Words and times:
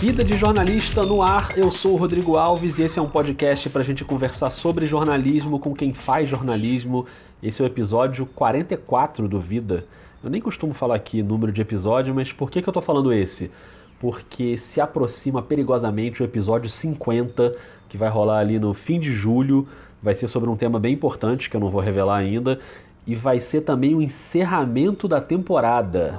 Vida 0.00 0.22
de 0.22 0.34
Jornalista 0.34 1.02
no 1.02 1.20
ar, 1.20 1.58
eu 1.58 1.72
sou 1.72 1.94
o 1.94 1.96
Rodrigo 1.96 2.36
Alves 2.36 2.78
e 2.78 2.82
esse 2.82 3.00
é 3.00 3.02
um 3.02 3.08
podcast 3.08 3.68
para 3.68 3.80
a 3.80 3.84
gente 3.84 4.04
conversar 4.04 4.48
sobre 4.48 4.86
jornalismo 4.86 5.58
com 5.58 5.74
quem 5.74 5.92
faz 5.92 6.28
jornalismo. 6.28 7.04
Esse 7.42 7.60
é 7.60 7.64
o 7.64 7.66
episódio 7.66 8.24
44 8.24 9.26
do 9.26 9.40
Vida. 9.40 9.86
Eu 10.22 10.30
nem 10.30 10.40
costumo 10.40 10.72
falar 10.72 10.94
aqui 10.94 11.20
número 11.20 11.50
de 11.50 11.60
episódio, 11.60 12.14
mas 12.14 12.32
por 12.32 12.48
que, 12.48 12.62
que 12.62 12.68
eu 12.68 12.72
tô 12.72 12.80
falando 12.80 13.12
esse? 13.12 13.50
Porque 13.98 14.56
se 14.56 14.80
aproxima 14.80 15.42
perigosamente 15.42 16.22
o 16.22 16.24
episódio 16.24 16.70
50, 16.70 17.56
que 17.88 17.98
vai 17.98 18.08
rolar 18.08 18.38
ali 18.38 18.56
no 18.60 18.72
fim 18.74 19.00
de 19.00 19.12
julho. 19.12 19.66
Vai 20.00 20.14
ser 20.14 20.28
sobre 20.28 20.48
um 20.48 20.56
tema 20.56 20.78
bem 20.78 20.94
importante 20.94 21.50
que 21.50 21.56
eu 21.56 21.60
não 21.60 21.70
vou 21.70 21.80
revelar 21.80 22.18
ainda. 22.18 22.60
E 23.04 23.16
vai 23.16 23.40
ser 23.40 23.62
também 23.62 23.96
o 23.96 24.00
encerramento 24.00 25.08
da 25.08 25.20
temporada 25.20 26.16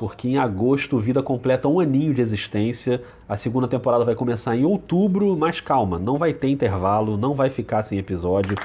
porque 0.00 0.28
em 0.28 0.38
agosto 0.38 0.96
o 0.96 0.98
Vida 0.98 1.22
completa 1.22 1.68
um 1.68 1.78
aninho 1.78 2.14
de 2.14 2.22
existência. 2.22 3.02
A 3.28 3.36
segunda 3.36 3.68
temporada 3.68 4.02
vai 4.02 4.14
começar 4.14 4.56
em 4.56 4.64
outubro, 4.64 5.36
mas 5.36 5.60
calma, 5.60 5.98
não 5.98 6.16
vai 6.16 6.32
ter 6.32 6.48
intervalo, 6.48 7.18
não 7.18 7.34
vai 7.34 7.50
ficar 7.50 7.82
sem 7.82 7.98
episódio. 7.98 8.56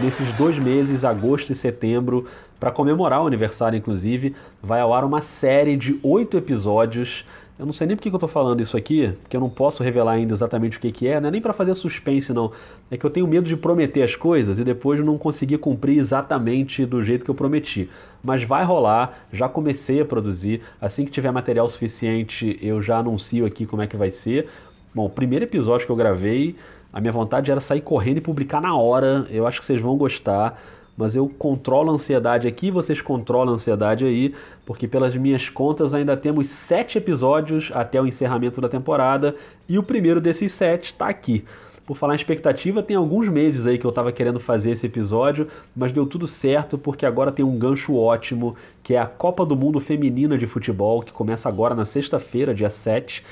Nesses 0.00 0.32
dois 0.38 0.56
meses, 0.56 1.04
agosto 1.04 1.52
e 1.52 1.54
setembro, 1.54 2.26
para 2.58 2.70
comemorar 2.70 3.22
o 3.22 3.26
aniversário, 3.26 3.76
inclusive, 3.76 4.34
vai 4.62 4.80
ao 4.80 4.94
ar 4.94 5.04
uma 5.04 5.20
série 5.20 5.76
de 5.76 6.00
oito 6.02 6.38
episódios 6.38 7.26
eu 7.56 7.64
não 7.64 7.72
sei 7.72 7.86
nem 7.86 7.96
por 7.96 8.02
que 8.02 8.08
eu 8.08 8.14
estou 8.14 8.28
falando 8.28 8.60
isso 8.60 8.76
aqui, 8.76 9.12
porque 9.22 9.36
eu 9.36 9.40
não 9.40 9.48
posso 9.48 9.82
revelar 9.82 10.12
ainda 10.12 10.32
exatamente 10.32 10.76
o 10.76 10.80
que, 10.80 10.90
que 10.90 11.06
é, 11.06 11.20
não 11.20 11.28
é 11.28 11.30
nem 11.30 11.40
para 11.40 11.52
fazer 11.52 11.72
suspense, 11.76 12.32
não. 12.32 12.50
É 12.90 12.96
que 12.96 13.06
eu 13.06 13.10
tenho 13.10 13.28
medo 13.28 13.46
de 13.46 13.56
prometer 13.56 14.02
as 14.02 14.16
coisas 14.16 14.58
e 14.58 14.64
depois 14.64 14.98
não 15.04 15.16
conseguir 15.16 15.58
cumprir 15.58 15.98
exatamente 15.98 16.84
do 16.84 17.02
jeito 17.04 17.24
que 17.24 17.30
eu 17.30 17.34
prometi. 17.34 17.88
Mas 18.22 18.42
vai 18.42 18.64
rolar, 18.64 19.26
já 19.32 19.48
comecei 19.48 20.00
a 20.00 20.04
produzir. 20.04 20.62
Assim 20.80 21.04
que 21.04 21.12
tiver 21.12 21.30
material 21.30 21.68
suficiente, 21.68 22.58
eu 22.60 22.82
já 22.82 22.98
anuncio 22.98 23.46
aqui 23.46 23.66
como 23.66 23.82
é 23.82 23.86
que 23.86 23.96
vai 23.96 24.10
ser. 24.10 24.48
Bom, 24.92 25.06
o 25.06 25.10
primeiro 25.10 25.44
episódio 25.44 25.86
que 25.86 25.92
eu 25.92 25.96
gravei, 25.96 26.56
a 26.92 27.00
minha 27.00 27.12
vontade 27.12 27.52
era 27.52 27.60
sair 27.60 27.82
correndo 27.82 28.18
e 28.18 28.20
publicar 28.20 28.60
na 28.60 28.76
hora. 28.76 29.28
Eu 29.30 29.46
acho 29.46 29.60
que 29.60 29.66
vocês 29.66 29.80
vão 29.80 29.96
gostar 29.96 30.60
mas 30.96 31.16
eu 31.16 31.28
controlo 31.28 31.90
a 31.90 31.94
ansiedade 31.94 32.46
aqui, 32.46 32.70
vocês 32.70 33.00
controlam 33.00 33.52
a 33.52 33.54
ansiedade 33.54 34.04
aí, 34.04 34.34
porque 34.64 34.86
pelas 34.86 35.14
minhas 35.16 35.48
contas 35.48 35.94
ainda 35.94 36.16
temos 36.16 36.48
sete 36.48 36.98
episódios 36.98 37.70
até 37.74 38.00
o 38.00 38.06
encerramento 38.06 38.60
da 38.60 38.68
temporada 38.68 39.34
e 39.68 39.78
o 39.78 39.82
primeiro 39.82 40.20
desses 40.20 40.52
sete 40.52 40.86
está 40.86 41.08
aqui. 41.08 41.44
Por 41.86 41.98
falar 41.98 42.14
em 42.14 42.16
expectativa, 42.16 42.82
tem 42.82 42.96
alguns 42.96 43.28
meses 43.28 43.66
aí 43.66 43.76
que 43.76 43.84
eu 43.84 43.90
estava 43.90 44.10
querendo 44.10 44.40
fazer 44.40 44.70
esse 44.70 44.86
episódio, 44.86 45.48
mas 45.76 45.92
deu 45.92 46.06
tudo 46.06 46.26
certo 46.26 46.78
porque 46.78 47.04
agora 47.04 47.30
tem 47.30 47.44
um 47.44 47.58
gancho 47.58 47.94
ótimo, 47.94 48.56
que 48.82 48.94
é 48.94 48.98
a 48.98 49.06
Copa 49.06 49.44
do 49.44 49.54
Mundo 49.54 49.78
Feminina 49.80 50.38
de 50.38 50.46
Futebol, 50.46 51.02
que 51.02 51.12
começa 51.12 51.46
agora 51.46 51.74
na 51.74 51.84
sexta-feira, 51.84 52.54
dia 52.54 52.70
7. 52.70 53.22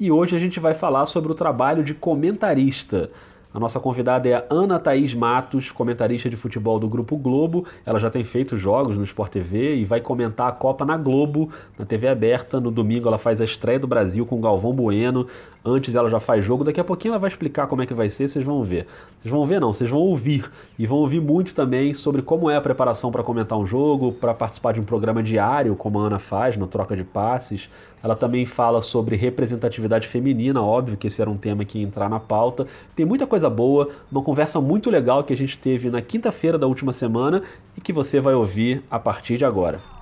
E 0.00 0.10
hoje 0.10 0.34
a 0.34 0.40
gente 0.40 0.58
vai 0.58 0.74
falar 0.74 1.06
sobre 1.06 1.30
o 1.30 1.36
trabalho 1.36 1.84
de 1.84 1.94
comentarista. 1.94 3.10
A 3.52 3.58
nossa 3.58 3.80
convidada 3.80 4.28
é 4.28 4.34
a 4.34 4.44
Ana 4.48 4.78
Thaís 4.78 5.12
Matos, 5.12 5.72
comentarista 5.72 6.30
de 6.30 6.36
futebol 6.36 6.78
do 6.78 6.88
Grupo 6.88 7.16
Globo. 7.16 7.66
Ela 7.84 7.98
já 7.98 8.08
tem 8.08 8.22
feito 8.22 8.56
jogos 8.56 8.96
no 8.96 9.02
Sport 9.02 9.32
TV 9.32 9.74
e 9.74 9.84
vai 9.84 10.00
comentar 10.00 10.48
a 10.48 10.52
Copa 10.52 10.84
na 10.84 10.96
Globo, 10.96 11.50
na 11.76 11.84
TV 11.84 12.06
aberta. 12.06 12.60
No 12.60 12.70
domingo 12.70 13.08
ela 13.08 13.18
faz 13.18 13.40
a 13.40 13.44
estreia 13.44 13.80
do 13.80 13.88
Brasil 13.88 14.24
com 14.24 14.40
Galvão 14.40 14.72
Bueno. 14.72 15.26
Antes 15.64 15.96
ela 15.96 16.08
já 16.08 16.20
faz 16.20 16.44
jogo, 16.44 16.62
daqui 16.62 16.80
a 16.80 16.84
pouquinho 16.84 17.12
ela 17.12 17.18
vai 17.18 17.28
explicar 17.28 17.66
como 17.66 17.82
é 17.82 17.86
que 17.86 17.92
vai 17.92 18.08
ser, 18.08 18.28
vocês 18.28 18.44
vão 18.44 18.62
ver. 18.62 18.86
Vocês 19.20 19.32
vão 19.32 19.44
ver 19.44 19.60
não, 19.60 19.72
vocês 19.72 19.90
vão 19.90 19.98
ouvir. 19.98 20.48
E 20.78 20.86
vão 20.86 20.98
ouvir 20.98 21.20
muito 21.20 21.52
também 21.52 21.92
sobre 21.92 22.22
como 22.22 22.48
é 22.48 22.54
a 22.54 22.60
preparação 22.60 23.10
para 23.10 23.24
comentar 23.24 23.58
um 23.58 23.66
jogo, 23.66 24.12
para 24.12 24.32
participar 24.32 24.72
de 24.72 24.80
um 24.80 24.84
programa 24.84 25.24
diário, 25.24 25.74
como 25.74 25.98
a 25.98 26.06
Ana 26.06 26.18
faz, 26.20 26.56
no 26.56 26.68
Troca 26.68 26.96
de 26.96 27.02
Passes. 27.02 27.68
Ela 28.02 28.16
também 28.16 28.46
fala 28.46 28.80
sobre 28.80 29.16
representatividade 29.16 30.08
feminina, 30.08 30.62
óbvio 30.62 30.96
que 30.96 31.06
esse 31.06 31.20
era 31.20 31.30
um 31.30 31.36
tema 31.36 31.64
que 31.64 31.78
ia 31.78 31.84
entrar 31.84 32.08
na 32.08 32.18
pauta. 32.18 32.66
Tem 32.96 33.04
muita 33.04 33.26
coisa 33.26 33.50
boa, 33.50 33.90
uma 34.10 34.22
conversa 34.22 34.60
muito 34.60 34.90
legal 34.90 35.22
que 35.24 35.32
a 35.32 35.36
gente 35.36 35.58
teve 35.58 35.90
na 35.90 36.00
quinta-feira 36.00 36.58
da 36.58 36.66
última 36.66 36.92
semana 36.92 37.42
e 37.76 37.80
que 37.80 37.92
você 37.92 38.20
vai 38.20 38.34
ouvir 38.34 38.82
a 38.90 38.98
partir 38.98 39.36
de 39.36 39.44
agora. 39.44 39.99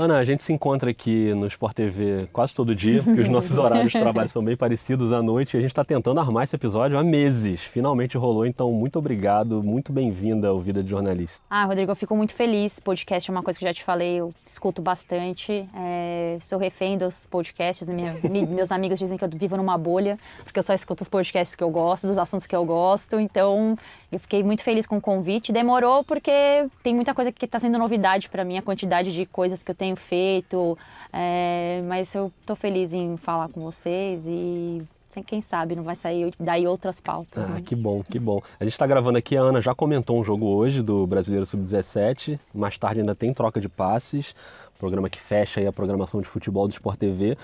Ana, 0.00 0.16
a 0.16 0.24
gente 0.24 0.42
se 0.42 0.50
encontra 0.50 0.90
aqui 0.90 1.34
no 1.34 1.46
Sport 1.46 1.74
TV 1.74 2.26
quase 2.32 2.54
todo 2.54 2.74
dia, 2.74 3.02
porque 3.02 3.20
os 3.20 3.28
nossos 3.28 3.58
horários 3.58 3.92
de 3.92 4.00
trabalho 4.00 4.30
são 4.30 4.42
bem 4.42 4.56
parecidos 4.56 5.12
à 5.12 5.20
noite 5.20 5.52
e 5.52 5.58
a 5.58 5.60
gente 5.60 5.72
está 5.72 5.84
tentando 5.84 6.18
armar 6.18 6.42
esse 6.44 6.56
episódio 6.56 6.98
há 6.98 7.04
meses. 7.04 7.60
Finalmente 7.60 8.16
rolou, 8.16 8.46
então 8.46 8.72
muito 8.72 8.98
obrigado, 8.98 9.62
muito 9.62 9.92
bem-vinda 9.92 10.48
ao 10.48 10.58
Vida 10.58 10.82
de 10.82 10.88
Jornalista. 10.88 11.42
Ah, 11.50 11.66
Rodrigo, 11.66 11.90
eu 11.90 11.94
fico 11.94 12.16
muito 12.16 12.32
feliz. 12.32 12.80
Podcast 12.80 13.30
é 13.30 13.32
uma 13.34 13.42
coisa 13.42 13.58
que 13.58 13.64
eu 13.66 13.68
já 13.68 13.74
te 13.74 13.84
falei, 13.84 14.20
eu 14.20 14.32
escuto 14.46 14.80
bastante. 14.80 15.68
É, 15.76 16.38
sou 16.40 16.58
refém 16.58 16.96
dos 16.96 17.26
podcasts. 17.26 17.86
Minha, 17.86 18.16
meus 18.48 18.72
amigos 18.72 18.98
dizem 18.98 19.18
que 19.18 19.24
eu 19.24 19.28
vivo 19.28 19.58
numa 19.58 19.76
bolha, 19.76 20.18
porque 20.44 20.58
eu 20.58 20.62
só 20.62 20.72
escuto 20.72 21.02
os 21.02 21.10
podcasts 21.10 21.54
que 21.54 21.62
eu 21.62 21.68
gosto, 21.68 22.06
dos 22.06 22.16
assuntos 22.16 22.46
que 22.46 22.56
eu 22.56 22.64
gosto. 22.64 23.20
Então, 23.20 23.76
eu 24.10 24.18
fiquei 24.18 24.42
muito 24.42 24.62
feliz 24.62 24.86
com 24.86 24.96
o 24.96 25.00
convite. 25.00 25.52
Demorou 25.52 26.02
porque 26.02 26.66
tem 26.82 26.94
muita 26.94 27.12
coisa 27.12 27.30
que 27.30 27.44
está 27.44 27.60
sendo 27.60 27.76
novidade 27.76 28.30
para 28.30 28.46
mim, 28.46 28.56
a 28.56 28.62
quantidade 28.62 29.12
de 29.12 29.26
coisas 29.26 29.62
que 29.62 29.70
eu 29.70 29.74
tenho 29.74 29.89
feito, 29.96 30.76
é, 31.12 31.82
mas 31.86 32.14
eu 32.14 32.32
estou 32.40 32.56
feliz 32.56 32.92
em 32.92 33.16
falar 33.16 33.48
com 33.48 33.60
vocês 33.62 34.26
e 34.26 34.82
quem 35.26 35.40
sabe 35.40 35.74
não 35.74 35.82
vai 35.82 35.96
sair 35.96 36.32
daí 36.38 36.68
outras 36.68 37.00
pautas. 37.00 37.46
Ah, 37.46 37.54
né? 37.54 37.62
que 37.64 37.74
bom, 37.74 38.02
que 38.02 38.18
bom. 38.18 38.40
A 38.60 38.64
gente 38.64 38.74
está 38.74 38.86
gravando 38.86 39.18
aqui, 39.18 39.36
a 39.36 39.40
Ana 39.40 39.60
já 39.60 39.74
comentou 39.74 40.20
um 40.20 40.22
jogo 40.22 40.46
hoje 40.46 40.82
do 40.82 41.04
Brasileiro 41.06 41.44
Sub-17, 41.44 42.38
mais 42.54 42.78
tarde 42.78 43.00
ainda 43.00 43.14
tem 43.14 43.34
troca 43.34 43.60
de 43.60 43.68
passes, 43.68 44.34
programa 44.78 45.10
que 45.10 45.18
fecha 45.18 45.68
a 45.68 45.72
programação 45.72 46.20
de 46.20 46.28
futebol 46.28 46.68
do 46.68 46.74
Sport 46.74 46.98
TV. 46.98 47.36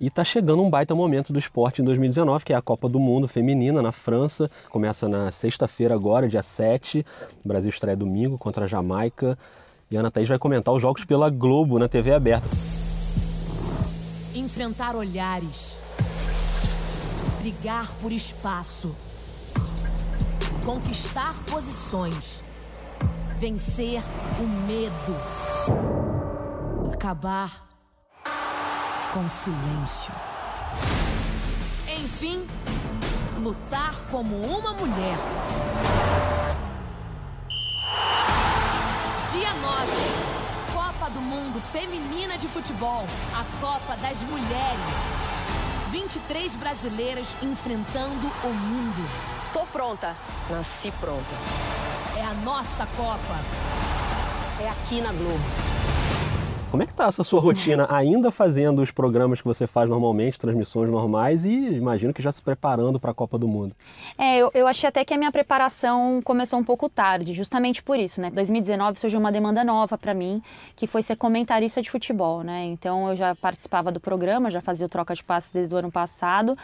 E 0.00 0.06
está 0.06 0.22
chegando 0.22 0.62
um 0.62 0.70
baita 0.70 0.94
momento 0.94 1.32
do 1.32 1.40
esporte 1.40 1.82
em 1.82 1.84
2019, 1.84 2.44
que 2.44 2.52
é 2.52 2.56
a 2.56 2.62
Copa 2.62 2.88
do 2.88 3.00
Mundo 3.00 3.26
Feminina 3.26 3.82
na 3.82 3.90
França. 3.90 4.48
Começa 4.70 5.08
na 5.08 5.32
sexta-feira 5.32 5.92
agora, 5.92 6.28
dia 6.28 6.42
7. 6.42 7.04
O 7.44 7.48
Brasil 7.48 7.68
estreia 7.68 7.96
domingo 7.96 8.38
contra 8.38 8.64
a 8.64 8.68
Jamaica. 8.68 9.36
E 9.90 9.96
a 9.96 10.00
Ana 10.00 10.10
Thaís 10.10 10.28
vai 10.28 10.38
comentar 10.38 10.74
os 10.74 10.82
jogos 10.82 11.04
pela 11.04 11.30
Globo 11.30 11.78
na 11.78 11.88
TV 11.88 12.12
aberta. 12.12 12.48
Enfrentar 14.34 14.94
olhares. 14.94 15.76
Brigar 17.40 17.90
por 18.02 18.12
espaço. 18.12 18.94
Conquistar 20.64 21.34
posições. 21.50 22.40
Vencer 23.38 24.02
o 24.38 24.46
medo. 24.66 25.16
Acabar 26.92 27.66
com 29.14 29.26
silêncio. 29.26 30.12
Enfim, 31.98 32.44
lutar 33.42 33.94
como 34.10 34.36
uma 34.36 34.72
mulher. 34.74 35.16
Dia 39.38 39.54
9. 39.54 39.92
Copa 40.74 41.08
do 41.10 41.20
Mundo 41.20 41.62
Feminina 41.70 42.36
de 42.36 42.48
Futebol. 42.48 43.06
A 43.32 43.44
Copa 43.60 43.96
das 43.98 44.20
Mulheres. 44.24 44.96
23 45.92 46.56
brasileiras 46.56 47.36
enfrentando 47.40 48.26
o 48.42 48.48
mundo. 48.48 49.08
Tô 49.52 49.64
pronta. 49.66 50.16
Nasci 50.50 50.90
pronta. 50.90 51.22
É 52.16 52.24
a 52.24 52.34
nossa 52.44 52.84
Copa. 52.96 53.38
É 54.60 54.68
aqui 54.70 55.00
na 55.00 55.12
Globo. 55.12 55.77
Como 56.70 56.82
é 56.82 56.86
que 56.86 56.92
tá 56.92 57.06
essa 57.06 57.24
sua 57.24 57.40
rotina 57.40 57.86
ainda 57.90 58.30
fazendo 58.30 58.82
os 58.82 58.90
programas 58.90 59.40
que 59.40 59.46
você 59.46 59.66
faz 59.66 59.88
normalmente, 59.88 60.38
transmissões 60.38 60.90
normais 60.90 61.46
e 61.46 61.50
imagino 61.50 62.12
que 62.12 62.22
já 62.22 62.30
se 62.30 62.42
preparando 62.42 63.00
para 63.00 63.10
a 63.10 63.14
Copa 63.14 63.38
do 63.38 63.48
Mundo? 63.48 63.74
É, 64.18 64.36
eu, 64.36 64.50
eu, 64.52 64.66
achei 64.66 64.86
até 64.86 65.02
que 65.02 65.14
a 65.14 65.16
minha 65.16 65.32
preparação 65.32 66.20
começou 66.22 66.58
um 66.58 66.64
pouco 66.64 66.86
tarde, 66.90 67.32
justamente 67.32 67.82
por 67.82 67.98
isso, 67.98 68.20
né? 68.20 68.30
2019 68.30 69.00
surgiu 69.00 69.18
uma 69.18 69.32
demanda 69.32 69.64
nova 69.64 69.96
para 69.96 70.12
mim, 70.12 70.42
que 70.76 70.86
foi 70.86 71.00
ser 71.00 71.16
comentarista 71.16 71.80
de 71.80 71.90
futebol, 71.90 72.42
né? 72.42 72.66
Então 72.66 73.08
eu 73.08 73.16
já 73.16 73.34
participava 73.34 73.90
do 73.90 73.98
programa, 73.98 74.50
já 74.50 74.60
fazia 74.60 74.86
o 74.86 74.90
troca 74.90 75.14
de 75.14 75.24
passes 75.24 75.52
desde 75.52 75.74
o 75.74 75.78
ano 75.78 75.90
passado, 75.90 76.56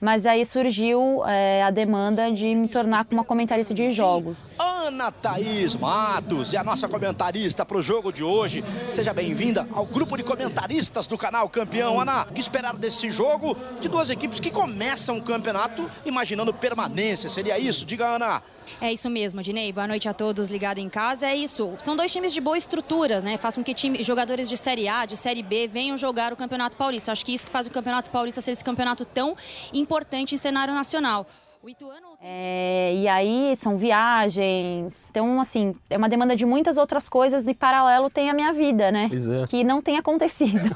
mas 0.00 0.26
aí 0.26 0.44
surgiu 0.44 1.24
é, 1.26 1.62
a 1.62 1.70
demanda 1.70 2.32
de 2.32 2.52
me 2.56 2.66
tornar 2.66 3.06
uma 3.08 3.24
comentarista 3.24 3.72
de 3.72 3.92
jogos. 3.92 4.46
Ana 4.58 5.12
Thaís 5.12 5.76
Matos 5.76 6.52
é 6.54 6.58
a 6.58 6.64
nossa 6.64 6.88
comentarista 6.88 7.64
para 7.64 7.78
o 7.78 7.82
jogo 7.82 8.12
de 8.12 8.24
hoje. 8.24 8.64
Seja 8.90 9.14
bem-vinda 9.14 9.43
bem-vinda 9.44 9.68
ao 9.74 9.84
grupo 9.84 10.16
de 10.16 10.22
comentaristas 10.22 11.06
do 11.06 11.18
canal 11.18 11.50
Campeão. 11.50 12.00
Ana, 12.00 12.22
o 12.22 12.32
que 12.32 12.40
esperar 12.40 12.74
desse 12.78 13.10
jogo 13.10 13.54
de 13.78 13.88
duas 13.88 14.08
equipes 14.08 14.40
que 14.40 14.50
começam 14.50 15.18
o 15.18 15.22
campeonato 15.22 15.90
imaginando 16.02 16.54
permanência? 16.54 17.28
Seria 17.28 17.58
isso? 17.58 17.84
Diga, 17.84 18.06
Ana. 18.06 18.42
É 18.80 18.90
isso 18.90 19.10
mesmo, 19.10 19.42
Dinei. 19.42 19.70
Boa 19.70 19.86
noite 19.86 20.08
a 20.08 20.14
todos 20.14 20.48
ligados 20.48 20.82
em 20.82 20.88
casa. 20.88 21.26
É 21.26 21.36
isso. 21.36 21.74
São 21.84 21.94
dois 21.94 22.10
times 22.10 22.32
de 22.32 22.40
boa 22.40 22.56
estrutura, 22.56 23.20
né? 23.20 23.36
Faz 23.36 23.54
com 23.54 23.62
que 23.62 23.74
time, 23.74 24.02
jogadores 24.02 24.48
de 24.48 24.56
Série 24.56 24.88
A, 24.88 25.04
de 25.04 25.16
Série 25.16 25.42
B 25.42 25.68
venham 25.68 25.98
jogar 25.98 26.32
o 26.32 26.36
Campeonato 26.36 26.74
Paulista. 26.78 27.12
Acho 27.12 27.26
que 27.26 27.34
isso 27.34 27.44
que 27.44 27.52
faz 27.52 27.66
o 27.66 27.70
Campeonato 27.70 28.10
Paulista 28.10 28.40
ser 28.40 28.52
esse 28.52 28.64
campeonato 28.64 29.04
tão 29.04 29.36
importante 29.74 30.34
em 30.34 30.38
cenário 30.38 30.72
nacional. 30.72 31.26
O 31.62 31.68
Ituano. 31.68 32.13
É, 32.26 32.94
e 32.94 33.06
aí 33.06 33.54
são 33.56 33.76
viagens. 33.76 35.10
Então, 35.10 35.38
assim, 35.38 35.74
é 35.90 35.98
uma 35.98 36.08
demanda 36.08 36.34
de 36.34 36.46
muitas 36.46 36.78
outras 36.78 37.06
coisas 37.06 37.46
e 37.46 37.52
paralelo 37.52 38.08
tem 38.08 38.30
a 38.30 38.34
minha 38.34 38.50
vida, 38.50 38.90
né? 38.90 39.10
É. 39.12 39.46
Que 39.46 39.62
não 39.62 39.82
tem 39.82 39.98
acontecido. 39.98 40.74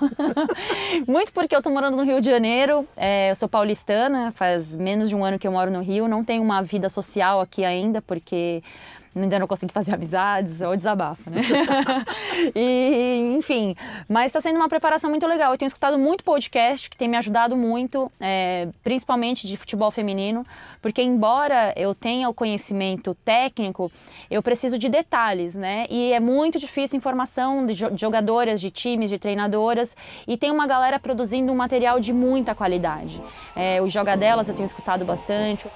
Muito 1.09 1.33
porque 1.33 1.57
eu 1.57 1.63
tô 1.63 1.71
morando 1.71 1.97
no 1.97 2.03
Rio 2.03 2.21
de 2.21 2.29
Janeiro, 2.29 2.87
é, 2.95 3.31
eu 3.31 3.35
sou 3.35 3.49
paulistana, 3.49 4.31
faz 4.33 4.77
menos 4.77 5.09
de 5.09 5.17
um 5.17 5.25
ano 5.25 5.39
que 5.39 5.49
eu 5.49 5.53
moro 5.53 5.71
no 5.71 5.81
Rio, 5.81 6.07
não 6.07 6.23
tenho 6.23 6.43
uma 6.43 6.63
vida 6.63 6.91
social 6.91 7.41
aqui 7.41 7.65
ainda, 7.65 8.03
porque 8.03 8.63
ainda 9.15 9.39
não 9.39 9.47
consegui 9.47 9.73
fazer 9.73 9.95
amizades, 9.95 10.61
ou 10.61 10.77
desabafo, 10.77 11.31
né? 11.31 11.41
e, 12.55 13.35
enfim, 13.37 13.75
mas 14.09 14.27
está 14.27 14.41
sendo 14.41 14.57
uma 14.57 14.69
preparação 14.69 15.11
muito 15.11 15.27
legal. 15.27 15.53
Eu 15.53 15.59
tenho 15.59 15.69
escutado 15.69 15.99
muito 15.99 16.25
podcast 16.25 16.89
que 16.89 16.97
tem 16.97 17.09
me 17.09 17.17
ajudado 17.17 17.57
muito, 17.57 18.11
é, 18.21 18.69
principalmente 18.83 19.47
de 19.47 19.57
futebol 19.57 19.91
feminino, 19.91 20.47
porque 20.81 21.03
embora 21.03 21.73
eu 21.77 21.95
tenha 21.95 22.29
o 22.29 22.35
conhecimento 22.35 23.15
técnico, 23.25 23.91
eu 24.31 24.43
preciso 24.43 24.79
de 24.79 24.89
detalhes, 24.89 25.55
né? 25.55 25.87
E 25.91 26.13
é 26.13 26.21
muito 26.21 26.59
difícil 26.59 26.97
informação 26.97 27.67
de 27.67 27.75
jogadoras, 27.97 28.61
de 28.61 28.71
times, 28.71 29.11
de 29.11 29.19
treinadoras, 29.19 29.97
e 30.27 30.37
tem 30.37 30.51
uma 30.51 30.67
galera 30.67 30.99
produzindo 30.99 31.53
um 31.53 31.57
material 31.57 31.99
de 31.99 32.13
muita 32.13 32.55
qualidade. 32.55 33.21
É, 33.57 33.81
o 33.83 33.89
Joga 33.89 34.17
Delas 34.17 34.49
eu 34.49 34.55
tenho 34.55 34.67
escutado 34.67 35.05
bastante. 35.05 35.67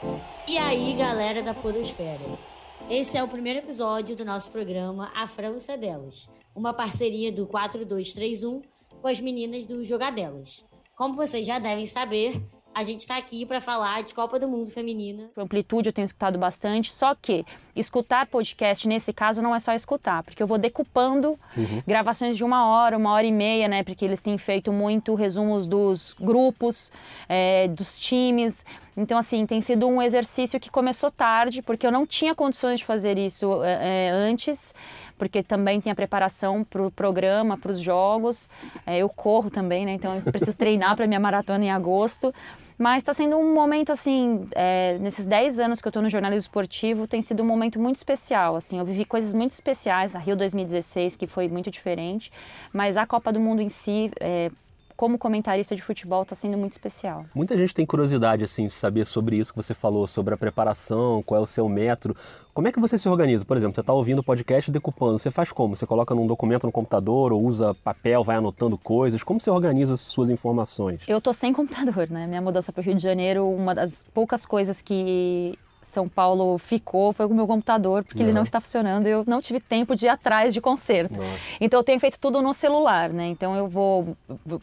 E 0.46 0.58
aí, 0.58 0.94
galera 0.94 1.42
da 1.42 1.54
Podosfera? 1.54 2.51
Esse 2.90 3.16
é 3.16 3.22
o 3.22 3.28
primeiro 3.28 3.60
episódio 3.60 4.14
do 4.14 4.24
nosso 4.24 4.50
programa 4.50 5.10
A 5.14 5.26
França 5.26 5.76
Delas, 5.76 6.28
uma 6.54 6.74
parceria 6.74 7.32
do 7.32 7.46
4231 7.46 8.62
com 9.00 9.08
as 9.08 9.20
meninas 9.20 9.64
do 9.64 9.82
Jogadelas. 9.82 10.64
Como 10.96 11.14
vocês 11.14 11.46
já 11.46 11.58
devem 11.58 11.86
saber, 11.86 12.40
a 12.74 12.82
gente 12.82 13.00
está 13.00 13.16
aqui 13.16 13.44
para 13.44 13.60
falar 13.60 14.02
de 14.02 14.14
Copa 14.14 14.38
do 14.38 14.48
Mundo 14.48 14.70
Feminina. 14.70 15.30
Amplitude 15.36 15.88
eu 15.88 15.92
tenho 15.92 16.04
escutado 16.04 16.38
bastante, 16.38 16.90
só 16.90 17.14
que 17.14 17.44
escutar 17.74 18.26
podcast 18.26 18.86
nesse 18.88 19.12
caso 19.12 19.42
não 19.42 19.54
é 19.54 19.58
só 19.58 19.72
escutar, 19.74 20.22
porque 20.22 20.42
eu 20.42 20.46
vou 20.46 20.58
decupando 20.58 21.38
uhum. 21.56 21.82
gravações 21.86 22.36
de 22.36 22.44
uma 22.44 22.66
hora, 22.66 22.96
uma 22.96 23.12
hora 23.12 23.26
e 23.26 23.32
meia, 23.32 23.68
né? 23.68 23.82
Porque 23.82 24.04
eles 24.04 24.22
têm 24.22 24.38
feito 24.38 24.72
muito 24.72 25.14
resumos 25.14 25.66
dos 25.66 26.14
grupos, 26.18 26.90
é, 27.28 27.68
dos 27.68 28.00
times. 28.00 28.64
Então, 28.96 29.18
assim, 29.18 29.46
tem 29.46 29.60
sido 29.62 29.86
um 29.86 30.02
exercício 30.02 30.60
que 30.60 30.70
começou 30.70 31.10
tarde, 31.10 31.62
porque 31.62 31.86
eu 31.86 31.92
não 31.92 32.06
tinha 32.06 32.34
condições 32.34 32.80
de 32.80 32.84
fazer 32.84 33.18
isso 33.18 33.62
é, 33.64 34.10
antes 34.10 34.74
porque 35.22 35.40
também 35.40 35.80
tem 35.80 35.92
a 35.92 35.94
preparação 35.94 36.64
para 36.64 36.84
o 36.84 36.90
programa, 36.90 37.56
para 37.56 37.70
os 37.70 37.78
jogos. 37.78 38.50
É, 38.84 38.98
eu 38.98 39.08
corro 39.08 39.48
também, 39.48 39.86
né? 39.86 39.92
Então 39.92 40.16
eu 40.16 40.22
preciso 40.22 40.58
treinar 40.58 40.96
para 40.96 41.06
minha 41.06 41.20
maratona 41.20 41.64
em 41.64 41.70
agosto. 41.70 42.34
Mas 42.76 43.04
está 43.04 43.14
sendo 43.14 43.36
um 43.36 43.54
momento, 43.54 43.92
assim, 43.92 44.48
é, 44.50 44.98
nesses 44.98 45.24
10 45.24 45.60
anos 45.60 45.80
que 45.80 45.86
eu 45.86 45.90
estou 45.90 46.02
no 46.02 46.08
jornalismo 46.08 46.40
esportivo, 46.40 47.06
tem 47.06 47.22
sido 47.22 47.40
um 47.40 47.46
momento 47.46 47.78
muito 47.78 47.94
especial, 47.94 48.56
assim, 48.56 48.80
eu 48.80 48.84
vivi 48.84 49.04
coisas 49.04 49.32
muito 49.32 49.52
especiais, 49.52 50.16
a 50.16 50.18
Rio 50.18 50.34
2016, 50.34 51.14
que 51.14 51.28
foi 51.28 51.46
muito 51.46 51.70
diferente, 51.70 52.32
mas 52.72 52.96
a 52.96 53.06
Copa 53.06 53.32
do 53.32 53.38
Mundo 53.38 53.62
em 53.62 53.68
si, 53.68 54.10
é, 54.18 54.50
como 54.96 55.18
comentarista 55.18 55.74
de 55.74 55.82
futebol 55.82 56.22
está 56.22 56.34
sendo 56.34 56.56
muito 56.56 56.72
especial. 56.72 57.24
Muita 57.34 57.56
gente 57.56 57.74
tem 57.74 57.86
curiosidade 57.86 58.44
assim 58.44 58.66
de 58.66 58.72
saber 58.72 59.06
sobre 59.06 59.36
isso 59.36 59.52
que 59.52 59.62
você 59.62 59.74
falou, 59.74 60.06
sobre 60.06 60.34
a 60.34 60.36
preparação, 60.36 61.22
qual 61.22 61.40
é 61.40 61.42
o 61.42 61.46
seu 61.46 61.68
método. 61.68 62.16
Como 62.54 62.68
é 62.68 62.72
que 62.72 62.78
você 62.78 62.98
se 62.98 63.08
organiza? 63.08 63.44
Por 63.44 63.56
exemplo, 63.56 63.74
você 63.74 63.80
está 63.80 63.92
ouvindo 63.94 64.18
o 64.18 64.22
podcast 64.22 64.70
decupando, 64.70 65.18
você 65.18 65.30
faz 65.30 65.50
como? 65.50 65.74
Você 65.74 65.86
coloca 65.86 66.14
num 66.14 66.26
documento 66.26 66.66
no 66.66 66.72
computador 66.72 67.32
ou 67.32 67.42
usa 67.42 67.74
papel, 67.82 68.22
vai 68.22 68.36
anotando 68.36 68.76
coisas? 68.76 69.22
Como 69.22 69.40
você 69.40 69.50
organiza 69.50 69.96
suas 69.96 70.28
informações? 70.28 71.02
Eu 71.08 71.20
tô 71.20 71.32
sem 71.32 71.52
computador, 71.52 72.10
né? 72.10 72.26
Minha 72.26 72.42
mudança 72.42 72.70
para 72.70 72.82
o 72.82 72.84
Rio 72.84 72.94
de 72.94 73.02
Janeiro, 73.02 73.48
uma 73.48 73.74
das 73.74 74.04
poucas 74.12 74.44
coisas 74.44 74.82
que 74.82 75.58
são 75.82 76.08
Paulo 76.08 76.56
ficou 76.58 77.12
foi 77.12 77.26
com 77.26 77.34
o 77.34 77.36
meu 77.36 77.46
computador, 77.46 78.04
porque 78.04 78.20
uhum. 78.20 78.28
ele 78.28 78.32
não 78.32 78.42
está 78.42 78.60
funcionando. 78.60 79.06
Eu 79.06 79.24
não 79.26 79.40
tive 79.40 79.60
tempo 79.60 79.94
de 79.94 80.06
ir 80.06 80.08
atrás 80.08 80.54
de 80.54 80.60
conserto. 80.60 81.16
Nossa. 81.16 81.38
Então 81.60 81.80
eu 81.80 81.84
tenho 81.84 81.98
feito 81.98 82.18
tudo 82.18 82.40
no 82.40 82.52
celular, 82.52 83.10
né? 83.10 83.26
Então 83.26 83.54
eu 83.54 83.68
vou. 83.68 84.16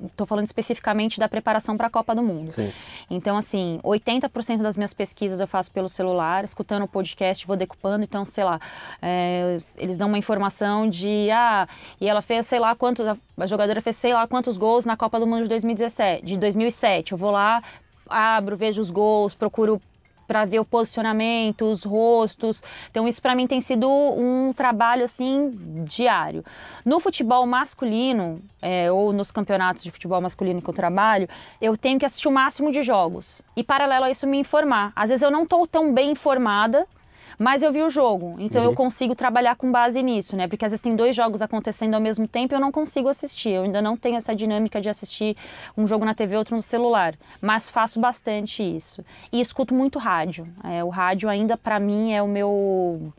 Estou 0.06 0.26
falando 0.26 0.46
especificamente 0.46 1.20
da 1.20 1.28
preparação 1.28 1.78
para 1.78 1.88
a 1.88 1.90
Copa 1.90 2.16
do 2.16 2.24
Mundo. 2.24 2.52
Sim. 2.52 2.72
Então, 3.10 3.38
assim, 3.38 3.80
80% 3.84 4.62
das 4.62 4.78
minhas 4.78 4.94
pesquisas 4.94 5.40
eu 5.40 5.48
faço 5.48 5.72
pelo 5.72 5.90
celular, 5.90 6.44
escutando 6.44 6.84
o 6.84 6.88
podcast, 6.88 7.46
vou 7.46 7.58
decupando. 7.58 8.04
Então, 8.04 8.24
sei 8.26 8.44
lá, 8.44 8.60
é, 9.02 9.58
eles 9.78 9.98
dão 9.98 10.08
uma 10.08 10.18
informação 10.18 10.90
de. 10.90 11.30
Ah, 11.32 11.68
e 12.00 12.08
ela 12.08 12.22
fez, 12.22 12.46
sei 12.46 12.60
lá, 12.60 12.76
quantos. 12.76 13.06
A 13.08 13.46
jogadora 13.46 13.82
fez, 13.82 13.96
sei 13.96 14.14
lá, 14.14 14.28
quantos 14.28 14.58
gols 14.58 14.86
na 14.86 14.96
Copa 14.96 15.20
do 15.20 15.28
Mundo 15.28 15.44
de 15.44 15.50
2017, 15.50 16.26
de 16.26 16.38
2007. 16.38 17.12
Eu 17.12 17.18
vou 17.18 17.32
lá, 17.32 17.62
abro, 18.08 18.56
vejo 18.56 18.82
os 18.82 18.92
gols, 18.92 19.34
procuro 19.34 19.82
para 20.30 20.46
ver 20.46 20.60
o 20.60 20.66
posicionamento, 20.66 21.66
os 21.66 21.84
rostos. 21.84 22.62
Então 22.92 23.08
isso 23.08 23.20
para 23.20 23.34
mim 23.34 23.48
tem 23.48 23.60
sido 23.60 23.90
um 23.90 24.54
trabalho 24.54 25.04
assim 25.04 25.50
diário. 25.84 26.46
No 26.86 27.00
futebol 27.00 27.48
masculino 27.48 28.40
é, 28.62 28.92
ou 28.92 29.12
nos 29.12 29.32
campeonatos 29.32 29.82
de 29.82 29.90
futebol 29.90 30.22
masculino 30.22 30.62
que 30.62 30.70
eu 30.70 30.74
trabalho, 30.74 31.28
eu 31.60 31.76
tenho 31.76 31.98
que 31.98 32.06
assistir 32.06 32.28
o 32.28 32.32
máximo 32.32 32.72
de 32.72 32.84
jogos 32.84 33.42
e 33.56 33.64
paralelo 33.64 34.06
a 34.06 34.12
isso 34.12 34.28
me 34.28 34.38
informar. 34.38 34.94
Às 34.96 35.10
vezes 35.10 35.24
eu 35.24 35.32
não 35.32 35.44
estou 35.44 35.66
tão 35.66 35.92
bem 35.92 36.12
informada 36.12 36.86
mas 37.40 37.64
eu 37.64 37.72
vi 37.72 37.82
o 37.82 37.90
jogo, 37.90 38.36
então 38.38 38.62
uhum. 38.62 38.72
eu 38.72 38.76
consigo 38.76 39.16
trabalhar 39.16 39.56
com 39.56 39.72
base 39.72 40.04
nisso, 40.04 40.36
né? 40.36 40.46
Porque 40.46 40.66
às 40.66 40.74
vezes 40.74 40.82
tem 40.82 40.94
dois 40.94 41.16
jogos 41.16 41.42
acontecendo 41.42 41.94
ao 41.94 42.02
mesmo 42.02 42.28
tempo 42.28 42.54
e 42.54 42.56
eu 42.56 42.60
não 42.60 42.70
consigo 42.70 43.08
assistir. 43.08 43.52
Eu 43.52 43.64
ainda 43.64 43.82
não 43.82 43.96
tenho 43.96 44.18
essa 44.18 44.36
dinâmica 44.36 44.82
de 44.82 44.90
assistir 44.90 45.38
um 45.78 45.88
jogo 45.88 46.04
na 46.04 46.14
TV, 46.14 46.36
outro 46.36 46.54
no 46.54 46.62
celular. 46.62 47.16
Mas 47.42 47.70
faço 47.70 47.98
bastante 47.98 48.62
isso. 48.62 49.06
E 49.32 49.40
escuto 49.40 49.74
muito 49.74 49.98
rádio. 49.98 50.46
É, 50.66 50.84
o 50.84 50.90
rádio 50.90 51.30
ainda, 51.30 51.56
para 51.56 51.80
mim, 51.80 52.12
é 52.12 52.22
o 52.22 52.28
meu 52.28 53.14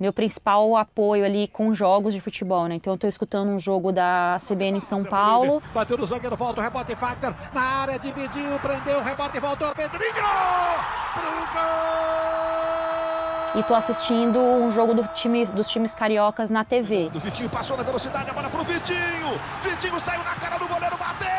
meu 0.00 0.12
principal 0.12 0.76
apoio 0.76 1.24
ali 1.24 1.48
com 1.48 1.74
jogos 1.74 2.14
de 2.14 2.20
futebol, 2.20 2.68
né? 2.68 2.76
Então 2.76 2.92
eu 2.94 2.98
tô 2.98 3.06
escutando 3.06 3.48
um 3.48 3.58
jogo 3.58 3.90
da 3.90 4.40
CBN 4.46 4.78
em 4.78 4.80
São 4.80 5.02
Paulo. 5.02 5.60
Bateu 5.74 5.98
no 5.98 6.06
zagueiro, 6.06 6.36
volta 6.36 6.60
o 6.60 6.62
rebote 6.62 6.94
Factor 6.94 7.34
na 7.52 7.60
área, 7.60 7.98
dividiu, 7.98 8.58
prendeu, 8.60 9.02
rebote, 9.02 9.40
voltou, 9.40 9.74
Pedrinho! 9.74 10.14
Pro 10.14 11.32
gol! 11.52 12.17
E 13.54 13.62
tô 13.62 13.74
assistindo 13.74 14.38
um 14.38 14.70
jogo 14.72 14.94
do 14.94 15.06
time, 15.08 15.44
dos 15.46 15.68
times 15.68 15.94
cariocas 15.94 16.50
na 16.50 16.64
TV. 16.64 17.08
Do 17.10 17.20
Vitinho 17.20 17.48
passou 17.48 17.76
na 17.76 17.82
velocidade, 17.82 18.30
agora 18.30 18.48
pro 18.48 18.64
Vitinho. 18.64 19.40
Vitinho 19.62 19.98
saiu 20.00 20.22
na 20.24 20.34
cara 20.34 20.58
do 20.58 20.66
goleiro, 20.68 20.96
bateu. 20.96 21.37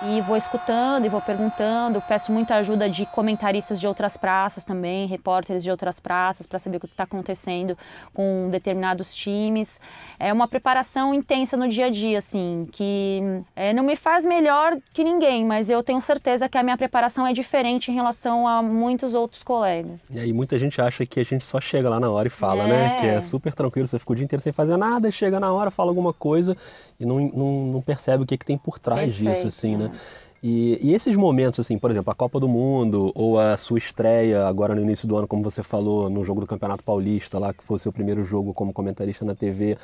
E 0.00 0.20
vou 0.20 0.36
escutando 0.36 1.06
e 1.06 1.08
vou 1.08 1.20
perguntando, 1.20 2.00
peço 2.00 2.30
muita 2.30 2.54
ajuda 2.54 2.88
de 2.88 3.04
comentaristas 3.04 3.80
de 3.80 3.86
outras 3.86 4.16
praças 4.16 4.62
também, 4.62 5.08
repórteres 5.08 5.60
de 5.60 5.72
outras 5.72 5.98
praças, 5.98 6.46
para 6.46 6.56
saber 6.60 6.76
o 6.76 6.80
que 6.80 6.86
está 6.86 7.02
acontecendo 7.02 7.76
com 8.14 8.48
determinados 8.48 9.12
times. 9.12 9.80
É 10.16 10.32
uma 10.32 10.46
preparação 10.46 11.12
intensa 11.12 11.56
no 11.56 11.68
dia 11.68 11.86
a 11.86 11.90
dia, 11.90 12.18
assim, 12.18 12.68
que 12.70 13.42
é, 13.56 13.72
não 13.72 13.82
me 13.82 13.96
faz 13.96 14.24
melhor 14.24 14.78
que 14.92 15.02
ninguém, 15.02 15.44
mas 15.44 15.68
eu 15.68 15.82
tenho 15.82 16.00
certeza 16.00 16.48
que 16.48 16.56
a 16.56 16.62
minha 16.62 16.76
preparação 16.76 17.26
é 17.26 17.32
diferente 17.32 17.90
em 17.90 17.94
relação 17.94 18.46
a 18.46 18.62
muitos 18.62 19.14
outros 19.14 19.42
colegas. 19.42 20.10
E 20.10 20.20
aí 20.20 20.32
muita 20.32 20.56
gente 20.60 20.80
acha 20.80 21.04
que 21.04 21.18
a 21.18 21.24
gente 21.24 21.44
só 21.44 21.60
chega 21.60 21.90
lá 21.90 21.98
na 21.98 22.08
hora 22.08 22.28
e 22.28 22.30
fala, 22.30 22.68
né? 22.68 22.68
é. 22.68 22.88
né? 22.88 23.00
Que 23.00 23.06
é 23.06 23.20
super 23.20 23.52
tranquilo, 23.52 23.88
você 23.88 23.98
fica 23.98 24.12
o 24.12 24.14
dia 24.14 24.24
inteiro 24.24 24.40
sem 24.40 24.52
fazer 24.52 24.76
nada, 24.76 25.10
chega 25.10 25.40
na 25.40 25.52
hora, 25.52 25.72
fala 25.72 25.90
alguma 25.90 26.12
coisa 26.12 26.56
e 27.00 27.04
não, 27.04 27.18
não, 27.18 27.66
não 27.72 27.80
percebe 27.80 28.22
o 28.22 28.26
que, 28.26 28.38
que 28.38 28.44
tem 28.44 28.56
por 28.56 28.78
trás 28.78 29.12
Perfeito, 29.12 29.34
disso, 29.34 29.46
assim, 29.48 29.76
né? 29.76 29.87
E, 30.42 30.78
e, 30.80 30.94
esses 30.94 31.16
momentos, 31.16 31.58
assim, 31.58 31.78
por 31.78 31.90
exemplo, 31.90 32.12
a 32.12 32.14
Copa 32.14 32.38
do 32.38 32.48
Mundo 32.48 33.10
ou 33.14 33.40
a 33.40 33.56
sua 33.56 33.78
estreia 33.78 34.46
agora 34.46 34.74
no 34.74 34.80
início 34.80 35.08
do 35.08 35.16
ano, 35.16 35.26
como 35.26 35.42
você 35.42 35.62
falou, 35.64 36.08
no 36.08 36.24
jogo 36.24 36.40
do 36.40 36.46
Campeonato 36.46 36.84
Paulista, 36.84 37.38
lá 37.38 37.52
que 37.52 37.64
foi 37.64 37.76
o 37.76 37.78
seu 37.78 37.92
primeiro 37.92 38.22
jogo 38.22 38.54
como 38.54 38.72
comentarista 38.72 39.24
na 39.24 39.34
TV, 39.34 39.76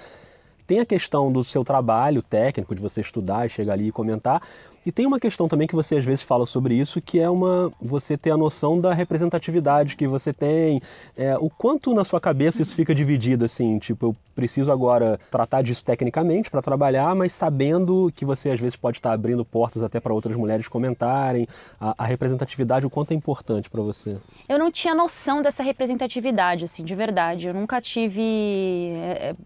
tem 0.67 0.81
a 0.81 0.87
questão 0.87 1.31
do 1.31 1.45
seu 1.45 1.65
trabalho 1.65 2.23
técnico, 2.23 2.75
de 2.75 2.81
você 2.81 3.01
estudar 3.01 3.47
e 3.47 3.49
chegar 3.49 3.75
ali 3.75 3.89
e 3.89 3.93
comentar, 3.93 4.43
e 4.87 4.93
tem 4.93 5.07
uma 5.07 5.19
questão 5.19 5.49
também 5.49 5.67
que 5.67 5.75
você 5.75 5.97
às 5.97 6.05
vezes 6.05 6.23
fala 6.23 6.45
sobre 6.45 6.75
isso, 6.75 7.01
que 7.01 7.19
é 7.19 7.31
uma 7.31 7.73
você 7.81 8.19
ter 8.19 8.31
a 8.31 8.37
noção 8.37 8.79
da 8.79 8.93
representatividade 8.93 9.97
que 9.97 10.07
você 10.07 10.33
tem, 10.33 10.83
é, 11.17 11.37
o 11.39 11.49
quanto 11.49 11.95
na 11.95 12.05
sua 12.05 12.21
cabeça 12.21 12.61
isso 12.61 12.75
fica 12.75 12.95
dividido, 12.95 13.47
assim, 13.47 13.79
tipo, 13.79 14.07
eu 14.07 14.17
preciso 14.35 14.71
agora 14.71 15.19
tratar 15.31 15.63
disso 15.63 15.83
tecnicamente 15.85 16.51
para 16.51 16.61
trabalhar, 16.61 17.15
mas 17.15 17.33
sabendo 17.33 18.13
que 18.15 18.27
você 18.27 18.51
às 18.51 18.61
vezes 18.61 18.77
pode 18.77 18.99
estar 18.99 19.13
abrindo 19.13 19.45
portas 19.45 19.83
até 19.83 19.99
para 20.01 20.13
outras 20.13 20.37
mulheres 20.37 20.69
comentarem, 20.69 21.49
a, 21.81 21.95
a 21.97 22.05
representatividade, 22.05 22.85
o 22.85 22.91
quanto 22.91 23.13
é 23.13 23.15
importante 23.15 23.71
para 23.71 23.81
você. 23.81 24.19
Eu 24.47 24.59
não 24.59 24.71
tinha 24.71 24.95
noção 24.95 25.41
dessa 25.41 25.63
representatividade, 25.63 26.65
assim, 26.65 26.85
de 26.85 26.95
verdade. 26.95 27.49
Eu 27.49 27.55
nunca 27.55 27.81
tive 27.81 28.21
é, 28.97 29.31
é 29.31 29.37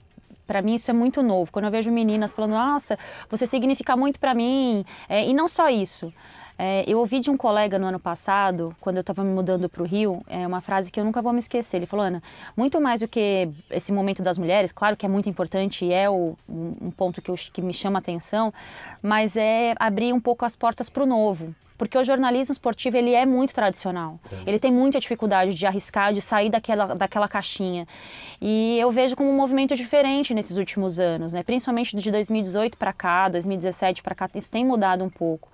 para 0.48 0.62
mim 0.62 0.74
isso 0.74 0.90
é 0.90 0.94
muito 0.94 1.22
novo. 1.22 1.52
Quando 1.52 1.66
eu 1.66 1.70
vejo 1.70 1.92
meninas 1.92 2.32
falando, 2.32 2.52
nossa, 2.52 2.98
você 3.28 3.46
significa 3.46 3.94
muito 3.96 4.18
para 4.18 4.34
mim, 4.34 4.84
é, 5.08 5.24
e 5.24 5.34
não 5.34 5.46
só 5.46 5.68
isso. 5.68 6.12
É, 6.58 6.84
eu 6.88 6.98
ouvi 6.98 7.20
de 7.20 7.30
um 7.30 7.36
colega 7.36 7.78
no 7.78 7.86
ano 7.86 8.00
passado, 8.00 8.74
quando 8.80 8.96
eu 8.96 9.02
estava 9.02 9.22
me 9.22 9.30
mudando 9.30 9.68
para 9.68 9.80
o 9.80 9.86
Rio, 9.86 10.22
é 10.26 10.44
uma 10.44 10.60
frase 10.60 10.90
que 10.90 10.98
eu 10.98 11.04
nunca 11.04 11.22
vou 11.22 11.32
me 11.32 11.38
esquecer. 11.38 11.76
Ele 11.76 11.86
falou, 11.86 12.04
Ana, 12.04 12.20
muito 12.56 12.80
mais 12.80 13.00
do 13.00 13.06
que 13.06 13.48
esse 13.70 13.92
momento 13.92 14.22
das 14.22 14.36
mulheres, 14.36 14.72
claro 14.72 14.96
que 14.96 15.06
é 15.06 15.08
muito 15.08 15.28
importante 15.28 15.84
e 15.84 15.92
é 15.92 16.10
o, 16.10 16.36
um 16.48 16.90
ponto 16.90 17.22
que, 17.22 17.30
eu, 17.30 17.36
que 17.52 17.62
me 17.62 17.72
chama 17.72 17.98
a 17.98 18.00
atenção, 18.00 18.52
mas 19.00 19.36
é 19.36 19.74
abrir 19.78 20.12
um 20.12 20.20
pouco 20.20 20.44
as 20.44 20.56
portas 20.56 20.90
para 20.90 21.04
o 21.04 21.06
novo 21.06 21.54
porque 21.78 21.96
o 21.96 22.02
jornalismo 22.02 22.52
esportivo 22.52 22.96
ele 22.96 23.14
é 23.14 23.24
muito 23.24 23.54
tradicional. 23.54 24.18
É. 24.32 24.50
Ele 24.50 24.58
tem 24.58 24.72
muita 24.72 24.98
dificuldade 24.98 25.54
de 25.54 25.64
arriscar, 25.64 26.12
de 26.12 26.20
sair 26.20 26.50
daquela, 26.50 26.86
daquela 26.86 27.28
caixinha. 27.28 27.86
E 28.40 28.76
eu 28.80 28.90
vejo 28.90 29.14
como 29.14 29.30
um 29.30 29.36
movimento 29.36 29.76
diferente 29.76 30.34
nesses 30.34 30.56
últimos 30.56 30.98
anos, 30.98 31.32
né? 31.32 31.44
principalmente 31.44 31.96
de 31.96 32.10
2018 32.10 32.76
para 32.76 32.92
cá, 32.92 33.28
2017 33.28 34.02
para 34.02 34.14
cá, 34.16 34.28
isso 34.34 34.50
tem 34.50 34.64
mudado 34.64 35.04
um 35.04 35.08
pouco. 35.08 35.48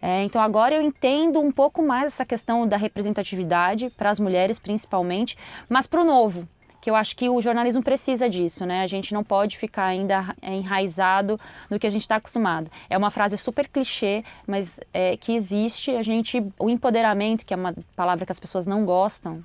É, 0.00 0.22
então 0.24 0.40
agora 0.40 0.74
eu 0.74 0.82
entendo 0.82 1.40
um 1.40 1.50
pouco 1.50 1.82
mais 1.82 2.06
essa 2.06 2.24
questão 2.24 2.66
da 2.66 2.76
representatividade 2.76 3.90
para 3.90 4.10
as 4.10 4.20
mulheres 4.20 4.58
principalmente, 4.58 5.36
mas 5.68 5.86
para 5.86 6.00
o 6.00 6.04
novo, 6.04 6.48
que 6.80 6.90
eu 6.90 6.94
acho 6.94 7.16
que 7.16 7.28
o 7.28 7.40
jornalismo 7.40 7.82
precisa 7.82 8.28
disso, 8.28 8.64
né? 8.64 8.82
A 8.82 8.86
gente 8.86 9.12
não 9.12 9.24
pode 9.24 9.58
ficar 9.58 9.86
ainda 9.86 10.34
enraizado 10.42 11.38
no 11.68 11.78
que 11.78 11.86
a 11.86 11.90
gente 11.90 12.02
está 12.02 12.16
acostumado. 12.16 12.70
É 12.88 12.96
uma 12.96 13.10
frase 13.10 13.36
super 13.36 13.68
clichê, 13.68 14.24
mas 14.46 14.80
é, 14.92 15.16
que 15.16 15.32
existe. 15.34 15.90
A 15.90 16.02
gente, 16.02 16.42
o 16.58 16.70
empoderamento, 16.70 17.44
que 17.44 17.52
é 17.52 17.56
uma 17.56 17.74
palavra 17.96 18.24
que 18.24 18.32
as 18.32 18.40
pessoas 18.40 18.66
não 18.66 18.84
gostam, 18.84 19.44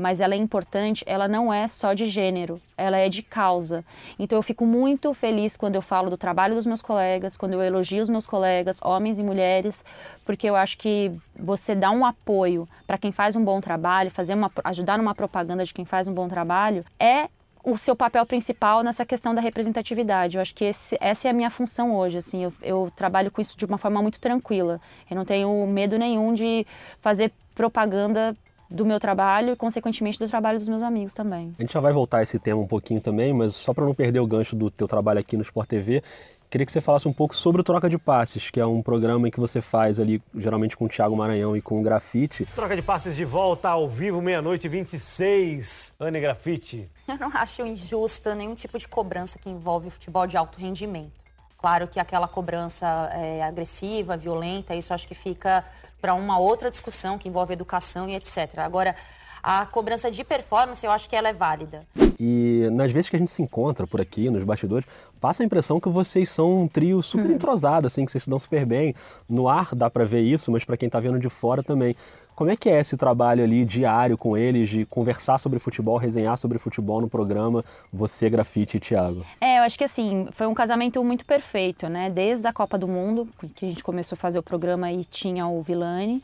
mas 0.00 0.20
ela 0.20 0.34
é 0.34 0.36
importante, 0.36 1.04
ela 1.06 1.28
não 1.28 1.52
é 1.52 1.68
só 1.68 1.92
de 1.92 2.06
gênero, 2.06 2.60
ela 2.76 2.96
é 2.96 3.08
de 3.08 3.22
causa. 3.22 3.84
Então 4.18 4.38
eu 4.38 4.42
fico 4.42 4.66
muito 4.66 5.12
feliz 5.14 5.56
quando 5.56 5.74
eu 5.74 5.82
falo 5.82 6.10
do 6.10 6.16
trabalho 6.16 6.54
dos 6.54 6.66
meus 6.66 6.82
colegas, 6.82 7.36
quando 7.36 7.52
eu 7.52 7.62
elogio 7.62 8.02
os 8.02 8.08
meus 8.08 8.26
colegas, 8.26 8.80
homens 8.82 9.18
e 9.18 9.22
mulheres, 9.22 9.84
porque 10.24 10.48
eu 10.48 10.56
acho 10.56 10.78
que 10.78 11.12
você 11.38 11.74
dá 11.74 11.90
um 11.90 12.04
apoio 12.04 12.68
para 12.86 12.98
quem 12.98 13.12
faz 13.12 13.36
um 13.36 13.44
bom 13.44 13.60
trabalho, 13.60 14.10
fazer 14.10 14.34
uma, 14.34 14.50
ajudar 14.64 14.98
numa 14.98 15.14
propaganda 15.14 15.64
de 15.64 15.74
quem 15.74 15.84
faz 15.84 16.08
um 16.08 16.14
bom 16.14 16.28
trabalho, 16.28 16.84
é 16.98 17.28
o 17.62 17.76
seu 17.76 17.94
papel 17.94 18.24
principal 18.24 18.82
nessa 18.82 19.04
questão 19.04 19.34
da 19.34 19.40
representatividade. 19.40 20.36
Eu 20.36 20.42
acho 20.42 20.54
que 20.54 20.64
esse, 20.64 20.96
essa 21.00 21.28
é 21.28 21.30
a 21.30 21.34
minha 21.34 21.50
função 21.50 21.94
hoje. 21.94 22.18
Assim, 22.18 22.44
eu, 22.44 22.52
eu, 22.62 22.92
trabalho 22.94 23.30
com 23.30 23.40
isso 23.40 23.56
de 23.56 23.64
uma 23.64 23.78
forma 23.78 24.00
muito 24.00 24.18
tranquila. 24.18 24.80
Eu 25.10 25.16
não 25.16 25.24
tenho 25.24 25.66
medo 25.66 25.98
nenhum 25.98 26.32
de 26.32 26.66
fazer 27.00 27.32
propaganda 27.54 28.34
do 28.70 28.86
meu 28.86 29.00
trabalho 29.00 29.52
e, 29.52 29.56
consequentemente, 29.56 30.18
do 30.18 30.28
trabalho 30.28 30.58
dos 30.58 30.68
meus 30.68 30.82
amigos 30.82 31.12
também. 31.12 31.54
A 31.58 31.62
gente 31.62 31.72
já 31.72 31.80
vai 31.80 31.92
voltar 31.92 32.18
a 32.18 32.22
esse 32.22 32.38
tema 32.38 32.60
um 32.60 32.66
pouquinho 32.66 33.00
também, 33.00 33.32
mas 33.32 33.54
só 33.54 33.74
para 33.74 33.84
não 33.84 33.94
perder 33.94 34.20
o 34.20 34.26
gancho 34.26 34.54
do 34.54 34.70
teu 34.70 34.86
trabalho 34.86 35.18
aqui 35.18 35.36
no 35.36 35.42
Sport 35.42 35.68
TV, 35.68 36.02
queria 36.48 36.64
que 36.64 36.72
você 36.72 36.80
falasse 36.80 37.08
um 37.08 37.12
pouco 37.12 37.34
sobre 37.34 37.60
o 37.60 37.64
Troca 37.64 37.88
de 37.88 37.98
Passes, 37.98 38.50
que 38.50 38.60
é 38.60 38.66
um 38.66 38.82
programa 38.82 39.30
que 39.30 39.40
você 39.40 39.60
faz 39.60 39.98
ali, 39.98 40.22
geralmente 40.36 40.76
com 40.76 40.84
o 40.84 40.88
Thiago 40.88 41.16
Maranhão 41.16 41.56
e 41.56 41.62
com 41.62 41.80
o 41.80 41.82
Grafite. 41.82 42.44
Troca 42.54 42.76
de 42.76 42.82
Passes 42.82 43.16
de 43.16 43.24
volta 43.24 43.68
ao 43.68 43.88
vivo, 43.88 44.22
meia-noite 44.22 44.68
26. 44.68 45.94
Anne 45.98 46.20
Grafite. 46.20 46.88
Eu 47.08 47.18
não 47.18 47.30
acho 47.34 47.66
injusta 47.66 48.34
nenhum 48.34 48.54
tipo 48.54 48.78
de 48.78 48.86
cobrança 48.86 49.38
que 49.38 49.50
envolve 49.50 49.90
futebol 49.90 50.26
de 50.26 50.36
alto 50.36 50.58
rendimento. 50.58 51.20
Claro 51.58 51.86
que 51.86 52.00
aquela 52.00 52.26
cobrança 52.26 52.86
é, 53.12 53.42
agressiva, 53.42 54.16
violenta, 54.16 54.74
isso 54.74 54.94
acho 54.94 55.06
que 55.06 55.14
fica 55.14 55.62
para 56.00 56.14
uma 56.14 56.38
outra 56.38 56.70
discussão 56.70 57.18
que 57.18 57.28
envolve 57.28 57.52
educação 57.52 58.08
e 58.08 58.14
etc. 58.14 58.58
Agora, 58.58 58.96
a 59.42 59.66
cobrança 59.66 60.10
de 60.10 60.22
performance, 60.24 60.84
eu 60.84 60.92
acho 60.92 61.08
que 61.08 61.16
ela 61.16 61.28
é 61.28 61.32
válida. 61.32 61.86
E 62.18 62.68
nas 62.72 62.92
vezes 62.92 63.08
que 63.08 63.16
a 63.16 63.18
gente 63.18 63.30
se 63.30 63.42
encontra 63.42 63.86
por 63.86 64.00
aqui, 64.00 64.28
nos 64.28 64.44
bastidores, 64.44 64.86
passa 65.18 65.42
a 65.42 65.46
impressão 65.46 65.80
que 65.80 65.88
vocês 65.88 66.28
são 66.28 66.62
um 66.62 66.68
trio 66.68 67.02
super 67.02 67.26
uhum. 67.26 67.32
entrosado, 67.32 67.86
assim, 67.86 68.04
que 68.04 68.12
vocês 68.12 68.24
se 68.24 68.30
dão 68.30 68.38
super 68.38 68.66
bem. 68.66 68.94
No 69.26 69.48
ar 69.48 69.74
dá 69.74 69.88
para 69.88 70.04
ver 70.04 70.20
isso, 70.20 70.52
mas 70.52 70.62
para 70.62 70.76
quem 70.76 70.86
está 70.86 71.00
vendo 71.00 71.18
de 71.18 71.30
fora 71.30 71.62
também. 71.62 71.96
Como 72.36 72.50
é 72.50 72.56
que 72.56 72.70
é 72.70 72.78
esse 72.78 72.96
trabalho 72.96 73.44
ali 73.44 73.64
diário 73.64 74.16
com 74.16 74.36
eles, 74.36 74.68
de 74.68 74.84
conversar 74.86 75.38
sobre 75.38 75.58
futebol, 75.58 75.96
resenhar 75.98 76.36
sobre 76.36 76.58
futebol 76.58 77.00
no 77.00 77.08
programa, 77.08 77.64
você, 77.92 78.30
Grafite 78.30 78.76
e 78.78 78.80
Thiago? 78.80 79.24
É, 79.40 79.58
eu 79.58 79.62
acho 79.62 79.76
que 79.76 79.84
assim, 79.84 80.26
foi 80.32 80.46
um 80.46 80.54
casamento 80.54 81.02
muito 81.04 81.24
perfeito, 81.24 81.88
né? 81.88 82.08
Desde 82.08 82.46
a 82.46 82.52
Copa 82.52 82.78
do 82.78 82.88
Mundo, 82.88 83.28
que 83.54 83.66
a 83.66 83.68
gente 83.68 83.84
começou 83.84 84.16
a 84.16 84.18
fazer 84.18 84.38
o 84.38 84.42
programa 84.42 84.90
e 84.90 85.04
tinha 85.04 85.46
o 85.46 85.62
Vilani. 85.62 86.22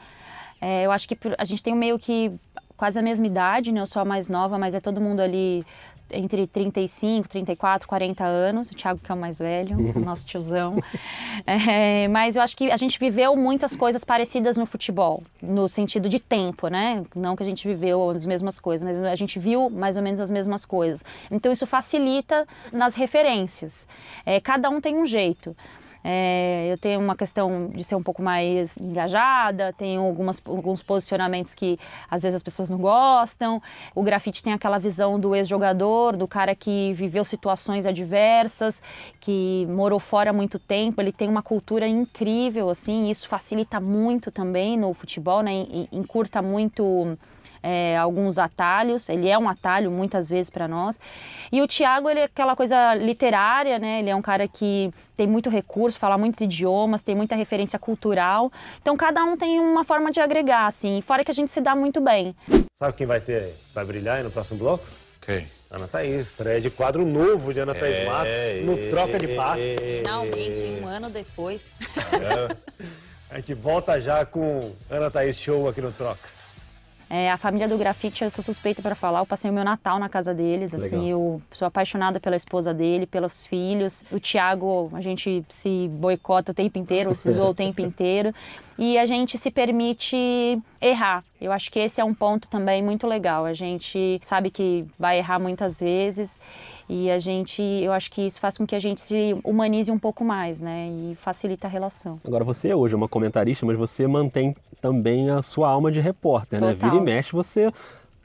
É, 0.60 0.84
eu 0.86 0.90
acho 0.90 1.06
que 1.06 1.18
a 1.36 1.44
gente 1.44 1.62
tem 1.62 1.74
meio 1.74 1.98
que 1.98 2.32
quase 2.76 2.98
a 2.98 3.02
mesma 3.02 3.26
idade, 3.26 3.72
né? 3.72 3.80
Eu 3.80 3.86
sou 3.86 4.02
a 4.02 4.04
mais 4.04 4.28
nova, 4.28 4.58
mas 4.58 4.74
é 4.74 4.80
todo 4.80 5.00
mundo 5.00 5.20
ali 5.20 5.64
entre 6.10 6.46
35, 6.46 7.28
34, 7.28 7.88
40 7.88 8.24
anos, 8.24 8.70
o 8.70 8.74
Thiago 8.74 9.00
que 9.02 9.10
é 9.10 9.14
o 9.14 9.18
mais 9.18 9.38
velho, 9.38 9.76
o 9.94 10.00
nosso 10.00 10.26
tiozão. 10.26 10.82
É, 11.46 12.08
mas 12.08 12.36
eu 12.36 12.42
acho 12.42 12.56
que 12.56 12.70
a 12.70 12.76
gente 12.76 12.98
viveu 12.98 13.34
muitas 13.36 13.74
coisas 13.74 14.04
parecidas 14.04 14.56
no 14.56 14.66
futebol, 14.66 15.22
no 15.42 15.68
sentido 15.68 16.08
de 16.08 16.20
tempo, 16.20 16.68
né? 16.68 17.02
Não 17.14 17.34
que 17.34 17.42
a 17.42 17.46
gente 17.46 17.66
viveu 17.66 18.10
as 18.10 18.24
mesmas 18.24 18.58
coisas, 18.58 18.86
mas 18.86 19.04
a 19.04 19.14
gente 19.14 19.38
viu 19.38 19.68
mais 19.68 19.96
ou 19.96 20.02
menos 20.02 20.20
as 20.20 20.30
mesmas 20.30 20.64
coisas. 20.64 21.04
Então 21.30 21.50
isso 21.50 21.66
facilita 21.66 22.46
nas 22.72 22.94
referências. 22.94 23.88
É, 24.24 24.40
cada 24.40 24.70
um 24.70 24.80
tem 24.80 24.96
um 24.96 25.06
jeito. 25.06 25.56
É, 26.02 26.68
eu 26.70 26.78
tenho 26.78 27.00
uma 27.00 27.16
questão 27.16 27.68
de 27.68 27.82
ser 27.82 27.96
um 27.96 28.02
pouco 28.02 28.22
mais 28.22 28.76
engajada, 28.78 29.72
tenho 29.72 30.02
algumas, 30.02 30.40
alguns 30.44 30.82
posicionamentos 30.82 31.54
que 31.54 31.78
às 32.10 32.22
vezes 32.22 32.36
as 32.36 32.42
pessoas 32.42 32.70
não 32.70 32.78
gostam. 32.78 33.60
O 33.94 34.02
grafite 34.02 34.42
tem 34.42 34.52
aquela 34.52 34.78
visão 34.78 35.18
do 35.18 35.34
ex-jogador, 35.34 36.16
do 36.16 36.28
cara 36.28 36.54
que 36.54 36.92
viveu 36.92 37.24
situações 37.24 37.86
adversas, 37.86 38.82
que 39.20 39.66
morou 39.68 39.98
fora 39.98 40.30
há 40.30 40.32
muito 40.32 40.58
tempo. 40.58 41.00
Ele 41.00 41.12
tem 41.12 41.28
uma 41.28 41.42
cultura 41.42 41.86
incrível, 41.86 42.70
assim, 42.70 43.10
isso 43.10 43.28
facilita 43.28 43.80
muito 43.80 44.30
também 44.30 44.76
no 44.76 44.92
futebol, 44.94 45.42
né? 45.42 45.52
Encurta 45.92 46.40
muito 46.40 47.16
é, 47.62 47.96
alguns 47.96 48.38
atalhos, 48.38 49.08
ele 49.08 49.28
é 49.28 49.38
um 49.38 49.48
atalho 49.48 49.90
muitas 49.90 50.28
vezes 50.28 50.50
para 50.50 50.66
nós. 50.66 50.98
E 51.50 51.60
o 51.62 51.66
Tiago, 51.66 52.08
ele 52.08 52.20
é 52.20 52.24
aquela 52.24 52.56
coisa 52.56 52.94
literária, 52.94 53.78
né? 53.78 54.00
Ele 54.00 54.10
é 54.10 54.16
um 54.16 54.22
cara 54.22 54.46
que 54.48 54.90
tem 55.16 55.26
muito 55.26 55.48
recurso, 55.48 55.98
fala 55.98 56.18
muitos 56.18 56.40
idiomas, 56.40 57.02
tem 57.02 57.14
muita 57.14 57.34
referência 57.34 57.78
cultural. 57.78 58.52
Então 58.80 58.96
cada 58.96 59.22
um 59.24 59.36
tem 59.36 59.60
uma 59.60 59.84
forma 59.84 60.10
de 60.10 60.20
agregar, 60.20 60.66
assim, 60.66 61.00
fora 61.00 61.24
que 61.24 61.30
a 61.30 61.34
gente 61.34 61.50
se 61.50 61.60
dá 61.60 61.74
muito 61.74 62.00
bem. 62.00 62.34
Sabe 62.74 62.92
quem 62.92 63.06
vai 63.06 63.20
ter, 63.20 63.54
vai 63.74 63.84
brilhar 63.84 64.18
aí 64.18 64.22
no 64.22 64.30
próximo 64.30 64.58
bloco? 64.58 64.84
Quem? 65.20 65.46
Ana 65.70 65.88
Thaís, 65.88 66.28
estreia 66.28 66.60
de 66.60 66.70
quadro 66.70 67.04
novo 67.04 67.52
de 67.52 67.58
Ana 67.58 67.74
Thaís 67.74 67.96
é, 67.96 68.04
Matos 68.04 68.64
no 68.64 68.90
Troca 68.90 69.18
de 69.18 69.28
Passes. 69.28 69.80
Finalmente, 69.80 70.80
um 70.80 70.86
ano 70.86 71.10
depois. 71.10 71.62
É. 72.12 72.56
A 73.28 73.36
gente 73.36 73.54
volta 73.54 74.00
já 74.00 74.24
com 74.24 74.72
Ana 74.88 75.10
Thaís 75.10 75.36
Show 75.36 75.68
aqui 75.68 75.80
no 75.80 75.90
Troca. 75.90 76.35
É, 77.08 77.30
a 77.30 77.36
família 77.36 77.68
do 77.68 77.78
grafite, 77.78 78.24
eu 78.24 78.30
sou 78.30 78.42
suspeita 78.42 78.82
para 78.82 78.94
falar. 78.94 79.20
Eu 79.20 79.26
passei 79.26 79.50
o 79.50 79.54
meu 79.54 79.64
Natal 79.64 79.98
na 79.98 80.08
casa 80.08 80.34
deles. 80.34 80.72
Legal. 80.72 80.86
Assim, 80.86 81.10
eu 81.10 81.40
sou 81.52 81.66
apaixonada 81.66 82.18
pela 82.18 82.34
esposa 82.34 82.74
dele, 82.74 83.06
pelos 83.06 83.46
filhos. 83.46 84.04
O 84.10 84.18
Tiago, 84.18 84.90
a 84.92 85.00
gente 85.00 85.44
se 85.48 85.88
boicota 85.88 86.50
o 86.50 86.54
tempo 86.54 86.78
inteiro, 86.78 87.14
se 87.14 87.30
zoa 87.32 87.50
o 87.50 87.54
tempo 87.54 87.80
inteiro. 87.80 88.34
E 88.78 88.98
a 88.98 89.06
gente 89.06 89.38
se 89.38 89.50
permite 89.50 90.60
errar. 90.80 91.24
Eu 91.40 91.52
acho 91.52 91.70
que 91.70 91.78
esse 91.78 92.00
é 92.00 92.04
um 92.04 92.14
ponto 92.14 92.48
também 92.48 92.82
muito 92.82 93.06
legal. 93.06 93.44
A 93.44 93.52
gente 93.52 94.20
sabe 94.22 94.50
que 94.50 94.84
vai 94.98 95.18
errar 95.18 95.38
muitas 95.38 95.80
vezes 95.80 96.40
e 96.88 97.10
a 97.10 97.18
gente, 97.18 97.62
eu 97.62 97.92
acho 97.92 98.10
que 98.10 98.22
isso 98.22 98.40
faz 98.40 98.56
com 98.56 98.66
que 98.66 98.74
a 98.74 98.78
gente 98.78 99.00
se 99.00 99.38
humanize 99.44 99.90
um 99.90 99.98
pouco 99.98 100.24
mais, 100.24 100.60
né? 100.60 100.88
E 100.88 101.14
facilita 101.16 101.66
a 101.66 101.70
relação. 101.70 102.20
Agora 102.24 102.44
você 102.44 102.72
hoje 102.72 102.94
é 102.94 102.96
uma 102.96 103.08
comentarista, 103.08 103.66
mas 103.66 103.76
você 103.76 104.06
mantém 104.06 104.54
também 104.80 105.30
a 105.30 105.42
sua 105.42 105.68
alma 105.68 105.90
de 105.90 106.00
repórter, 106.00 106.60
Total. 106.60 106.74
né? 106.74 106.80
Vira 106.80 106.96
e 106.96 107.00
mexe 107.00 107.32
você 107.32 107.72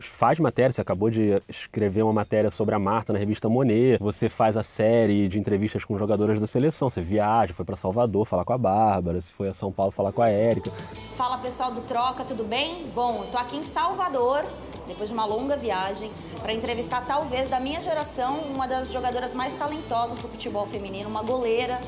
faz 0.08 0.39
matéria, 0.39 0.72
você 0.72 0.81
acabou 0.81 1.10
de 1.10 1.41
escrever 1.48 2.03
uma 2.03 2.13
matéria 2.13 2.51
sobre 2.51 2.75
a 2.75 2.79
Marta 2.79 3.13
na 3.13 3.20
revista 3.20 3.50
Monet, 3.50 3.98
você 4.00 4.29
faz 4.29 4.58
a 4.58 4.63
série 4.63 5.27
de 5.27 5.39
entrevistas 5.39 5.84
com 5.84 5.98
jogadoras 5.98 6.39
da 6.39 6.48
seleção, 6.48 6.89
você 6.89 7.01
viaja, 7.01 7.53
foi 7.53 7.65
para 7.65 7.75
Salvador 7.75 8.25
falar 8.25 8.46
com 8.46 8.53
a 8.53 8.58
Bárbara, 8.58 9.20
você 9.20 9.31
foi 9.31 9.50
a 9.50 9.53
São 9.53 9.72
Paulo 9.72 9.91
falar 9.91 10.12
com 10.12 10.22
a 10.22 10.29
Érica. 10.29 10.72
Fala 11.15 11.38
pessoal 11.38 11.72
do 11.72 11.81
Troca, 11.81 12.24
tudo 12.24 12.43
bem? 12.43 12.86
Bom, 12.93 13.24
eu 13.24 13.31
tô 13.31 13.38
aqui 13.38 13.58
em 13.58 13.63
Salvador, 13.63 14.46
depois 14.88 15.10
de 15.10 15.13
uma 15.13 15.25
longa 15.25 15.55
viagem, 15.55 16.12
para 16.41 16.53
entrevistar 16.53 17.05
talvez 17.05 17.50
da 17.50 17.60
minha 17.60 17.79
geração 17.81 18.39
uma 18.53 18.67
das 18.67 18.91
jogadoras 18.91 19.34
mais 19.34 19.53
talentosas 19.53 20.20
do 20.22 20.27
futebol 20.27 20.65
feminino, 20.65 21.10
uma 21.10 21.24
goleira 21.24 21.79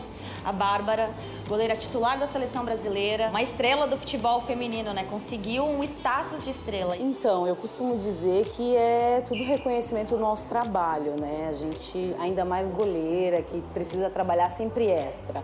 a 0.45 0.51
Bárbara, 0.51 1.09
goleira 1.47 1.75
titular 1.75 2.19
da 2.19 2.27
seleção 2.27 2.63
brasileira, 2.63 3.29
uma 3.29 3.41
estrela 3.41 3.87
do 3.87 3.97
futebol 3.97 4.41
feminino, 4.41 4.93
né? 4.93 5.05
Conseguiu 5.09 5.65
um 5.65 5.83
status 5.83 6.43
de 6.43 6.51
estrela. 6.51 6.95
Então, 6.97 7.47
eu 7.47 7.55
costumo 7.55 7.97
dizer 7.97 8.45
que 8.49 8.75
é 8.75 9.21
tudo 9.25 9.43
reconhecimento 9.43 10.15
do 10.15 10.19
nosso 10.19 10.49
trabalho, 10.49 11.19
né? 11.19 11.47
A 11.49 11.53
gente, 11.53 12.15
ainda 12.19 12.45
mais 12.45 12.67
goleira, 12.67 13.41
que 13.41 13.61
precisa 13.73 14.09
trabalhar 14.09 14.49
sempre 14.49 14.87
extra. 14.87 15.43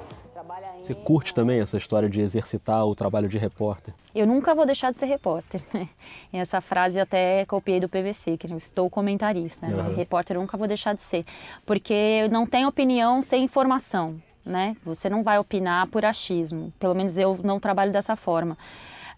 Você 0.81 0.95
curte 0.95 1.33
também 1.33 1.59
essa 1.59 1.77
história 1.77 2.09
de 2.09 2.21
exercitar 2.21 2.85
o 2.85 2.95
trabalho 2.95 3.27
de 3.27 3.37
repórter? 3.37 3.93
Eu 4.15 4.25
nunca 4.25 4.55
vou 4.55 4.65
deixar 4.65 4.91
de 4.93 4.99
ser 4.99 5.05
repórter. 5.05 5.61
Né? 5.73 5.89
E 6.31 6.37
essa 6.37 6.61
frase 6.61 6.97
eu 6.97 7.03
até 7.03 7.45
copiei 7.45 7.79
do 7.79 7.89
PVC, 7.89 8.37
que 8.37 8.51
eu 8.51 8.57
estou 8.57 8.89
comentarista. 8.89 9.67
Né? 9.67 9.75
Uhum. 9.75 9.93
Repórter 9.93 10.37
eu 10.37 10.41
nunca 10.41 10.57
vou 10.57 10.67
deixar 10.67 10.95
de 10.95 11.01
ser. 11.01 11.25
Porque 11.65 12.27
não 12.31 12.45
tem 12.45 12.65
opinião 12.65 13.21
sem 13.21 13.43
informação. 13.43 14.19
Né? 14.49 14.75
Você 14.83 15.09
não 15.09 15.23
vai 15.23 15.37
opinar 15.37 15.87
por 15.87 16.03
achismo. 16.03 16.73
Pelo 16.79 16.95
menos 16.95 17.17
eu 17.17 17.39
não 17.43 17.59
trabalho 17.59 17.91
dessa 17.91 18.15
forma. 18.15 18.57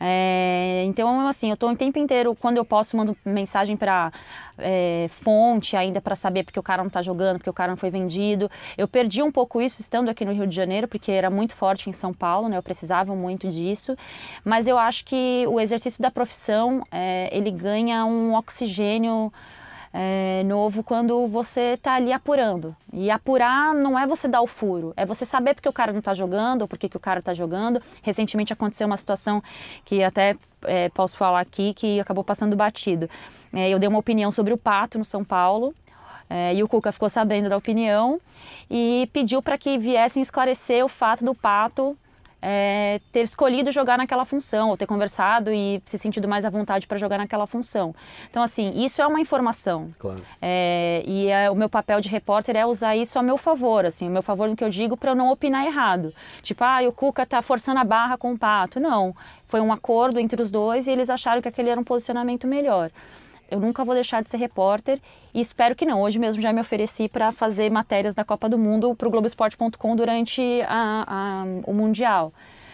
É, 0.04 0.84
então, 0.88 1.28
assim, 1.28 1.50
eu 1.50 1.54
estou 1.54 1.70
o 1.70 1.76
tempo 1.78 2.00
inteiro, 2.00 2.34
quando 2.34 2.58
eu 2.58 2.66
posso, 2.66 2.98
mando 2.98 3.16
mensagem 3.24 3.78
para 3.78 4.12
é, 4.58 5.06
fonte 5.10 5.76
ainda 5.76 6.02
para 6.02 6.16
saber 6.16 6.44
porque 6.44 6.60
o 6.60 6.64
cara 6.64 6.82
não 6.82 6.88
está 6.88 7.04
jogando, 7.04 7.38
porque 7.38 7.52
o 7.52 7.54
cara 7.54 7.70
não 7.70 7.78
foi 7.78 7.92
vendido. 7.92 8.50
Eu 8.76 8.88
perdi 8.88 9.22
um 9.22 9.32
pouco 9.32 9.62
isso 9.62 9.80
estando 9.80 10.10
aqui 10.10 10.26
no 10.26 10.34
Rio 10.34 10.48
de 10.48 10.56
Janeiro, 10.56 10.88
porque 10.88 11.12
era 11.12 11.30
muito 11.30 11.56
forte 11.56 11.88
em 11.88 11.94
São 11.94 12.16
Paulo, 12.16 12.50
né? 12.50 12.58
Eu 12.58 12.64
precisava 12.64 13.16
muito 13.16 13.48
disso. 13.48 13.96
Mas 14.44 14.68
eu 14.68 14.76
acho 14.76 15.06
que 15.06 15.46
o 15.48 15.60
exercício 15.60 16.02
da 16.02 16.10
profissão, 16.10 16.84
é, 16.92 17.30
ele 17.32 17.52
ganha 17.52 18.04
um 18.04 18.34
oxigênio 18.34 19.32
é, 19.94 20.44
novo 20.46 20.84
quando 20.84 21.28
você 21.28 21.74
está 21.74 21.96
ali 21.96 22.14
apurando. 22.14 22.76
E 22.94 23.10
apurar 23.12 23.74
não 23.74 23.98
é 23.98 24.08
você 24.08 24.28
dar 24.28 24.42
o 24.42 24.48
furo, 24.48 24.94
é 24.96 25.06
você 25.06 25.26
saber 25.26 25.54
porque 25.54 25.68
o 25.68 25.74
cara 25.74 25.92
não 25.92 26.00
está 26.00 26.14
jogando 26.14 26.62
ou 26.62 26.68
porque 26.68 26.88
que 26.88 26.98
o 26.98 27.00
cara 27.00 27.20
está 27.20 27.34
jogando. 27.34 27.82
Recentemente 28.02 28.54
aconteceu 28.54 28.88
uma 28.88 28.98
situação 28.98 29.44
que 29.84 30.04
até 30.04 30.36
é, 30.64 30.90
posso 30.90 31.18
falar 31.18 31.42
aqui 31.42 31.74
que 31.74 32.00
acabou 32.00 32.24
passando 32.24 32.56
batido. 32.56 33.10
É, 33.54 33.70
eu 33.70 33.80
dei 33.80 33.90
uma 33.90 34.00
opinião 34.00 34.32
sobre 34.32 34.54
o 34.54 34.58
Pato 34.58 34.98
no 34.98 35.06
São 35.06 35.24
Paulo. 35.24 35.74
É, 36.30 36.56
e 36.56 36.64
o 36.64 36.68
Cuca 36.68 36.94
ficou 36.94 37.10
sabendo 37.10 37.50
da 37.50 37.58
opinião 37.58 38.22
e 38.70 39.10
pediu 39.12 39.42
para 39.42 39.58
que 39.58 39.78
viessem 39.78 40.22
esclarecer 40.22 40.86
o 40.86 40.88
fato 40.88 41.26
do 41.26 41.36
Pato 41.36 41.98
é, 42.42 43.00
ter 43.12 43.22
escolhido 43.22 43.72
jogar 43.72 43.98
naquela 43.98 44.26
função, 44.26 44.70
ou 44.70 44.78
ter 44.78 44.86
conversado 44.86 45.52
e 45.52 45.82
se 45.86 45.98
sentido 45.98 46.28
mais 46.28 46.44
à 46.44 46.50
vontade 46.50 46.88
para 46.88 46.98
jogar 46.98 47.18
naquela 47.18 47.46
função. 47.46 47.94
Então, 48.30 48.42
assim, 48.42 48.84
isso 48.84 49.02
é 49.02 49.08
uma 49.08 49.20
informação. 49.20 49.90
Claro. 50.00 50.22
É, 50.42 51.04
e 51.06 51.28
é, 51.28 51.52
o 51.52 51.56
meu 51.56 51.70
papel 51.70 52.02
de 52.02 52.10
repórter 52.10 52.56
é 52.56 52.66
usar 52.66 52.96
isso 52.96 53.20
a 53.20 53.24
meu 53.24 53.38
favor, 53.38 53.86
assim, 53.86 54.08
o 54.08 54.12
meu 54.12 54.24
favor 54.24 54.50
no 54.50 54.56
que 54.56 54.64
eu 54.64 54.70
digo 54.70 54.98
para 54.98 55.12
eu 55.12 55.16
não 55.16 55.32
opinar 55.32 55.66
errado. 55.66 56.14
Tipo, 56.42 56.64
ah, 56.64 56.80
o 56.88 56.92
Cuca 56.92 57.26
tá 57.26 57.42
forçando 57.42 57.80
a 57.80 57.84
barra 57.84 58.18
com 58.18 58.34
o 58.34 58.38
Pato. 58.38 58.80
Não, 58.80 59.16
foi 59.48 59.62
um 59.62 59.72
acordo 59.72 60.20
entre 60.20 60.42
os 60.42 60.50
dois 60.50 60.88
e 60.88 60.92
eles 60.92 61.10
acharam 61.10 61.42
que 61.42 61.48
aquele 61.48 61.70
era 61.70 61.80
um 61.80 61.84
posicionamento 61.84 62.48
melhor 62.48 62.90
eu 63.52 63.60
nunca 63.60 63.84
vou 63.84 63.94
deixar 63.94 64.24
de 64.24 64.30
ser 64.32 64.38
repórter 64.38 65.00
e 65.34 65.42
espero 65.42 65.76
que 65.76 65.86
não. 65.86 66.02
Hoje 66.02 66.18
mesmo 66.18 66.42
já 66.42 66.54
me 66.54 66.62
ofereci 66.62 67.10
para 67.10 67.32
fazer 67.32 67.70
matérias 67.70 68.16
da 68.16 68.24
Copa 68.24 68.48
do 68.48 68.58
Mundo 68.58 68.96
para 68.96 69.08
o 69.08 69.12
Globoesporte.com 69.12 69.96
durante 69.96 70.42
a, 70.68 71.06
a, 71.08 71.70
o 71.70 71.74
Mundial. 71.74 72.34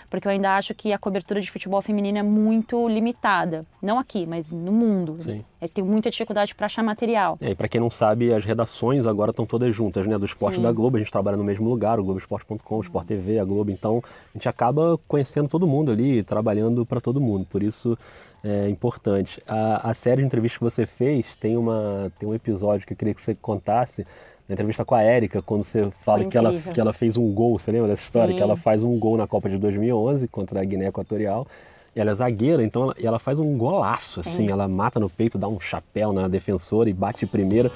Porque 0.10 0.28
eu 0.28 0.32
ainda 0.32 0.56
acho 0.56 0.74
que 0.74 0.94
a 0.94 0.98
cobertura 0.98 1.42
de 1.42 1.52
futebol 1.52 1.82
feminino 1.82 2.18
é 2.18 2.24
muito 2.24 2.88
limitada. 2.88 3.66
Não 3.82 4.00
aqui, 4.00 4.26
mas 4.26 4.54
no 4.54 4.72
mundo. 4.72 5.18
Sim. 5.20 5.44
Eu 5.60 5.68
tenho 5.68 5.86
muita 5.86 6.10
dificuldade 6.10 6.56
para 6.56 6.66
achar 6.66 6.82
material. 6.82 7.38
É, 7.42 7.52
e 7.52 7.56
para 7.56 7.68
quem 7.68 7.82
não 7.82 7.90
sabe, 7.90 8.34
as 8.34 8.46
redações 8.46 9.06
agora 9.06 9.32
estão 9.32 9.46
todas 9.46 9.76
juntas, 9.76 10.08
né? 10.08 10.18
Do 10.18 10.26
esporte 10.26 10.58
Sim. 10.58 10.62
da 10.62 10.72
Globo, 10.72 10.96
a 10.96 11.00
gente 11.00 11.12
trabalha 11.12 11.36
no 11.36 11.44
mesmo 11.44 11.70
lugar, 11.70 12.00
o 12.00 12.04
Globoesporte.com, 12.04 12.78
o 12.78 12.82
Sport 12.82 13.06
TV, 13.06 13.38
a 13.38 13.44
Globo. 13.44 13.70
Então, 13.70 14.02
a 14.06 14.38
gente 14.38 14.48
acaba 14.48 14.98
conhecendo 15.08 15.50
todo 15.50 15.68
mundo 15.68 15.92
ali, 15.92 16.24
trabalhando 16.24 16.86
para 16.86 17.02
todo 17.02 17.20
mundo. 17.20 17.46
Por 17.46 17.62
isso, 17.62 17.98
é 18.48 18.70
importante. 18.70 19.42
A, 19.48 19.90
a 19.90 19.94
série 19.94 20.22
de 20.22 20.28
entrevistas 20.28 20.58
que 20.58 20.64
você 20.64 20.86
fez 20.86 21.26
tem, 21.40 21.58
uma, 21.58 22.12
tem 22.18 22.28
um 22.28 22.34
episódio 22.34 22.86
que 22.86 22.94
eu 22.94 22.98
queria 22.98 23.14
que 23.14 23.22
você 23.22 23.36
contasse, 23.36 24.06
na 24.48 24.54
entrevista 24.54 24.86
com 24.86 24.96
a 24.96 25.02
Érica, 25.02 25.42
quando 25.42 25.64
você 25.64 25.92
fala 26.02 26.24
que 26.24 26.38
ela, 26.38 26.58
que 26.58 26.80
ela 26.80 26.94
fez 26.94 27.18
um 27.18 27.34
gol, 27.34 27.60
você 27.60 27.70
lembra 27.70 27.90
dessa 27.90 28.04
história? 28.04 28.32
Sim. 28.32 28.38
Que 28.38 28.44
ela 28.44 28.56
faz 28.56 28.82
um 28.82 28.98
gol 28.98 29.18
na 29.18 29.28
Copa 29.28 29.50
de 29.50 29.58
2011 29.58 30.28
contra 30.30 30.62
a 30.62 30.64
Guiné 30.64 30.88
Equatorial. 30.88 31.46
E 31.94 32.00
ela 32.00 32.12
é 32.12 32.14
zagueira, 32.14 32.64
então 32.64 32.84
ela, 32.84 32.96
e 32.98 33.08
ela 33.08 33.20
faz 33.20 33.40
um 33.40 33.58
golaço, 33.58 34.20
assim, 34.20 34.46
Sim. 34.46 34.52
ela 34.52 34.68
mata 34.68 35.00
no 35.00 35.10
peito, 35.10 35.38
dá 35.38 35.48
um 35.48 35.60
chapéu 35.60 36.14
na 36.14 36.28
defensora 36.28 36.90
e 36.90 36.94
bate 36.94 37.26
primeira. 37.26 37.72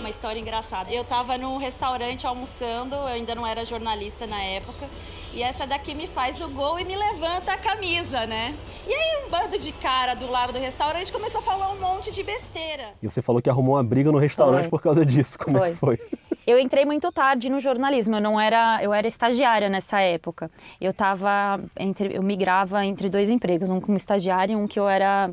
Uma 0.00 0.08
história 0.08 0.40
engraçada. 0.40 0.90
Eu 0.90 1.04
tava 1.04 1.36
num 1.36 1.58
restaurante 1.58 2.26
almoçando, 2.26 2.96
eu 2.96 3.06
ainda 3.06 3.34
não 3.34 3.46
era 3.46 3.64
jornalista 3.64 4.26
na 4.26 4.42
época. 4.42 4.88
E 5.34 5.42
essa 5.42 5.66
daqui 5.66 5.94
me 5.94 6.06
faz 6.06 6.40
o 6.40 6.48
gol 6.48 6.80
e 6.80 6.84
me 6.84 6.96
levanta 6.96 7.52
a 7.52 7.58
camisa, 7.58 8.26
né? 8.26 8.56
E 8.86 8.92
aí 8.92 9.24
um 9.26 9.28
bando 9.28 9.58
de 9.58 9.72
cara 9.72 10.14
do 10.14 10.30
lado 10.30 10.52
do 10.52 10.60
restaurante 10.60 11.12
começou 11.12 11.40
a 11.40 11.42
falar 11.42 11.72
um 11.72 11.80
monte 11.80 12.12
de 12.12 12.22
besteira. 12.22 12.94
E 13.02 13.10
você 13.10 13.20
falou 13.20 13.42
que 13.42 13.50
arrumou 13.50 13.74
uma 13.74 13.82
briga 13.82 14.12
no 14.12 14.18
restaurante 14.18 14.62
Foi. 14.62 14.70
por 14.70 14.80
causa 14.80 15.04
disso. 15.04 15.36
Como 15.38 15.58
é 15.58 15.70
que 15.70 15.76
foi? 15.76 15.98
Eu 16.46 16.56
entrei 16.56 16.84
muito 16.84 17.10
tarde 17.10 17.50
no 17.50 17.58
jornalismo, 17.58 18.14
eu 18.14 18.20
não 18.20 18.40
era, 18.40 18.78
eu 18.80 18.94
era 18.94 19.08
estagiária 19.08 19.68
nessa 19.68 20.00
época. 20.00 20.48
Eu 20.80 20.92
tava 20.92 21.60
entre, 21.76 22.16
eu 22.16 22.22
migrava 22.22 22.86
entre 22.86 23.08
dois 23.08 23.28
empregos, 23.28 23.68
um 23.68 23.80
como 23.80 23.96
estagiária 23.96 24.52
e 24.52 24.56
um 24.56 24.68
que 24.68 24.78
eu 24.78 24.88
era 24.88 25.32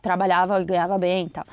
trabalhava 0.00 0.60
e 0.60 0.64
ganhava 0.64 0.96
bem 0.96 1.26
e 1.26 1.30
tal. 1.30 1.44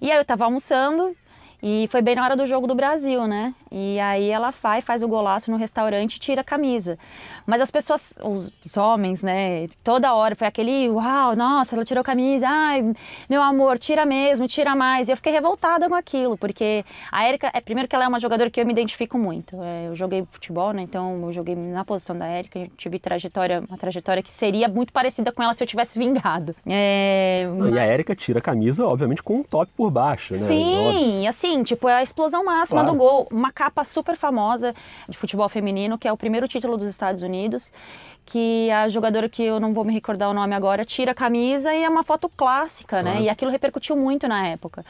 E 0.00 0.10
aí 0.10 0.16
eu 0.16 0.24
tava 0.24 0.44
almoçando 0.44 1.16
e 1.60 1.88
foi 1.90 2.02
bem 2.02 2.14
na 2.14 2.24
hora 2.24 2.36
do 2.36 2.46
jogo 2.46 2.68
do 2.68 2.74
Brasil, 2.74 3.26
né? 3.26 3.52
E 3.74 3.98
aí 4.00 4.28
ela 4.28 4.50
vai, 4.50 4.82
faz 4.82 5.02
o 5.02 5.08
golaço 5.08 5.50
no 5.50 5.56
restaurante 5.56 6.16
e 6.16 6.20
tira 6.20 6.42
a 6.42 6.44
camisa. 6.44 6.98
Mas 7.46 7.60
as 7.62 7.70
pessoas, 7.70 8.02
os, 8.22 8.52
os 8.64 8.76
homens, 8.76 9.22
né? 9.22 9.66
Toda 9.82 10.12
hora 10.14 10.36
foi 10.36 10.46
aquele, 10.46 10.90
uau, 10.90 11.34
nossa, 11.34 11.74
ela 11.74 11.84
tirou 11.84 12.02
a 12.02 12.04
camisa, 12.04 12.46
ai, 12.46 12.92
meu 13.30 13.42
amor, 13.42 13.78
tira 13.78 14.04
mesmo, 14.04 14.46
tira 14.46 14.74
mais. 14.76 15.08
E 15.08 15.12
eu 15.12 15.16
fiquei 15.16 15.32
revoltada 15.32 15.88
com 15.88 15.94
aquilo, 15.94 16.36
porque 16.36 16.84
a 17.10 17.24
Érica, 17.26 17.50
é 17.54 17.60
primeiro 17.62 17.88
que 17.88 17.96
ela 17.96 18.04
é 18.04 18.08
uma 18.08 18.20
jogadora 18.20 18.50
que 18.50 18.60
eu 18.60 18.66
me 18.66 18.72
identifico 18.72 19.16
muito. 19.16 19.56
É, 19.62 19.88
eu 19.88 19.96
joguei 19.96 20.26
futebol, 20.30 20.72
né? 20.72 20.82
Então 20.82 21.20
eu 21.22 21.32
joguei 21.32 21.56
na 21.56 21.84
posição 21.84 22.16
da 22.16 22.26
Érica, 22.26 22.58
eu 22.58 22.68
tive 22.76 22.98
trajetória, 22.98 23.62
uma 23.66 23.78
trajetória 23.78 24.22
que 24.22 24.30
seria 24.30 24.68
muito 24.68 24.92
parecida 24.92 25.32
com 25.32 25.42
ela 25.42 25.54
se 25.54 25.64
eu 25.64 25.66
tivesse 25.66 25.98
vingado. 25.98 26.54
É, 26.66 27.46
E 27.72 27.78
a 27.78 27.84
Érica 27.84 28.14
tira 28.14 28.38
a 28.38 28.42
camisa, 28.42 28.86
obviamente, 28.86 29.22
com 29.22 29.36
um 29.36 29.42
top 29.42 29.72
por 29.76 29.90
baixo, 29.90 30.34
né? 30.34 30.46
Sim, 30.46 31.26
assim, 31.26 31.62
tipo, 31.62 31.88
é 31.88 31.94
a 31.94 32.02
explosão 32.02 32.44
máxima 32.44 32.82
Claro. 32.82 32.92
do 32.92 32.98
gol. 32.98 33.28
Uma 33.30 33.50
capa 33.62 33.84
super 33.84 34.16
famosa 34.16 34.74
de 35.08 35.16
futebol 35.16 35.48
feminino, 35.48 35.96
que 35.96 36.08
é 36.08 36.12
o 36.12 36.16
primeiro 36.16 36.48
título 36.48 36.76
dos 36.76 36.88
Estados 36.88 37.22
Unidos, 37.22 37.72
que 38.26 38.68
a 38.72 38.88
jogadora 38.88 39.28
que 39.28 39.40
eu 39.42 39.60
não 39.60 39.72
vou 39.72 39.84
me 39.84 39.92
recordar 39.92 40.28
o 40.28 40.34
nome 40.34 40.52
agora, 40.52 40.84
tira 40.84 41.12
a 41.12 41.14
camisa 41.14 41.72
e 41.72 41.84
é 41.84 41.88
uma 41.88 42.02
foto 42.02 42.28
clássica, 42.28 43.02
né? 43.04 43.10
Claro. 43.12 43.24
E 43.24 43.28
aquilo 43.28 43.50
repercutiu 43.52 43.96
muito 43.96 44.26
na 44.26 44.48
época. 44.48 44.84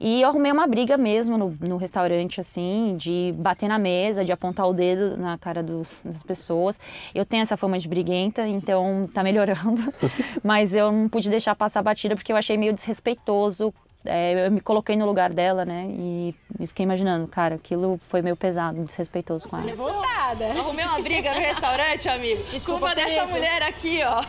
E 0.00 0.22
eu 0.22 0.28
arrumei 0.28 0.50
uma 0.50 0.66
briga 0.66 0.96
mesmo 0.96 1.36
no, 1.38 1.56
no 1.60 1.76
restaurante, 1.76 2.40
assim, 2.40 2.96
de 2.96 3.32
bater 3.36 3.68
na 3.68 3.78
mesa, 3.78 4.24
de 4.24 4.32
apontar 4.32 4.66
o 4.66 4.72
dedo 4.72 5.16
na 5.16 5.36
cara 5.38 5.62
dos- 5.62 6.02
das 6.04 6.22
pessoas. 6.24 6.80
Eu 7.14 7.24
tenho 7.24 7.42
essa 7.42 7.56
fama 7.56 7.78
de 7.78 7.86
briguenta, 7.86 8.44
então 8.48 9.08
tá 9.12 9.22
melhorando. 9.22 9.82
Mas 10.42 10.74
eu 10.74 10.90
não 10.90 11.08
pude 11.08 11.28
deixar 11.30 11.54
passar 11.54 11.82
batida 11.82 12.16
porque 12.16 12.32
eu 12.32 12.36
achei 12.36 12.56
meio 12.56 12.72
desrespeitoso. 12.72 13.72
É, 14.04 14.46
eu 14.46 14.50
me 14.50 14.60
coloquei 14.62 14.96
no 14.96 15.04
lugar 15.04 15.30
dela, 15.30 15.64
né? 15.64 15.86
E, 15.90 16.34
e 16.58 16.66
fiquei 16.66 16.84
imaginando, 16.84 17.26
cara, 17.28 17.56
aquilo 17.56 17.98
foi 17.98 18.22
meio 18.22 18.34
pesado, 18.34 18.82
desrespeitoso 18.82 19.46
com 19.46 19.58
ela. 19.58 19.66
Revoltada. 19.66 20.46
Arrumei 20.46 20.84
uma 20.86 21.00
briga 21.02 21.34
no 21.34 21.40
restaurante, 21.40 22.08
amigo. 22.08 22.42
Desculpa 22.50 22.86
Culpa 22.86 22.94
dessa 22.94 23.24
isso. 23.24 23.32
mulher 23.34 23.62
aqui, 23.62 24.00
ó. 24.04 24.22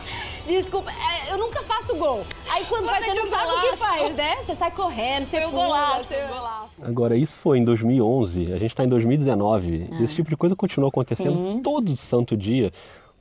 Desculpa, 0.46 0.90
é, 0.90 1.32
eu 1.32 1.38
nunca 1.38 1.62
faço 1.62 1.94
gol. 1.96 2.22
Aí 2.50 2.64
quando 2.66 2.84
vai, 2.84 3.00
você 3.00 3.14
não 3.14 3.24
um 3.24 3.30
sabe 3.30 3.44
o 3.44 3.46
que 3.48 3.54
golaço. 3.62 3.76
faz, 3.78 4.14
né? 4.14 4.36
Você 4.44 4.54
sai 4.56 4.70
correndo, 4.72 5.24
você 5.26 5.40
Foi 5.40 5.46
o 5.46 5.50
pula, 5.52 5.64
golaço, 5.66 6.04
você- 6.04 6.22
o 6.24 6.28
golaço. 6.28 6.72
Agora, 6.82 7.16
isso 7.16 7.38
foi 7.38 7.58
em 7.58 7.64
2011, 7.64 8.52
a 8.52 8.58
gente 8.58 8.72
está 8.72 8.84
em 8.84 8.88
2019. 8.88 9.88
Ah. 9.90 9.96
E 10.00 10.04
esse 10.04 10.14
tipo 10.16 10.28
de 10.28 10.36
coisa 10.36 10.54
continua 10.54 10.88
acontecendo 10.90 11.38
Sim. 11.38 11.60
todo 11.62 11.96
santo 11.96 12.36
dia. 12.36 12.70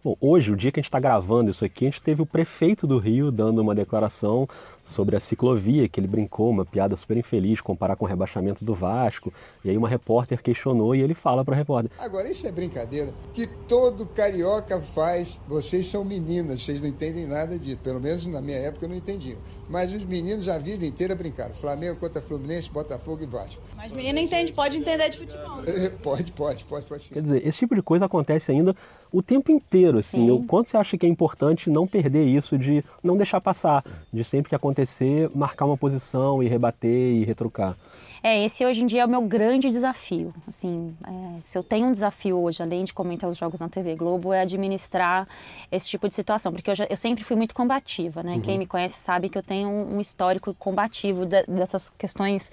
Bom, 0.04 0.18
hoje, 0.20 0.52
o 0.52 0.56
dia 0.56 0.72
que 0.72 0.80
a 0.80 0.82
gente 0.82 0.88
está 0.88 1.00
gravando 1.00 1.52
isso 1.52 1.64
aqui, 1.64 1.86
a 1.86 1.90
gente 1.90 2.02
teve 2.02 2.24
o 2.24 2.26
prefeito 2.26 2.88
do 2.88 2.98
Rio 2.98 3.32
dando 3.32 3.60
uma 3.60 3.76
declaração 3.76 4.48
sobre 4.84 5.16
a 5.16 5.20
ciclovia, 5.20 5.88
que 5.88 6.00
ele 6.00 6.08
brincou, 6.08 6.50
uma 6.50 6.66
piada 6.66 6.96
super 6.96 7.18
infeliz, 7.18 7.62
comparar 7.62 7.96
com 7.96 8.06
o 8.06 8.08
rebaixamento 8.08 8.66
do 8.66 8.74
Vasco. 8.74 9.32
E 9.64 9.70
aí 9.70 9.78
uma 9.78 9.88
repórter 9.88 10.42
questionou 10.42 10.96
e 10.96 11.02
ele 11.02 11.14
fala 11.14 11.46
para 11.46 11.54
a 11.54 11.58
repórter: 11.58 11.92
Agora, 12.00 12.28
isso 12.28 12.48
é 12.48 12.52
brincadeira 12.52 13.14
que 13.32 13.46
todo 13.46 14.08
carioca 14.08 14.82
faz. 14.82 15.40
Vocês 15.48 15.86
são 15.86 16.04
meninas, 16.04 16.64
vocês 16.64 16.82
não 16.82 16.88
entendem 16.88 17.28
nada 17.28 17.60
disso. 17.60 17.78
Pelo 17.84 18.02
menos 18.02 18.26
na 18.26 18.42
minha 18.42 18.58
época 18.58 18.86
eu 18.86 18.90
não 18.90 18.96
entendia. 18.96 19.38
Mas 19.70 19.94
os 19.94 20.04
meninos 20.04 20.48
a 20.48 20.58
vida 20.58 20.84
inteira 20.84 21.14
brincaram. 21.14 21.54
Flamengo 21.54 22.00
contra 22.00 22.20
Fluminense, 22.20 22.72
Botafogo 22.72 23.22
e 23.22 23.28
Vasco. 23.28 23.62
Mas 23.78 23.92
menina 23.92 24.20
entende, 24.20 24.52
pode 24.52 24.78
entender 24.78 25.10
de 25.10 25.18
futebol. 25.18 25.62
Pode, 26.02 26.32
pode, 26.32 26.64
pode, 26.66 26.86
pode 26.86 27.04
sim. 27.04 27.14
Quer 27.14 27.22
dizer, 27.22 27.46
esse 27.46 27.60
tipo 27.60 27.76
de 27.76 27.82
coisa 27.82 28.06
acontece 28.06 28.52
ainda 28.52 28.76
o 29.12 29.22
tempo 29.22 29.52
inteiro, 29.52 29.98
assim. 29.98 30.26
Sim. 30.26 30.32
O 30.32 30.44
quanto 30.44 30.70
você 30.70 30.78
acha 30.78 30.98
que 30.98 31.06
é 31.06 31.10
importante 31.10 31.70
não 31.70 31.86
perder 31.86 32.24
isso, 32.24 32.58
de 32.58 32.84
não 33.04 33.18
deixar 33.18 33.42
passar, 33.42 33.84
de 34.12 34.24
sempre 34.24 34.50
que 34.50 34.56
acontecer, 34.56 35.30
marcar 35.36 35.66
uma 35.66 35.78
posição 35.78 36.42
e 36.42 36.48
rebater 36.48 36.90
e 36.90 37.24
retrucar. 37.26 37.76
É, 38.24 38.44
esse 38.46 38.64
hoje 38.64 38.84
em 38.84 38.86
dia 38.86 39.02
é 39.02 39.06
o 39.06 39.10
meu 39.10 39.22
grande 39.24 39.70
desafio. 39.72 40.32
Assim, 40.48 40.96
é, 41.08 41.42
se 41.42 41.58
eu 41.58 41.64
tenho 41.64 41.88
um 41.88 41.92
desafio 41.92 42.38
hoje, 42.40 42.62
além 42.62 42.84
de 42.84 42.94
comentar 42.94 43.28
os 43.28 43.36
jogos 43.38 43.60
na 43.60 43.68
TV 43.68 43.96
Globo, 43.96 44.32
é 44.32 44.42
administrar 44.42 45.28
esse 45.72 45.88
tipo 45.88 46.08
de 46.08 46.14
situação, 46.14 46.52
porque 46.54 46.70
eu, 46.70 46.76
já- 46.76 46.86
eu 46.88 46.96
sempre 46.98 47.24
fui 47.24 47.36
muito 47.36 47.56
combativa, 47.56 48.22
né? 48.22 48.34
Uhum. 48.36 48.42
Quem 48.42 48.60
me 48.60 48.68
conhece 48.68 49.00
sabe 49.00 49.28
que 49.28 49.38
eu 49.38 49.42
tenho 49.44 49.68
um, 49.68 49.96
um 49.96 50.00
histórico 50.00 50.54
combativo 50.54 51.26
de- 51.26 51.44
dessas 51.48 51.90
questões 51.90 52.52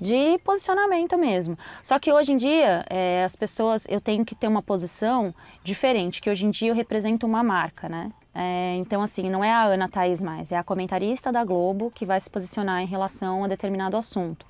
de 0.00 0.36
posicionamento 0.44 1.16
mesmo. 1.16 1.56
Só 1.82 1.98
que 2.00 2.12
hoje 2.12 2.32
em 2.32 2.36
dia, 2.36 2.84
é, 2.90 3.22
as 3.22 3.36
pessoas, 3.36 3.86
eu 3.88 4.00
tenho 4.00 4.24
que 4.24 4.34
ter 4.34 4.48
uma 4.48 4.62
posição 4.62 5.32
diferente, 5.62 6.20
que 6.20 6.28
hoje 6.28 6.44
em 6.44 6.50
dia 6.50 6.70
eu 6.70 6.74
represento 6.74 7.24
uma 7.24 7.42
marca, 7.44 7.88
né? 7.88 8.10
É, 8.34 8.74
então, 8.76 9.00
assim, 9.00 9.30
não 9.30 9.44
é 9.44 9.52
a 9.52 9.62
Ana 9.64 9.88
Thaís 9.88 10.20
mais, 10.20 10.50
é 10.50 10.56
a 10.56 10.64
comentarista 10.64 11.30
da 11.30 11.44
Globo 11.44 11.92
que 11.94 12.04
vai 12.04 12.20
se 12.20 12.28
posicionar 12.28 12.82
em 12.82 12.86
relação 12.86 13.44
a 13.44 13.48
determinado 13.48 13.96
assunto. 13.96 14.44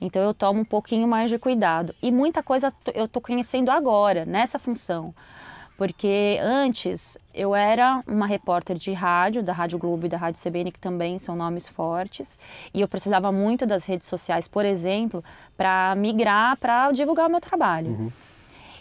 Então, 0.00 0.22
eu 0.22 0.34
tomo 0.34 0.60
um 0.60 0.64
pouquinho 0.64 1.08
mais 1.08 1.30
de 1.30 1.38
cuidado. 1.38 1.94
E 2.02 2.12
muita 2.12 2.42
coisa 2.42 2.72
eu 2.94 3.08
tô 3.08 3.20
conhecendo 3.20 3.70
agora, 3.70 4.26
nessa 4.26 4.58
função. 4.58 5.14
Porque 5.78 6.38
antes 6.42 7.16
eu 7.32 7.54
era 7.54 8.02
uma 8.06 8.26
repórter 8.26 8.76
de 8.76 8.92
rádio, 8.92 9.42
da 9.42 9.54
Rádio 9.54 9.78
Globo 9.78 10.04
e 10.04 10.10
da 10.10 10.18
Rádio 10.18 10.42
CBN, 10.42 10.72
que 10.72 10.78
também 10.78 11.18
são 11.18 11.34
nomes 11.34 11.66
fortes, 11.70 12.38
e 12.74 12.82
eu 12.82 12.86
precisava 12.86 13.32
muito 13.32 13.64
das 13.64 13.86
redes 13.86 14.06
sociais, 14.06 14.46
por 14.46 14.66
exemplo, 14.66 15.24
para 15.56 15.94
migrar, 15.94 16.58
para 16.58 16.92
divulgar 16.92 17.28
o 17.28 17.30
meu 17.30 17.40
trabalho. 17.40 17.92
Uhum. 17.92 18.12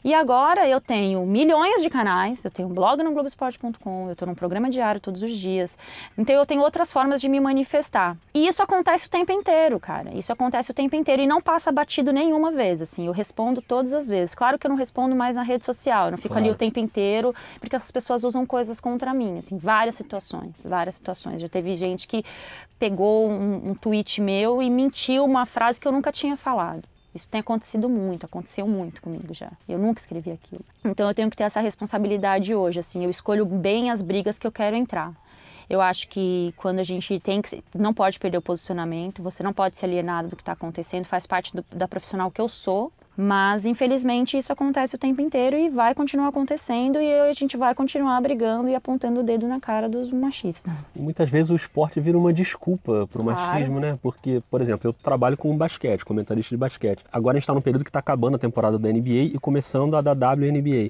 E 0.03 0.13
agora 0.13 0.67
eu 0.67 0.79
tenho 0.79 1.25
milhões 1.25 1.81
de 1.81 1.89
canais, 1.89 2.43
eu 2.43 2.51
tenho 2.51 2.69
um 2.69 2.73
blog 2.73 3.03
no 3.03 3.11
Globoesporte.com, 3.11 4.07
eu 4.07 4.13
estou 4.13 4.27
num 4.27 4.35
programa 4.35 4.69
diário 4.69 5.01
todos 5.01 5.21
os 5.21 5.31
dias. 5.35 5.77
Então 6.17 6.35
eu 6.35 6.45
tenho 6.45 6.61
outras 6.61 6.91
formas 6.91 7.19
de 7.21 7.27
me 7.27 7.39
manifestar. 7.39 8.15
E 8.33 8.47
isso 8.47 8.63
acontece 8.63 9.07
o 9.07 9.09
tempo 9.09 9.31
inteiro, 9.31 9.79
cara. 9.79 10.13
Isso 10.13 10.31
acontece 10.31 10.71
o 10.71 10.73
tempo 10.73 10.95
inteiro 10.95 11.21
e 11.21 11.27
não 11.27 11.41
passa 11.41 11.71
batido 11.71 12.11
nenhuma 12.13 12.51
vez, 12.51 12.81
assim. 12.81 13.05
Eu 13.07 13.11
respondo 13.11 13.61
todas 13.61 13.93
as 13.93 14.07
vezes. 14.07 14.33
Claro 14.33 14.57
que 14.57 14.65
eu 14.65 14.69
não 14.69 14.77
respondo 14.77 15.15
mais 15.15 15.35
na 15.35 15.43
rede 15.43 15.65
social, 15.65 16.05
eu 16.05 16.11
não 16.11 16.17
fico 16.17 16.29
Claro. 16.29 16.45
ali 16.45 16.53
o 16.53 16.57
tempo 16.57 16.79
inteiro, 16.79 17.33
porque 17.59 17.75
essas 17.75 17.91
pessoas 17.91 18.23
usam 18.23 18.45
coisas 18.45 18.79
contra 18.79 19.13
mim, 19.13 19.37
assim, 19.37 19.57
várias 19.57 19.95
situações, 19.95 20.65
várias 20.65 20.95
situações. 20.95 21.41
Já 21.41 21.47
teve 21.49 21.75
gente 21.75 22.07
que 22.07 22.23
pegou 22.77 23.29
um, 23.29 23.71
um 23.71 23.75
tweet 23.75 24.21
meu 24.21 24.61
e 24.61 24.69
mentiu 24.69 25.25
uma 25.25 25.45
frase 25.45 25.79
que 25.79 25.87
eu 25.87 25.91
nunca 25.91 26.11
tinha 26.11 26.37
falado. 26.37 26.83
Isso 27.13 27.27
tem 27.27 27.41
acontecido 27.41 27.89
muito, 27.89 28.25
aconteceu 28.25 28.67
muito 28.67 29.01
comigo 29.01 29.33
já. 29.33 29.51
Eu 29.67 29.79
nunca 29.79 29.99
escrevi 29.99 30.31
aquilo. 30.31 30.61
Então 30.85 31.07
eu 31.07 31.13
tenho 31.13 31.29
que 31.29 31.35
ter 31.37 31.43
essa 31.43 31.59
responsabilidade 31.59 32.53
hoje, 32.53 32.79
assim, 32.79 33.03
eu 33.03 33.09
escolho 33.09 33.45
bem 33.45 33.89
as 33.89 34.01
brigas 34.01 34.37
que 34.37 34.45
eu 34.45 34.51
quero 34.51 34.75
entrar. 34.75 35.13
Eu 35.69 35.81
acho 35.81 36.07
que 36.07 36.53
quando 36.57 36.79
a 36.79 36.83
gente 36.83 37.19
tem 37.19 37.41
que. 37.41 37.63
Não 37.75 37.93
pode 37.93 38.17
perder 38.19 38.37
o 38.37 38.41
posicionamento, 38.41 39.21
você 39.21 39.43
não 39.43 39.53
pode 39.53 39.77
se 39.77 39.85
alienar 39.85 40.27
do 40.27 40.35
que 40.35 40.41
está 40.41 40.53
acontecendo, 40.53 41.05
faz 41.05 41.27
parte 41.27 41.55
do- 41.55 41.65
da 41.71 41.87
profissional 41.87 42.31
que 42.31 42.41
eu 42.41 42.47
sou. 42.47 42.91
Mas, 43.21 43.65
infelizmente, 43.65 44.37
isso 44.37 44.53
acontece 44.53 44.95
o 44.95 44.97
tempo 44.97 45.19
inteiro 45.19 45.57
e 45.57 45.67
vai 45.67 45.93
continuar 45.93 46.29
acontecendo 46.29 47.01
e 47.01 47.13
a 47.13 47.33
gente 47.33 47.57
vai 47.57 47.75
continuar 47.75 48.21
brigando 48.21 48.69
e 48.69 48.75
apontando 48.75 49.19
o 49.19 49.23
dedo 49.23 49.45
na 49.45 49.59
cara 49.59 49.89
dos 49.89 50.09
machistas. 50.09 50.87
Muitas 50.95 51.29
vezes 51.29 51.49
o 51.49 51.55
esporte 51.57 51.99
vira 51.99 52.17
uma 52.17 52.31
desculpa 52.31 53.05
para 53.11 53.21
o 53.21 53.25
Claro. 53.25 53.37
machismo, 53.41 53.77
né? 53.77 53.99
Porque, 54.01 54.41
por 54.49 54.61
exemplo, 54.61 54.87
eu 54.87 54.93
trabalho 54.93 55.35
com 55.35 55.53
basquete, 55.57 56.05
comentarista 56.05 56.51
de 56.51 56.57
basquete. 56.57 57.03
Agora 57.11 57.35
a 57.35 57.37
gente 57.39 57.43
está 57.43 57.53
num 57.53 57.59
período 57.59 57.83
que 57.83 57.89
está 57.89 57.99
acabando 57.99 58.35
a 58.35 58.39
temporada 58.39 58.79
da 58.79 58.87
NBA 58.89 59.33
e 59.35 59.37
começando 59.37 59.97
a 59.97 60.01
da 60.01 60.13
WNBA. 60.13 60.89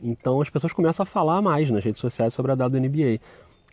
Então 0.00 0.40
as 0.40 0.48
pessoas 0.48 0.72
começam 0.72 1.02
a 1.02 1.06
falar 1.06 1.42
mais 1.42 1.68
nas 1.72 1.82
redes 1.82 2.00
sociais 2.00 2.32
sobre 2.32 2.52
a 2.52 2.54
WNBA. 2.54 3.18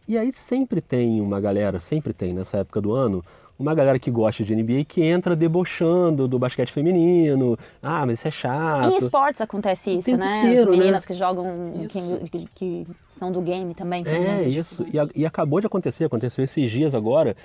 E 0.07 0.17
aí 0.17 0.31
sempre 0.33 0.81
tem 0.81 1.21
uma 1.21 1.39
galera, 1.39 1.79
sempre 1.79 2.13
tem 2.13 2.33
nessa 2.33 2.57
época 2.57 2.81
do 2.81 2.93
ano, 2.93 3.23
uma 3.61 3.75
galera 3.75 3.99
que 3.99 4.09
gosta 4.11 4.43
de 4.43 4.55
NBA 4.55 4.83
que 4.87 5.01
entra 5.01 5.35
debochando 5.35 6.27
do 6.27 6.37
basquete 6.39 6.71
feminino. 6.71 7.57
Ah, 7.81 8.05
mas 8.05 8.19
isso 8.19 8.27
é 8.27 8.31
chato. 8.31 8.89
Em 8.89 8.97
esportes 8.97 9.39
acontece 9.41 9.97
isso, 9.97 10.17
né? 10.17 10.39
inteiro, 10.39 10.71
As 10.71 10.77
né? 10.77 10.83
meninas 10.83 11.05
que 11.05 11.13
jogam, 11.13 11.85
que, 11.87 12.47
que- 12.55 12.87
são 13.09 13.31
do 13.31 13.41
game 13.41 13.73
também. 13.73 14.03
É, 14.07 14.47
isso. 14.47 14.85
E, 14.91 14.99
a- 14.99 15.07
e 15.15 15.25
acabou 15.25 15.59
de 15.59 15.67
acontecer, 15.67 16.05
aconteceu 16.05 16.43
esses 16.43 16.71
dias 16.71 16.95
agora. 16.95 17.35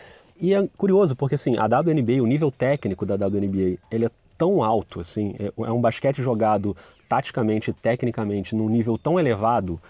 E 0.40 0.54
é 0.54 0.66
curioso, 0.76 1.14
porque 1.14 1.34
assim, 1.34 1.56
a 1.56 1.66
WNBA, 1.66 2.22
o 2.22 2.26
nível 2.26 2.50
técnico 2.50 3.04
da 3.06 3.14
WNBA, 3.14 3.78
ele 3.90 4.06
é 4.06 4.10
tão 4.36 4.62
alto, 4.62 5.00
assim, 5.00 5.34
é, 5.38 5.50
é 5.64 5.70
um 5.72 5.80
basquete 5.80 6.20
jogado 6.22 6.76
taticamente 7.08 7.72
tecnicamente 7.72 8.54
num 8.54 8.68
nível 8.68 8.98
tão 8.98 9.18
elevado 9.18 9.80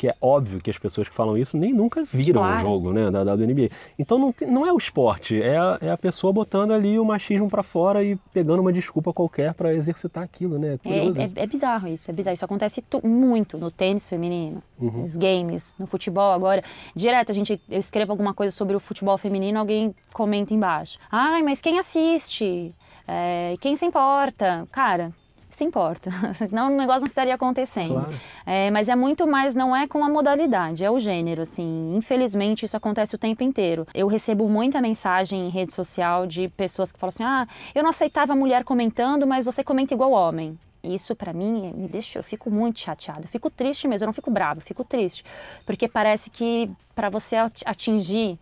que 0.00 0.08
é 0.08 0.14
óbvio 0.18 0.60
que 0.62 0.70
as 0.70 0.78
pessoas 0.78 1.10
que 1.10 1.14
falam 1.14 1.36
isso 1.36 1.58
nem 1.58 1.74
nunca 1.74 2.02
viram 2.10 2.40
o 2.40 2.44
Claro. 2.46 2.62
jogo 2.62 2.90
né, 2.90 3.10
da 3.10 3.22
WNBA. 3.34 3.68
Então 3.98 4.18
não, 4.18 4.32
tem- 4.32 4.48
não 4.50 4.64
é 4.64 4.72
o 4.72 4.78
esporte, 4.78 5.42
é 5.42 5.58
a, 5.58 5.76
é 5.82 5.90
a 5.90 5.98
pessoa 5.98 6.32
botando 6.32 6.70
ali 6.70 6.98
o 6.98 7.04
machismo 7.04 7.50
pra 7.50 7.62
fora 7.62 8.02
e 8.02 8.16
pegando 8.32 8.60
uma 8.60 8.72
desculpa 8.72 9.12
qualquer 9.12 9.52
pra 9.52 9.74
exercitar 9.74 10.24
aquilo, 10.24 10.58
né? 10.58 10.78
É 10.86 10.88
É, 10.90 11.06
é- 11.24 11.30
é 11.42 11.46
bizarro 11.46 11.86
isso, 11.86 12.10
é 12.10 12.14
bizarro. 12.14 12.32
Isso 12.32 12.44
acontece 12.46 12.82
muito 13.04 13.58
no 13.58 13.70
tênis 13.70 14.08
feminino, 14.08 14.62
Uhum. 14.80 15.02
nos 15.02 15.18
games, 15.18 15.76
no 15.78 15.86
futebol 15.86 16.32
agora. 16.32 16.64
Direto, 16.96 17.30
a 17.30 17.34
gente, 17.34 17.60
eu 17.68 17.78
escrevo 17.78 18.10
alguma 18.10 18.32
coisa 18.32 18.54
sobre 18.56 18.74
o 18.74 18.80
futebol 18.80 19.18
feminino, 19.18 19.58
alguém 19.58 19.94
comenta 20.14 20.54
embaixo. 20.54 20.98
Ai, 21.12 21.42
mas 21.42 21.60
quem 21.60 21.78
assiste? 21.78 22.74
É, 23.06 23.56
quem 23.60 23.76
se 23.76 23.84
importa? 23.84 24.66
Cara, 24.72 25.12
se 25.50 25.64
importa. 25.64 26.10
Senão 26.34 26.66
o 26.72 26.76
negócio 26.76 27.00
não 27.02 27.06
estaria 27.08 27.34
acontecendo. 27.34 27.94
Claro. 27.94 28.14
É, 28.46 28.70
mas 28.70 28.88
é 28.88 28.96
muito 28.96 29.26
mais, 29.26 29.54
não 29.54 29.74
é 29.74 29.86
com 29.86 30.04
a 30.04 30.08
modalidade, 30.08 30.84
é 30.84 30.90
o 30.90 30.98
gênero, 30.98 31.42
assim. 31.42 31.94
Infelizmente, 31.96 32.64
isso 32.64 32.76
acontece 32.76 33.14
o 33.14 33.18
tempo 33.18 33.42
inteiro. 33.42 33.86
Eu 33.94 34.06
recebo 34.06 34.48
muita 34.48 34.80
mensagem 34.80 35.46
em 35.46 35.50
rede 35.50 35.72
social 35.72 36.26
de 36.26 36.48
pessoas 36.48 36.92
que 36.92 36.98
falam 36.98 37.10
assim: 37.10 37.24
ah, 37.24 37.46
eu 37.74 37.82
não 37.82 37.90
aceitava 37.90 38.34
mulher 38.34 38.64
comentando, 38.64 39.26
mas 39.26 39.44
você 39.44 39.62
comenta 39.64 39.92
igual 39.94 40.12
homem. 40.12 40.58
Isso 40.82 41.14
pra 41.14 41.32
mim 41.34 41.72
me 41.76 41.86
deixa, 41.88 42.18
eu 42.18 42.22
fico 42.22 42.50
muito 42.50 42.80
chateada. 42.80 43.20
Eu 43.24 43.28
fico 43.28 43.50
triste 43.50 43.86
mesmo, 43.86 44.04
eu 44.04 44.06
não 44.08 44.14
fico 44.14 44.30
brava, 44.30 44.60
eu 44.60 44.64
fico 44.64 44.82
triste, 44.82 45.22
porque 45.66 45.86
parece 45.86 46.30
que 46.30 46.70
para 46.94 47.10
você 47.10 47.36
ati- 47.36 47.62
atingir 47.66 48.38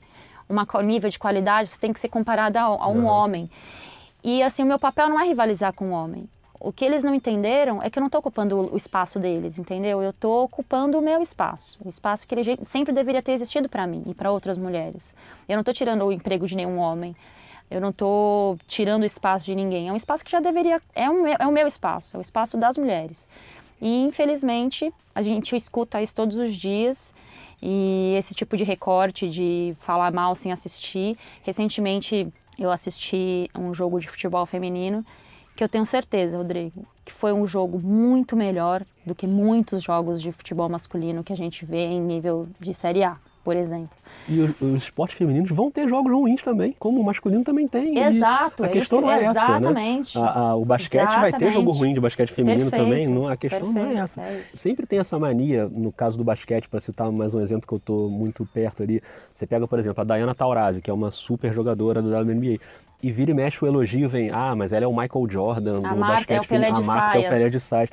uma 0.48 0.64
co- 0.64 0.80
nível 0.80 1.10
de 1.10 1.18
qualidade, 1.18 1.68
você 1.68 1.80
tem 1.80 1.92
que 1.92 1.98
ser 1.98 2.08
comparada 2.08 2.60
a, 2.60 2.64
a 2.64 2.88
um 2.88 3.06
homem. 3.06 3.50
E 4.22 4.40
assim, 4.42 4.62
o 4.62 4.66
meu 4.66 4.78
papel 4.78 5.08
não 5.08 5.20
é 5.20 5.24
rivalizar 5.24 5.72
com 5.72 5.86
o 5.90 5.92
homem. 5.92 6.28
O 6.60 6.72
que 6.72 6.84
eles 6.84 7.04
não 7.04 7.14
entenderam 7.14 7.80
é 7.82 7.88
que 7.88 7.98
eu 7.98 8.00
não 8.00 8.08
estou 8.08 8.18
ocupando 8.18 8.72
o- 8.72 8.76
espaço 8.76 9.18
deles, 9.18 9.58
entendeu? 9.58 10.02
Eu 10.02 10.10
estou 10.10 10.42
ocupando 10.44 10.98
o 10.98 11.02
meu 11.02 11.22
espaço, 11.22 11.78
o 11.84 11.88
espaço 11.88 12.26
que 12.26 12.34
ele 12.34 12.58
sempre 12.66 12.92
deveria 12.92 13.22
ter 13.22 13.32
existido 13.32 13.68
para 13.68 13.86
mim 13.86 14.02
e 14.06 14.14
para 14.14 14.32
outras 14.32 14.58
mulheres. 14.58 15.14
Eu 15.48 15.54
não 15.54 15.60
estou 15.60 15.72
tirando 15.72 16.04
o 16.04 16.12
emprego 16.12 16.46
de 16.46 16.56
nenhum 16.56 16.78
homem. 16.78 17.14
Eu 17.70 17.80
não 17.80 17.90
estou 17.90 18.58
tirando 18.66 19.02
o 19.02 19.06
espaço 19.06 19.46
de 19.46 19.54
ninguém. 19.54 19.88
É 19.88 19.92
um 19.92 19.96
espaço 19.96 20.24
que 20.24 20.30
já 20.30 20.40
deveria. 20.40 20.80
É, 20.94 21.08
um, 21.08 21.26
é 21.26 21.46
o 21.46 21.52
meu 21.52 21.66
espaço, 21.66 22.16
é 22.16 22.18
o 22.18 22.20
espaço 22.22 22.56
das 22.56 22.76
mulheres. 22.78 23.28
E 23.80 24.02
infelizmente 24.02 24.92
a 25.14 25.22
gente 25.22 25.54
escuta 25.54 26.02
isso 26.02 26.14
todos 26.14 26.36
os 26.36 26.56
dias. 26.56 27.14
E 27.62 28.14
esse 28.18 28.34
tipo 28.34 28.56
de 28.56 28.64
recorte 28.64 29.28
de 29.28 29.76
falar 29.80 30.12
mal 30.12 30.34
sem 30.34 30.50
assistir. 30.50 31.16
Recentemente 31.42 32.26
eu 32.58 32.70
assisti 32.72 33.48
um 33.56 33.72
jogo 33.74 34.00
de 34.00 34.08
futebol 34.08 34.44
feminino 34.46 35.04
que 35.58 35.64
eu 35.64 35.68
tenho 35.68 35.84
certeza, 35.84 36.36
Rodrigo, 36.38 36.84
que 37.04 37.12
foi 37.12 37.32
um 37.32 37.44
jogo 37.44 37.80
muito 37.80 38.36
melhor 38.36 38.84
do 39.04 39.12
que 39.12 39.26
muitos 39.26 39.82
jogos 39.82 40.22
de 40.22 40.30
futebol 40.30 40.68
masculino 40.68 41.24
que 41.24 41.32
a 41.32 41.36
gente 41.36 41.64
vê 41.64 41.84
em 41.84 42.00
nível 42.00 42.46
de 42.60 42.72
Série 42.72 43.02
A, 43.02 43.16
por 43.42 43.56
exemplo. 43.56 43.90
E 44.28 44.38
os, 44.38 44.60
os 44.60 44.74
esportes 44.84 45.18
femininos 45.18 45.50
vão 45.50 45.68
ter 45.68 45.88
jogos 45.88 46.12
ruins 46.12 46.44
também, 46.44 46.76
como 46.78 47.00
o 47.00 47.04
masculino 47.04 47.42
também 47.42 47.66
tem. 47.66 47.98
Exato, 47.98 48.62
A 48.62 48.66
é 48.66 48.68
questão 48.68 49.00
isso- 49.00 49.06
não 49.08 49.12
é 49.12 49.24
essa, 49.24 49.30
exatamente. 49.30 50.16
né? 50.16 50.24
A- 50.24 50.38
a- 50.50 50.54
o 50.54 50.64
basquete 50.64 51.08
vai 51.08 51.32
ter 51.32 51.46
jogo 51.50 51.70
Exatamente. 51.70 51.78
ruim 51.80 51.94
de 51.94 52.00
basquete 52.00 52.30
feminino 52.32 52.70
Perfeito, 52.70 52.84
também. 52.84 53.06
Não, 53.08 53.26
a 53.26 53.36
questão 53.36 53.72
não 53.72 53.80
é 53.80 53.84
perfeito, 53.86 54.00
essa. 54.04 54.20
é. 54.22 54.42
Sempre 54.44 54.86
tem 54.86 55.00
essa 55.00 55.18
mania, 55.18 55.66
no 55.68 55.90
caso 55.90 56.16
do 56.16 56.22
basquete, 56.22 56.68
para 56.68 56.78
citar 56.78 57.10
mais 57.10 57.34
um 57.34 57.40
exemplo 57.40 57.66
que 57.66 57.74
eu 57.74 57.78
estou 57.78 58.08
muito 58.08 58.46
perto 58.46 58.84
ali. 58.84 59.02
Você 59.34 59.44
pega, 59.44 59.66
por 59.66 59.76
exemplo, 59.80 60.00
a 60.02 60.04
Diana 60.04 60.36
Taurasi, 60.36 60.80
que 60.80 60.88
é 60.88 60.94
uma 60.94 61.10
super 61.10 61.52
jogadora 61.52 62.00
da 62.00 62.20
WNBA. 62.20 62.60
E 63.02 63.12
vira 63.12 63.30
e 63.30 63.34
mexe 63.34 63.64
o 63.64 63.68
elogio, 63.68 64.08
vem, 64.08 64.30
ah, 64.30 64.54
mas 64.56 64.72
ela 64.72 64.84
é 64.84 64.88
o 64.88 64.96
Michael 64.96 65.28
Jordan 65.30 65.76
A 65.84 65.90
do 65.92 65.96
Marta 65.96 66.14
basquete 66.16 66.36
é 66.36 66.40
o 66.40 66.46
Pelé 66.48 66.72
de 66.72 66.80
a 66.80 66.84
Marta 66.84 67.06
é 67.06 67.08
o 67.08 67.12
saias. 67.22 67.30
Pelé 67.32 67.48
de 67.50 67.60
saias. 67.60 67.90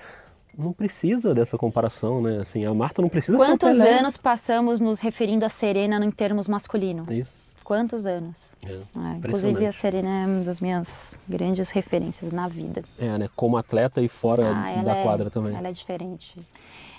Não 0.58 0.72
precisa 0.74 1.36
dessa 1.36 1.58
comparação, 1.58 2.22
né? 2.22 2.40
Assim, 2.42 2.66
a 2.66 2.74
Marta 2.74 3.02
não 3.02 3.10
precisa 3.10 3.38
Quantos 3.38 3.76
ser 3.76 3.84
Pelé. 3.84 4.00
anos 4.00 4.18
passamos 4.18 4.80
nos 4.80 5.00
referindo 5.00 5.46
a 5.46 5.50
Serena 5.50 6.04
em 6.04 6.10
termos 6.12 6.48
masculino? 6.48 7.06
Isso. 7.12 7.40
Quantos 7.64 8.06
anos? 8.06 8.52
É, 8.66 8.72
É, 8.74 9.18
inclusive 9.18 9.66
a. 9.66 9.72
Serena 9.72 10.24
é 10.24 10.26
uma 10.28 10.44
das 10.44 10.62
minhas 10.62 11.20
grandes 11.28 11.72
referências 11.72 12.32
na 12.32 12.48
vida. 12.48 12.84
É, 12.98 13.18
né? 13.18 13.28
Como 13.36 13.58
atleta 13.58 14.02
e 14.02 14.08
fora 14.08 14.48
Ah, 14.56 14.82
da 14.84 14.96
é- 14.98 15.04
quadra 15.04 15.30
também. 15.30 15.56
Ela 15.56 15.68
é 15.70 15.72
diferente. 15.72 16.40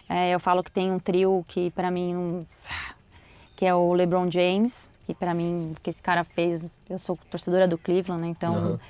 É, 0.08 0.32
eu 0.34 0.38
falo 0.40 0.62
que 0.62 0.70
tem 0.70 0.90
um 0.92 0.98
trio 0.98 1.44
que 1.48 1.70
pra 1.70 1.90
mim 1.90 2.14
não- 2.14 2.46
que 3.56 3.64
é 3.64 3.74
o 3.74 3.92
LeBron 3.94 4.30
James, 4.30 4.90
que 5.06 5.14
pra 5.14 5.32
mim 5.32 5.72
que 5.82 5.90
esse 5.90 6.02
cara 6.02 6.24
fez, 6.24 6.80
eu 6.90 6.98
sou 6.98 7.18
torcedora 7.30 7.68
do 7.68 7.78
Cleveland, 7.78 8.20
né? 8.20 8.28
Então 8.28 8.54
Aham. 8.54 8.80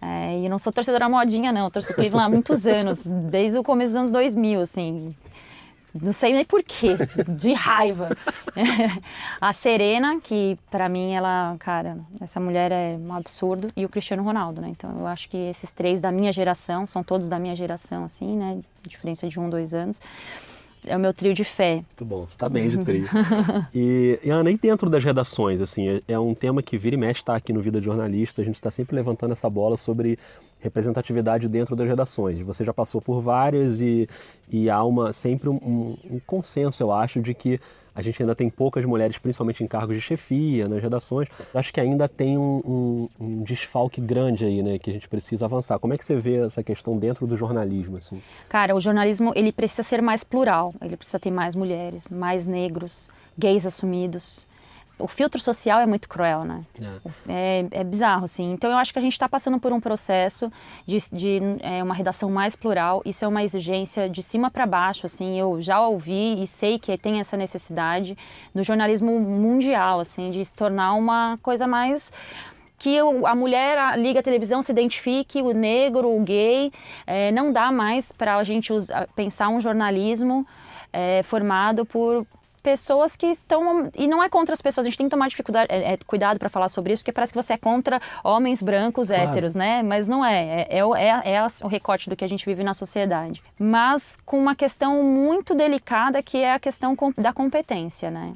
é, 0.00 0.38
e 0.38 0.48
não 0.48 0.58
sou 0.58 0.72
torcedora 0.72 1.08
modinha 1.08 1.52
não, 1.52 1.64
eu 1.64 1.70
torço 1.70 1.86
pro 1.86 1.96
Cleveland 1.96 2.26
há 2.26 2.28
muitos 2.28 2.66
anos, 2.66 3.06
desde 3.06 3.58
o 3.58 3.62
começo 3.62 3.90
dos 3.90 3.96
anos 3.96 4.10
2000, 4.10 4.60
assim. 4.60 5.14
Não 5.94 6.12
sei 6.12 6.32
nem 6.32 6.42
porquê, 6.42 6.96
de 7.28 7.52
raiva. 7.52 8.16
a 9.38 9.52
Serena, 9.52 10.18
que 10.20 10.58
pra 10.70 10.88
mim 10.88 11.12
ela, 11.12 11.54
cara, 11.58 11.98
essa 12.18 12.40
mulher 12.40 12.72
é 12.72 12.96
um 12.98 13.12
absurdo, 13.12 13.68
e 13.76 13.84
o 13.84 13.90
Cristiano 13.90 14.22
Ronaldo, 14.22 14.62
né? 14.62 14.68
Então 14.70 14.90
eu 14.98 15.06
acho 15.06 15.28
que 15.28 15.36
esses 15.36 15.70
três 15.70 16.00
da 16.00 16.10
minha 16.10 16.32
geração, 16.32 16.86
são 16.86 17.02
todos 17.02 17.28
da 17.28 17.38
minha 17.38 17.54
geração, 17.54 18.04
assim, 18.04 18.38
né? 18.38 18.60
Diferença 18.82 19.28
de 19.28 19.38
um, 19.38 19.50
dois 19.50 19.74
anos. 19.74 20.00
É 20.84 20.96
o 20.96 21.00
meu 21.00 21.14
trio 21.14 21.32
de 21.32 21.44
fé. 21.44 21.74
Muito 21.76 22.04
bom, 22.04 22.26
você 22.28 22.36
tá 22.36 22.48
bem 22.48 22.68
de 22.68 22.78
trio. 22.84 23.06
e, 23.74 24.18
e 24.22 24.30
Ana, 24.30 24.50
e 24.50 24.56
dentro 24.56 24.90
das 24.90 25.04
redações, 25.04 25.60
assim, 25.60 25.88
é, 25.88 26.00
é 26.08 26.18
um 26.18 26.34
tema 26.34 26.60
que 26.62 26.76
vira 26.76 26.94
e 26.96 26.98
mexe 26.98 27.20
está 27.20 27.36
aqui 27.36 27.52
no 27.52 27.60
Vida 27.60 27.78
de 27.78 27.86
Jornalista, 27.86 28.42
a 28.42 28.44
gente 28.44 28.56
está 28.56 28.70
sempre 28.70 28.96
levantando 28.96 29.30
essa 29.32 29.48
bola 29.48 29.76
sobre 29.76 30.18
representatividade 30.60 31.48
dentro 31.48 31.76
das 31.76 31.86
redações. 31.86 32.40
Você 32.40 32.64
já 32.64 32.72
passou 32.72 33.00
por 33.00 33.20
várias 33.20 33.80
e, 33.80 34.08
e 34.50 34.68
há 34.70 34.82
uma, 34.82 35.12
sempre 35.12 35.48
um, 35.48 35.54
um- 35.56 35.96
um 36.16 36.20
consenso, 36.26 36.82
eu 36.82 36.92
acho, 36.92 37.20
de 37.20 37.34
que 37.34 37.60
a 37.94 38.02
gente 38.02 38.22
ainda 38.22 38.34
tem 38.34 38.48
poucas 38.48 38.84
mulheres, 38.84 39.18
principalmente 39.18 39.62
em 39.62 39.66
cargos 39.66 39.96
de 39.96 40.00
chefia, 40.00 40.68
nas 40.68 40.82
redações. 40.82 41.28
Acho 41.54 41.72
que 41.72 41.80
ainda 41.80 42.08
tem 42.08 42.38
um, 42.38 42.62
um, 42.64 43.08
um, 43.20 43.42
desfalque 43.42 44.00
grande 44.00 44.44
aí, 44.44 44.62
né, 44.62 44.78
que 44.78 44.90
a 44.90 44.92
gente 44.92 45.08
precisa 45.08 45.44
avançar. 45.44 45.78
Como 45.78 45.92
é 45.92 45.98
que 45.98 46.04
você 46.04 46.16
vê 46.16 46.36
essa 46.36 46.62
questão 46.62 46.98
dentro 46.98 47.26
do 47.26 47.36
jornalismo? 47.36 47.98
Assim? 47.98 48.20
Cara, 48.48 48.74
o 48.74 48.80
jornalismo 48.80 49.32
ele 49.34 49.52
precisa 49.52 49.82
ser 49.82 50.00
mais 50.00 50.24
plural, 50.24 50.74
ele 50.80 50.96
precisa 50.96 51.20
ter 51.20 51.30
mais 51.30 51.54
mulheres, 51.54 52.08
mais 52.08 52.46
negros, 52.46 53.08
gays 53.38 53.66
assumidos 53.66 54.46
o 55.02 55.08
filtro 55.08 55.40
social 55.40 55.80
é 55.80 55.86
muito 55.86 56.08
cruel, 56.08 56.44
né? 56.44 56.62
É. 57.28 57.62
é, 57.62 57.80
é 57.80 57.84
bizarro, 57.84 58.24
assim. 58.24 58.52
Então 58.52 58.70
eu 58.70 58.76
acho 58.76 58.92
que 58.92 58.98
a 58.98 59.02
gente 59.02 59.12
está 59.12 59.28
passando 59.28 59.58
por 59.58 59.72
um 59.72 59.80
processo 59.80 60.50
de, 60.86 60.98
de 61.12 61.40
é, 61.60 61.82
uma 61.82 61.94
redação 61.94 62.30
mais 62.30 62.54
plural. 62.54 63.02
Isso 63.04 63.24
é 63.24 63.28
uma 63.28 63.42
exigência 63.42 64.08
de 64.08 64.22
cima 64.22 64.50
para 64.50 64.66
baixo, 64.66 65.06
assim. 65.06 65.38
Eu 65.38 65.60
já 65.60 65.80
ouvi 65.80 66.42
e 66.42 66.46
sei 66.46 66.78
que 66.78 66.96
tem 66.96 67.20
essa 67.20 67.36
necessidade 67.36 68.16
do 68.54 68.62
jornalismo 68.62 69.18
mundial, 69.18 70.00
assim, 70.00 70.30
de 70.30 70.44
se 70.44 70.54
tornar 70.54 70.94
uma 70.94 71.38
coisa 71.42 71.66
mais 71.66 72.12
que 72.78 72.98
a 72.98 73.34
mulher 73.36 73.96
liga 73.96 74.18
a 74.18 74.22
televisão, 74.24 74.60
se 74.60 74.72
identifique, 74.72 75.40
o 75.40 75.52
negro, 75.52 76.16
o 76.16 76.20
gay. 76.20 76.72
É, 77.06 77.30
não 77.30 77.52
dá 77.52 77.70
mais 77.70 78.10
para 78.10 78.36
a 78.36 78.42
gente 78.42 78.72
usar, 78.72 79.06
pensar 79.14 79.48
um 79.48 79.60
jornalismo 79.60 80.44
é, 80.92 81.22
formado 81.22 81.86
por 81.86 82.26
pessoas 82.62 83.16
que 83.16 83.26
estão. 83.26 83.90
E 83.96 84.06
não 84.06 84.22
é 84.22 84.28
contra 84.28 84.54
as 84.54 84.62
pessoas, 84.62 84.86
a 84.86 84.88
gente 84.88 84.98
tem 84.98 85.06
que 85.06 85.10
tomar 85.10 85.28
dificuldade, 85.28 85.68
é, 85.70 85.94
é, 85.94 85.98
cuidado 86.06 86.38
para 86.38 86.48
falar 86.48 86.68
sobre 86.68 86.92
isso, 86.92 87.02
porque 87.02 87.12
parece 87.12 87.32
que 87.32 87.42
você 87.42 87.54
é 87.54 87.58
contra 87.58 88.00
homens 88.22 88.62
brancos 88.62 89.08
claro. 89.08 89.22
héteros, 89.22 89.54
né? 89.54 89.82
Mas 89.82 90.08
não 90.08 90.24
é. 90.24 90.66
É, 90.68 90.78
é, 90.78 90.80
é, 90.80 91.34
é 91.34 91.46
o 91.62 91.68
recorte 91.68 92.08
do 92.08 92.16
que 92.16 92.24
a 92.24 92.28
gente 92.28 92.46
vive 92.46 92.62
na 92.62 92.74
sociedade. 92.74 93.42
Mas 93.58 94.16
com 94.24 94.38
uma 94.38 94.54
questão 94.54 95.02
muito 95.02 95.54
delicada 95.54 96.22
que 96.22 96.38
é 96.38 96.54
a 96.54 96.58
questão 96.58 96.96
da 97.18 97.32
competência, 97.32 98.10
né? 98.10 98.34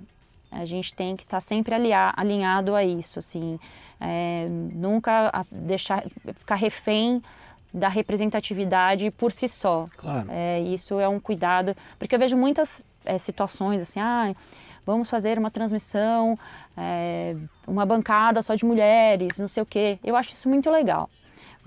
A 0.51 0.65
gente 0.65 0.95
tem 0.95 1.17
que 1.17 1.25
estar 1.25 1.39
tá 1.39 1.41
sempre 1.41 1.75
aliar, 1.75 2.15
alinhado 2.17 2.75
a 2.75 2.85
isso, 2.85 3.19
assim. 3.19 3.59
É, 4.01 4.47
nunca 4.51 5.47
deixar 5.51 6.05
ficar 6.39 6.55
refém 6.55 7.23
da 7.77 7.89
representatividade 7.89 9.11
por 9.11 9.31
si 9.31 9.47
só. 9.47 9.87
Claro. 9.99 10.27
É, 10.31 10.61
isso 10.61 10.99
é 10.99 11.07
um 11.07 11.21
cuidado, 11.21 11.77
porque 11.99 12.15
eu 12.15 12.19
vejo 12.19 12.37
muitas 12.37 12.83
é, 13.05 13.19
situações 13.19 13.83
assim, 13.83 14.01
ah, 14.01 14.35
vamos 14.85 15.11
fazer 15.11 15.39
uma 15.39 15.51
transmissão, 15.51 16.39
é, 16.77 17.37
uma 17.67 17.85
bancada 17.85 18.41
só 18.41 18.55
de 18.55 18.65
mulheres, 18.65 19.37
não 19.39 19.47
sei 19.47 19.63
o 19.63 19.67
quê. 19.67 19.99
Eu 20.03 20.17
acho 20.17 20.31
isso 20.31 20.49
muito 20.49 20.71
legal. 20.71 21.11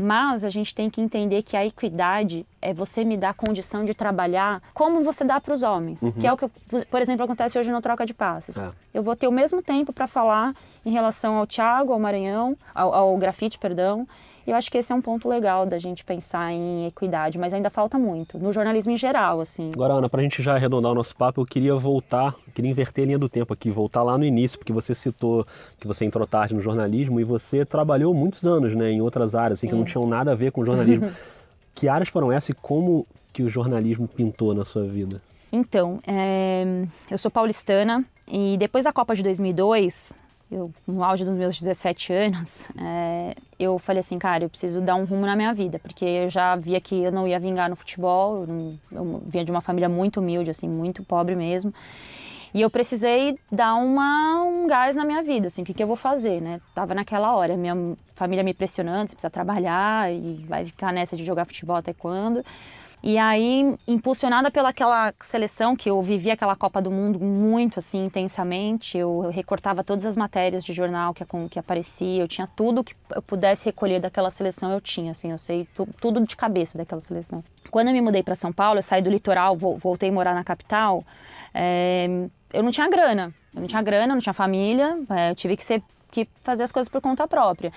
Mas 0.02 0.46
a 0.46 0.50
gente 0.50 0.74
tem 0.74 0.90
que 0.90 1.02
entender 1.02 1.44
que 1.44 1.58
a 1.58 1.66
equidade 1.66 2.46
é 2.62 2.74
você 2.74 3.04
me 3.04 3.18
dar 3.18 3.34
condição 3.34 3.84
de 3.84 3.94
trabalhar 3.94 4.62
como 4.74 5.04
você 5.04 5.26
dá 5.26 5.42
para 5.42 5.54
os 5.54 5.62
homens, 5.62 6.02
uhum. 6.02 6.14
que 6.14 6.26
é 6.26 6.32
o 6.32 6.38
que, 6.38 6.48
por 6.90 7.02
exemplo, 7.02 7.26
acontece 7.26 7.60
hoje 7.60 7.70
no 7.70 7.82
Troca 7.82 8.06
de 8.06 8.14
Passes. 8.14 8.56
É. 8.56 8.72
Eu 8.94 9.04
vou 9.04 9.14
ter 9.14 9.28
o 9.28 9.32
mesmo 9.32 9.62
tempo 9.62 9.92
para 9.92 10.08
falar 10.08 10.56
em 10.86 10.92
relação 10.92 11.36
ao 11.36 11.46
Thiago, 11.46 11.92
ao 11.92 12.00
Maranhão, 12.00 12.58
ao, 12.74 12.94
ao 12.94 13.18
grafite, 13.18 13.60
perdão, 13.60 14.08
eu 14.50 14.56
acho 14.56 14.72
que 14.72 14.78
esse 14.78 14.92
é 14.92 14.96
um 14.96 15.02
ponto 15.02 15.28
legal 15.28 15.66
da 15.66 15.80
gente 15.80 16.04
pensar 16.04 16.52
em 16.52 16.88
equidade, 16.88 17.38
mas 17.38 17.54
ainda 17.54 17.70
falta 17.70 17.98
muito, 17.98 18.38
no 18.40 18.52
jornalismo 18.52 18.92
em 18.92 18.98
geral, 18.98 19.42
assim. 19.42 19.72
Agora, 19.74 19.94
Ana, 19.94 20.10
para 20.10 20.22
a 20.22 20.24
gente 20.24 20.42
já 20.42 20.56
arredondar 20.56 20.92
o 20.92 20.96
nosso 20.96 21.16
papo, 21.16 21.42
eu 21.42 21.46
queria 21.46 21.76
voltar, 21.76 22.36
queria 22.54 22.72
inverter 22.72 23.04
a 23.04 23.08
linha 23.08 23.20
do 23.20 23.30
tempo 23.30 23.54
aqui, 23.54 23.70
voltar 23.70 24.04
lá 24.04 24.18
no 24.18 24.26
início, 24.26 24.58
porque 24.58 24.74
você 24.74 24.96
citou 24.96 25.46
que 25.80 25.88
você 25.88 26.06
entrou 26.06 26.26
tarde 26.28 26.54
no 26.54 26.62
jornalismo 26.62 27.20
e 27.20 27.24
você 27.24 27.66
trabalhou 27.66 28.14
muitos 28.14 28.46
anos, 28.46 28.76
né, 28.76 28.92
em 28.92 29.02
outras 29.02 29.36
áreas, 29.36 29.60
assim, 29.60 29.68
que 29.68 29.76
não 29.76 29.86
tinham 29.86 30.08
nada 30.08 30.32
a 30.32 30.36
ver 30.36 30.52
com 30.52 30.66
jornalismo. 30.66 31.12
que 31.76 31.88
áreas 31.88 32.10
foram 32.10 32.32
essas 32.32 32.50
e 32.50 32.54
como 32.54 33.08
que 33.32 33.44
o 33.44 33.50
jornalismo 33.50 34.08
pintou 34.08 34.54
na 34.54 34.66
sua 34.66 34.84
vida? 34.84 35.22
Então, 35.52 36.00
é... 36.06 36.86
eu 37.10 37.18
sou 37.18 37.32
paulistana 37.32 38.04
e 38.28 38.58
depois 38.58 38.84
da 38.84 38.94
Copa 38.94 39.16
de 39.16 39.24
2002, 39.24 40.14
eu, 40.52 40.72
no 40.88 41.04
auge 41.04 41.24
dos 41.24 41.34
meus 41.34 41.60
17 41.60 42.14
anos, 42.14 42.70
é, 42.78 43.36
eu 43.60 43.78
falei 43.78 44.00
assim, 44.00 44.18
cara, 44.18 44.44
eu 44.44 44.50
preciso 44.50 44.82
dar 44.82 44.96
um 44.96 45.06
rumo 45.06 45.26
na 45.26 45.36
minha 45.36 45.54
vida, 45.54 45.80
porque 45.80 46.06
eu 46.06 46.30
já 46.30 46.56
via 46.56 46.82
que 46.82 47.04
eu 47.04 47.12
não 47.12 47.28
ia 47.28 47.40
vingar 47.40 47.70
no 47.70 47.76
futebol, 47.76 48.42
eu, 48.42 48.48
não, 48.48 48.80
eu 48.92 49.24
vinha 49.26 49.46
de 49.46 49.52
uma 49.52 49.62
família 49.62 49.90
muito 49.90 50.20
humilde, 50.20 50.50
assim, 50.50 50.68
muito 50.68 51.04
pobre 51.04 51.36
mesmo, 51.36 51.74
e 52.54 52.62
eu 52.62 52.70
precisei 52.70 53.38
dar 53.52 53.76
uma, 53.76 54.42
um 54.44 54.66
gás 54.66 54.96
na 54.96 55.06
minha 55.06 55.22
vida, 55.22 55.48
assim, 55.48 55.62
o 55.62 55.66
que, 55.66 55.74
que 55.74 55.84
eu 55.84 55.88
vou 55.88 55.96
fazer, 55.96 56.42
né? 56.42 56.60
Tava 56.74 56.96
naquela 56.96 57.36
hora, 57.36 57.56
minha 57.56 57.76
família 58.16 58.44
me 58.44 58.56
pressionando, 58.56 59.10
você 59.10 59.16
precisa 59.16 59.30
trabalhar 59.30 60.12
e 60.12 60.46
vai 60.48 60.66
ficar 60.66 60.92
nessa 60.92 61.16
de 61.16 61.24
jogar 61.24 61.46
futebol 61.46 61.76
até 61.76 61.94
quando... 61.94 62.44
E 63.02 63.18
aí, 63.18 63.76
impulsionada 63.88 64.52
pelaquela 64.52 65.14
seleção 65.22 65.74
que 65.74 65.90
eu 65.90 66.02
vivia 66.02 66.34
aquela 66.34 66.56
Copa 66.56 66.82
do 66.82 66.92
Mundo 66.92 67.18
muito 67.20 67.80
assim 67.80 68.06
intensamente, 68.06 68.98
eu 68.98 69.30
recortava 69.30 69.84
todas 69.86 70.06
as 70.06 70.18
matérias 70.18 70.66
de 70.66 70.74
jornal 70.74 71.14
que, 71.14 71.24
que 71.50 71.58
aparecia, 71.58 72.22
eu 72.22 72.28
tinha 72.28 72.46
tudo 72.46 72.84
que 72.84 72.94
eu 73.16 73.22
pudesse 73.22 73.66
recolher 73.66 74.02
daquela 74.02 74.30
seleção, 74.30 74.70
eu 74.72 74.82
tinha, 74.82 75.14
assim, 75.14 75.32
eu 75.32 75.38
sei 75.38 75.66
tu, 75.74 75.88
tudo 76.02 76.20
de 76.26 76.36
cabeça 76.36 76.78
daquela 76.78 77.00
seleção. 77.00 77.42
Quando 77.72 77.88
eu 77.88 77.94
me 77.94 78.02
mudei 78.02 78.22
para 78.22 78.36
São 78.36 78.52
Paulo, 78.52 78.80
eu 78.80 78.84
saí 78.84 79.02
do 79.02 79.10
litoral, 79.10 79.56
voltei 79.56 80.10
a 80.10 80.12
morar 80.12 80.36
na 80.36 80.44
capital, 80.44 81.04
é, 81.54 82.08
eu 82.52 82.62
não 82.62 82.72
tinha 82.72 82.90
grana, 82.90 83.34
eu 83.56 83.62
não 83.62 83.68
tinha 83.68 83.82
grana, 83.82 84.14
não 84.14 84.22
tinha 84.22 84.34
família, 84.34 84.98
é, 85.10 85.32
eu 85.32 85.36
tive 85.36 85.56
que 85.56 85.64
ser 85.64 85.82
que 86.12 86.28
fazer 86.44 86.64
as 86.64 86.72
coisas 86.72 86.90
por 86.90 87.02
conta 87.02 87.28
própria. 87.28 87.72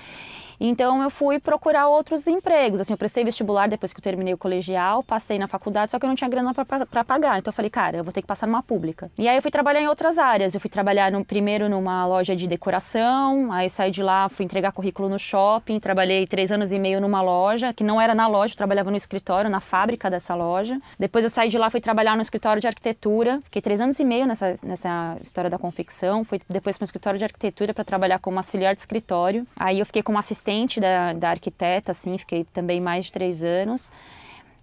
Então 0.64 1.02
eu 1.02 1.10
fui 1.10 1.40
procurar 1.40 1.88
outros 1.88 2.28
empregos. 2.28 2.80
Assim, 2.80 2.92
eu 2.92 2.96
prestei 2.96 3.24
vestibular 3.24 3.68
depois 3.68 3.92
que 3.92 3.98
eu 3.98 4.02
terminei 4.02 4.32
o 4.32 4.38
colegial, 4.38 5.02
passei 5.02 5.36
na 5.36 5.48
faculdade, 5.48 5.90
só 5.90 5.98
que 5.98 6.04
eu 6.04 6.08
não 6.08 6.14
tinha 6.14 6.30
grana 6.30 6.54
para 6.54 7.04
pagar. 7.04 7.40
Então 7.40 7.50
eu 7.50 7.52
falei, 7.52 7.68
cara, 7.68 7.96
eu 7.96 8.04
vou 8.04 8.12
ter 8.12 8.20
que 8.22 8.28
passar 8.28 8.46
numa 8.46 8.62
pública. 8.62 9.10
E 9.18 9.28
aí 9.28 9.34
eu 9.34 9.42
fui 9.42 9.50
trabalhar 9.50 9.80
em 9.80 9.88
outras 9.88 10.18
áreas. 10.18 10.54
Eu 10.54 10.60
fui 10.60 10.70
trabalhar 10.70 11.10
no, 11.10 11.24
primeiro 11.24 11.68
numa 11.68 12.06
loja 12.06 12.36
de 12.36 12.46
decoração, 12.46 13.50
aí 13.50 13.68
saí 13.68 13.90
de 13.90 14.04
lá, 14.04 14.28
fui 14.28 14.44
entregar 14.44 14.70
currículo 14.70 15.08
no 15.08 15.18
shopping, 15.18 15.80
trabalhei 15.80 16.28
três 16.28 16.52
anos 16.52 16.70
e 16.70 16.78
meio 16.78 17.00
numa 17.00 17.20
loja, 17.20 17.72
que 17.72 17.82
não 17.82 18.00
era 18.00 18.14
na 18.14 18.28
loja, 18.28 18.52
eu 18.52 18.56
trabalhava 18.56 18.88
no 18.88 18.96
escritório, 18.96 19.50
na 19.50 19.60
fábrica 19.60 20.08
dessa 20.08 20.32
loja. 20.36 20.80
Depois 20.96 21.24
eu 21.24 21.30
saí 21.30 21.48
de 21.48 21.58
lá, 21.58 21.70
fui 21.70 21.80
trabalhar 21.80 22.14
no 22.14 22.22
escritório 22.22 22.60
de 22.60 22.68
arquitetura, 22.68 23.40
fiquei 23.42 23.60
três 23.60 23.80
anos 23.80 23.98
e 23.98 24.04
meio 24.04 24.26
nessa, 24.26 24.54
nessa 24.62 25.16
história 25.20 25.50
da 25.50 25.58
confecção. 25.58 26.22
Fui 26.22 26.40
depois 26.48 26.78
para 26.78 26.84
o 26.84 26.86
escritório 26.86 27.18
de 27.18 27.24
arquitetura 27.24 27.74
para 27.74 27.82
trabalhar 27.82 28.20
como 28.20 28.38
auxiliar 28.38 28.76
de 28.76 28.80
escritório. 28.80 29.44
Aí 29.56 29.80
eu 29.80 29.86
fiquei 29.86 30.04
como 30.04 30.18
assistente 30.20 30.51
assistente 30.52 30.80
da, 30.80 31.12
da 31.12 31.30
arquiteta, 31.30 31.92
assim, 31.92 32.16
fiquei 32.18 32.44
também 32.44 32.80
mais 32.80 33.06
de 33.06 33.12
três 33.12 33.42
anos. 33.42 33.90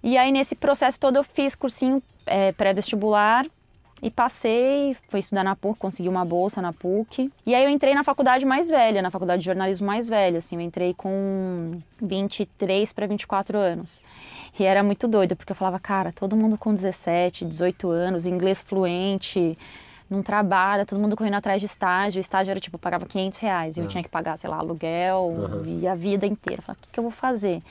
E 0.04 0.18
aí, 0.18 0.32
nesse 0.32 0.56
processo 0.56 1.00
todo, 1.00 1.18
eu 1.18 1.24
fiz 1.24 1.56
cursinho 1.56 2.02
é, 2.26 2.52
pré-vestibular 2.52 3.46
e 4.02 4.10
passei, 4.10 4.96
fui 5.10 5.20
estudar 5.20 5.44
na 5.44 5.58
PUC, 5.58 5.78
consegui 5.78 6.08
uma 6.08 6.24
bolsa 6.24 6.62
na 6.62 6.72
PUC. 6.72 7.30
E 7.46 7.54
aí 7.54 7.64
eu 7.66 7.70
entrei 7.70 7.94
na 7.94 8.04
faculdade 8.04 8.46
mais 8.46 8.70
velha, 8.70 9.02
na 9.02 9.12
faculdade 9.12 9.42
de 9.42 9.46
jornalismo 9.46 9.86
mais 9.86 10.08
velha, 10.08 10.38
assim, 10.38 10.56
eu 10.56 10.62
entrei 10.62 10.94
com 10.94 11.82
23 12.02 12.94
para 12.94 13.08
24 13.08 13.58
anos. 13.58 14.02
E 14.58 14.64
era 14.64 14.82
muito 14.82 15.06
doido, 15.06 15.36
porque 15.36 15.52
eu 15.52 15.56
falava, 15.56 15.80
cara, 15.80 16.14
todo 16.14 16.38
mundo 16.38 16.58
com 16.58 16.74
17, 16.74 17.44
18 17.44 17.90
anos, 17.90 18.26
inglês 18.26 18.64
fluente, 18.64 19.58
não 20.10 20.24
trabalha, 20.24 20.86
todo 20.86 21.00
mundo 21.00 21.16
correndo 21.16 21.36
atrás 21.36 21.62
de 21.62 21.66
estágio. 21.66 22.20
O 22.20 22.22
estágio 22.22 22.52
era 22.52 22.60
tipo, 22.60 22.76
eu 22.76 22.80
pagava 22.80 23.06
500 23.06 23.40
reais. 23.40 23.78
E 23.78 23.82
eu 23.82 23.86
ah. 23.86 23.88
tinha 23.88 24.04
que 24.04 24.10
pagar, 24.10 24.38
sei 24.38 24.50
lá, 24.50 24.58
aluguel 24.58 25.20
uhum. 25.20 25.80
e 25.82 25.88
a 25.88 25.96
vida 25.96 26.26
inteira. 26.26 26.62
Eu 26.62 26.64
falei, 26.64 26.80
o 26.80 26.82
que, 26.84 26.90
que 26.92 27.00
eu 27.00 27.04
vou 27.04 27.12
fazer? 27.12 27.62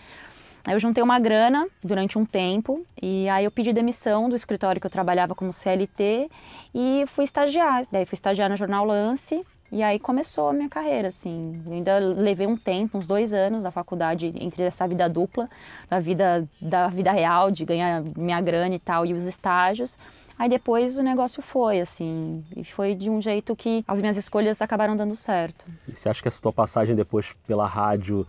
Aí 0.64 0.74
eu 0.74 0.80
juntei 0.80 1.02
uma 1.02 1.18
grana 1.18 1.66
durante 1.82 2.18
um 2.18 2.26
tempo 2.26 2.84
e 3.00 3.28
aí 3.28 3.44
eu 3.44 3.50
pedi 3.50 3.72
demissão 3.72 4.28
do 4.28 4.36
escritório 4.36 4.80
que 4.80 4.86
eu 4.86 4.90
trabalhava 4.90 5.34
como 5.34 5.52
CLT 5.52 6.30
e 6.74 7.04
fui 7.06 7.24
estagiar. 7.24 7.84
Daí 7.90 8.04
fui 8.04 8.16
estagiar 8.16 8.50
no 8.50 8.56
Jornal 8.56 8.84
Lance 8.84 9.44
e 9.70 9.82
aí 9.82 9.98
começou 9.98 10.48
a 10.48 10.52
minha 10.52 10.68
carreira, 10.68 11.08
assim. 11.08 11.62
Eu 11.66 11.72
ainda 11.72 11.98
levei 11.98 12.46
um 12.46 12.56
tempo, 12.56 12.98
uns 12.98 13.06
dois 13.06 13.34
anos 13.34 13.62
da 13.62 13.70
faculdade, 13.70 14.32
entre 14.40 14.62
essa 14.62 14.86
vida 14.88 15.08
dupla, 15.08 15.48
da 15.88 16.00
vida, 16.00 16.48
da 16.60 16.88
vida 16.88 17.12
real, 17.12 17.50
de 17.50 17.64
ganhar 17.64 18.02
minha 18.16 18.40
grana 18.40 18.74
e 18.74 18.78
tal, 18.78 19.04
e 19.04 19.12
os 19.12 19.24
estágios. 19.24 19.98
Aí 20.38 20.48
depois 20.48 20.98
o 20.98 21.02
negócio 21.02 21.42
foi, 21.42 21.80
assim, 21.80 22.44
e 22.56 22.62
foi 22.64 22.94
de 22.94 23.10
um 23.10 23.20
jeito 23.20 23.56
que 23.56 23.84
as 23.88 24.00
minhas 24.00 24.16
escolhas 24.16 24.62
acabaram 24.62 24.96
dando 24.96 25.16
certo. 25.16 25.64
E 25.88 25.96
você 25.96 26.08
acha 26.08 26.22
que 26.22 26.28
essa 26.28 26.40
tua 26.40 26.52
passagem 26.52 26.94
depois 26.94 27.34
pela 27.46 27.66
rádio 27.66 28.26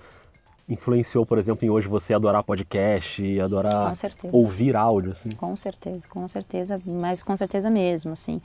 influenciou, 0.67 1.26
por 1.26 1.38
exemplo, 1.38 1.65
em 1.65 1.69
hoje 1.69 1.88
você 1.88 2.13
adorar 2.13 2.43
podcast, 2.43 3.39
adorar 3.39 3.91
ouvir 4.32 4.76
áudio, 4.76 5.12
assim? 5.12 5.30
Com 5.32 5.56
certeza, 5.56 6.08
com 6.08 6.28
certeza, 6.28 6.82
mas 6.86 7.22
com 7.22 7.36
certeza 7.38 7.69
mesmo, 7.69 8.12
assim. 8.12 8.41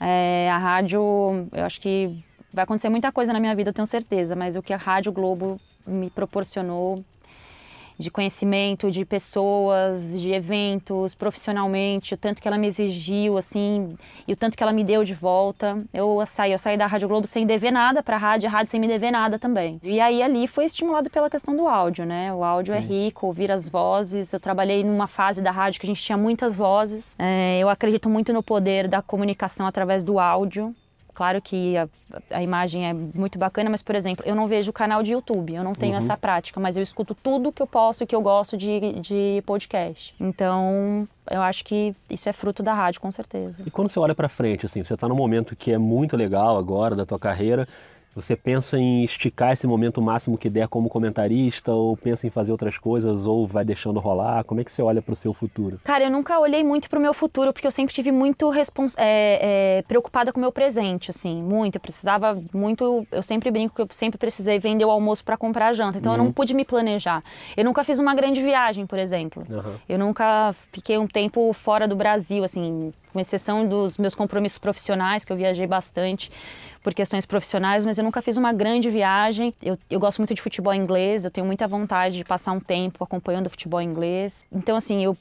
É, 0.00 0.50
a 0.50 0.58
rádio, 0.58 1.00
eu 1.52 1.64
acho 1.64 1.80
que 1.80 2.22
vai 2.52 2.64
acontecer 2.64 2.88
muita 2.88 3.12
coisa 3.12 3.32
na 3.32 3.40
minha 3.40 3.54
vida, 3.54 3.70
eu 3.70 3.74
tenho 3.74 3.86
certeza, 3.86 4.34
mas 4.34 4.56
o 4.56 4.62
que 4.62 4.72
a 4.72 4.76
Rádio 4.76 5.12
Globo 5.12 5.60
me 5.86 6.10
proporcionou 6.10 7.04
de 7.98 8.10
conhecimento, 8.10 8.90
de 8.90 9.04
pessoas, 9.04 10.18
de 10.18 10.32
eventos, 10.32 11.14
profissionalmente, 11.14 12.14
o 12.14 12.16
tanto 12.16 12.40
que 12.40 12.46
ela 12.46 12.56
me 12.56 12.68
exigiu, 12.68 13.36
assim, 13.36 13.96
e 14.26 14.32
o 14.32 14.36
tanto 14.36 14.56
que 14.56 14.62
ela 14.62 14.72
me 14.72 14.84
deu 14.84 15.02
de 15.02 15.14
volta. 15.14 15.82
Eu 15.92 16.24
saí, 16.24 16.52
eu 16.52 16.58
saí 16.58 16.76
da 16.76 16.86
Rádio 16.86 17.08
Globo 17.08 17.26
sem 17.26 17.44
dever 17.44 17.72
nada 17.72 18.02
para 18.02 18.16
a 18.16 18.18
rádio, 18.18 18.48
a 18.48 18.52
rádio 18.52 18.70
sem 18.70 18.80
me 18.80 18.86
dever 18.86 19.10
nada 19.10 19.38
também. 19.38 19.80
E 19.82 20.00
aí 20.00 20.22
ali 20.22 20.46
foi 20.46 20.66
estimulado 20.66 21.10
pela 21.10 21.28
questão 21.28 21.56
do 21.56 21.66
áudio, 21.66 22.06
né? 22.06 22.32
O 22.32 22.44
áudio 22.44 22.74
é 22.74 22.80
Sim. 22.80 22.86
é 22.86 22.88
rico, 22.88 23.26
ouvir 23.26 23.50
as 23.50 23.68
vozes. 23.68 24.32
Eu 24.32 24.38
trabalhei 24.38 24.84
numa 24.84 25.08
fase 25.08 25.42
da 25.42 25.50
rádio 25.50 25.80
que 25.80 25.86
a 25.86 25.90
gente 25.90 26.02
tinha 26.02 26.16
muitas 26.16 26.54
vozes. 26.54 27.16
É, 27.18 27.58
eu 27.58 27.68
acredito 27.68 28.08
muito 28.08 28.32
no 28.32 28.42
poder 28.42 28.86
da 28.86 29.02
comunicação 29.02 29.66
através 29.66 30.04
do 30.04 30.20
áudio. 30.20 30.74
Claro 31.18 31.42
que 31.42 31.76
a, 31.76 31.88
a, 32.30 32.40
imagem 32.44 32.88
é 32.88 32.92
muito 32.92 33.40
bacana, 33.40 33.68
mas, 33.68 33.82
por 33.82 33.96
exemplo, 33.96 34.24
eu 34.24 34.36
não 34.36 34.46
vejo 34.46 34.70
o 34.70 34.72
canal 34.72 35.02
de 35.02 35.14
YouTube, 35.14 35.52
eu 35.52 35.64
não 35.64 35.72
tenho 35.72 35.94
uhum. 35.94 35.98
essa 35.98 36.16
prática, 36.16 36.60
mas 36.60 36.76
eu 36.76 36.82
escuto 36.84 37.12
tudo 37.12 37.50
que 37.50 37.60
eu 37.60 37.66
posso 37.66 38.04
e 38.04 38.06
que 38.06 38.14
eu 38.14 38.20
gosto 38.20 38.56
de, 38.56 39.00
de 39.00 39.42
podcast. 39.44 40.14
Então, 40.20 41.08
eu 41.28 41.42
acho 41.42 41.64
que 41.64 41.92
isso 42.08 42.28
é 42.28 42.32
fruto 42.32 42.62
da 42.62 42.72
rádio, 42.72 43.00
com 43.00 43.10
certeza. 43.10 43.64
E 43.66 43.70
quando 43.70 43.88
você 43.88 43.98
olha 43.98 44.14
para 44.14 44.28
frente, 44.28 44.64
assim, 44.64 44.84
você 44.84 44.94
está 44.94 45.08
num 45.08 45.16
momento 45.16 45.56
que 45.56 45.72
é 45.72 45.78
muito 45.78 46.16
legal 46.16 46.56
agora 46.56 46.94
da 46.94 47.04
tua 47.04 47.18
carreira, 47.18 47.66
você 48.20 48.34
pensa 48.34 48.78
em 48.78 49.04
esticar 49.04 49.52
esse 49.52 49.66
momento 49.66 50.02
máximo 50.02 50.36
que 50.36 50.50
der 50.50 50.68
como 50.68 50.88
comentarista, 50.88 51.72
ou 51.72 51.96
pensa 51.96 52.26
em 52.26 52.30
fazer 52.30 52.52
outras 52.52 52.76
coisas, 52.76 53.26
ou 53.26 53.46
vai 53.46 53.64
deixando 53.64 54.00
rolar? 54.00 54.44
Como 54.44 54.60
é 54.60 54.64
que 54.64 54.72
você 54.72 54.82
olha 54.82 55.00
para 55.00 55.12
o 55.12 55.16
seu 55.16 55.32
futuro? 55.32 55.80
Cara, 55.84 56.04
eu 56.04 56.10
nunca 56.10 56.38
olhei 56.38 56.64
muito 56.64 56.90
para 56.90 56.98
o 56.98 57.02
meu 57.02 57.14
futuro, 57.14 57.52
porque 57.52 57.66
eu 57.66 57.70
sempre 57.70 57.94
tive 57.94 58.10
muito 58.10 58.50
respons 58.50 58.94
é, 58.98 59.78
é, 59.78 59.82
preocupada 59.82 60.32
com 60.32 60.38
o 60.38 60.40
meu 60.40 60.52
presente, 60.52 61.10
assim, 61.10 61.42
muito. 61.42 61.76
Eu 61.76 61.80
precisava 61.80 62.40
muito. 62.52 63.06
Eu 63.12 63.22
sempre 63.22 63.50
brinco 63.50 63.74
que 63.74 63.82
eu 63.82 63.88
sempre 63.90 64.18
precisei 64.18 64.58
vender 64.58 64.84
o 64.84 64.90
almoço 64.90 65.24
para 65.24 65.36
comprar 65.36 65.68
a 65.68 65.72
janta, 65.72 65.98
então 65.98 66.12
uhum. 66.12 66.16
eu 66.16 66.18
não 66.18 66.26
uhum. 66.26 66.32
pude 66.32 66.54
me 66.54 66.64
planejar. 66.64 67.22
Eu 67.56 67.64
nunca 67.64 67.84
fiz 67.84 67.98
uma 67.98 68.14
grande 68.14 68.42
viagem, 68.42 68.86
por 68.86 68.98
exemplo. 68.98 69.44
Uhum. 69.48 69.74
Eu 69.88 69.98
nunca 69.98 70.54
fiquei 70.72 70.98
um 70.98 71.06
tempo 71.06 71.52
fora 71.52 71.86
do 71.86 71.94
Brasil, 71.94 72.42
assim, 72.42 72.92
com 73.12 73.20
exceção 73.20 73.66
dos 73.66 73.98
meus 73.98 74.14
compromissos 74.14 74.58
profissionais, 74.58 75.24
que 75.24 75.32
eu 75.32 75.36
viajei 75.36 75.66
bastante 75.66 76.30
por 76.82 76.94
questões 76.94 77.26
profissionais, 77.26 77.84
mas 77.84 77.98
eu 77.98 78.04
nunca 78.04 78.22
fiz 78.22 78.36
uma 78.36 78.52
grande 78.52 78.90
viagem. 78.90 79.52
Eu, 79.62 79.76
eu 79.90 80.00
gosto 80.00 80.18
muito 80.18 80.34
de 80.34 80.40
futebol 80.40 80.72
inglês, 80.74 81.24
eu 81.24 81.30
tenho 81.30 81.46
muita 81.46 81.66
vontade 81.66 82.16
de 82.16 82.24
passar 82.24 82.52
um 82.52 82.60
tempo 82.60 83.02
acompanhando 83.04 83.46
o 83.46 83.50
futebol 83.50 83.80
inglês. 83.80 84.46
Então, 84.52 84.76
assim, 84.76 85.04
eu 85.04 85.16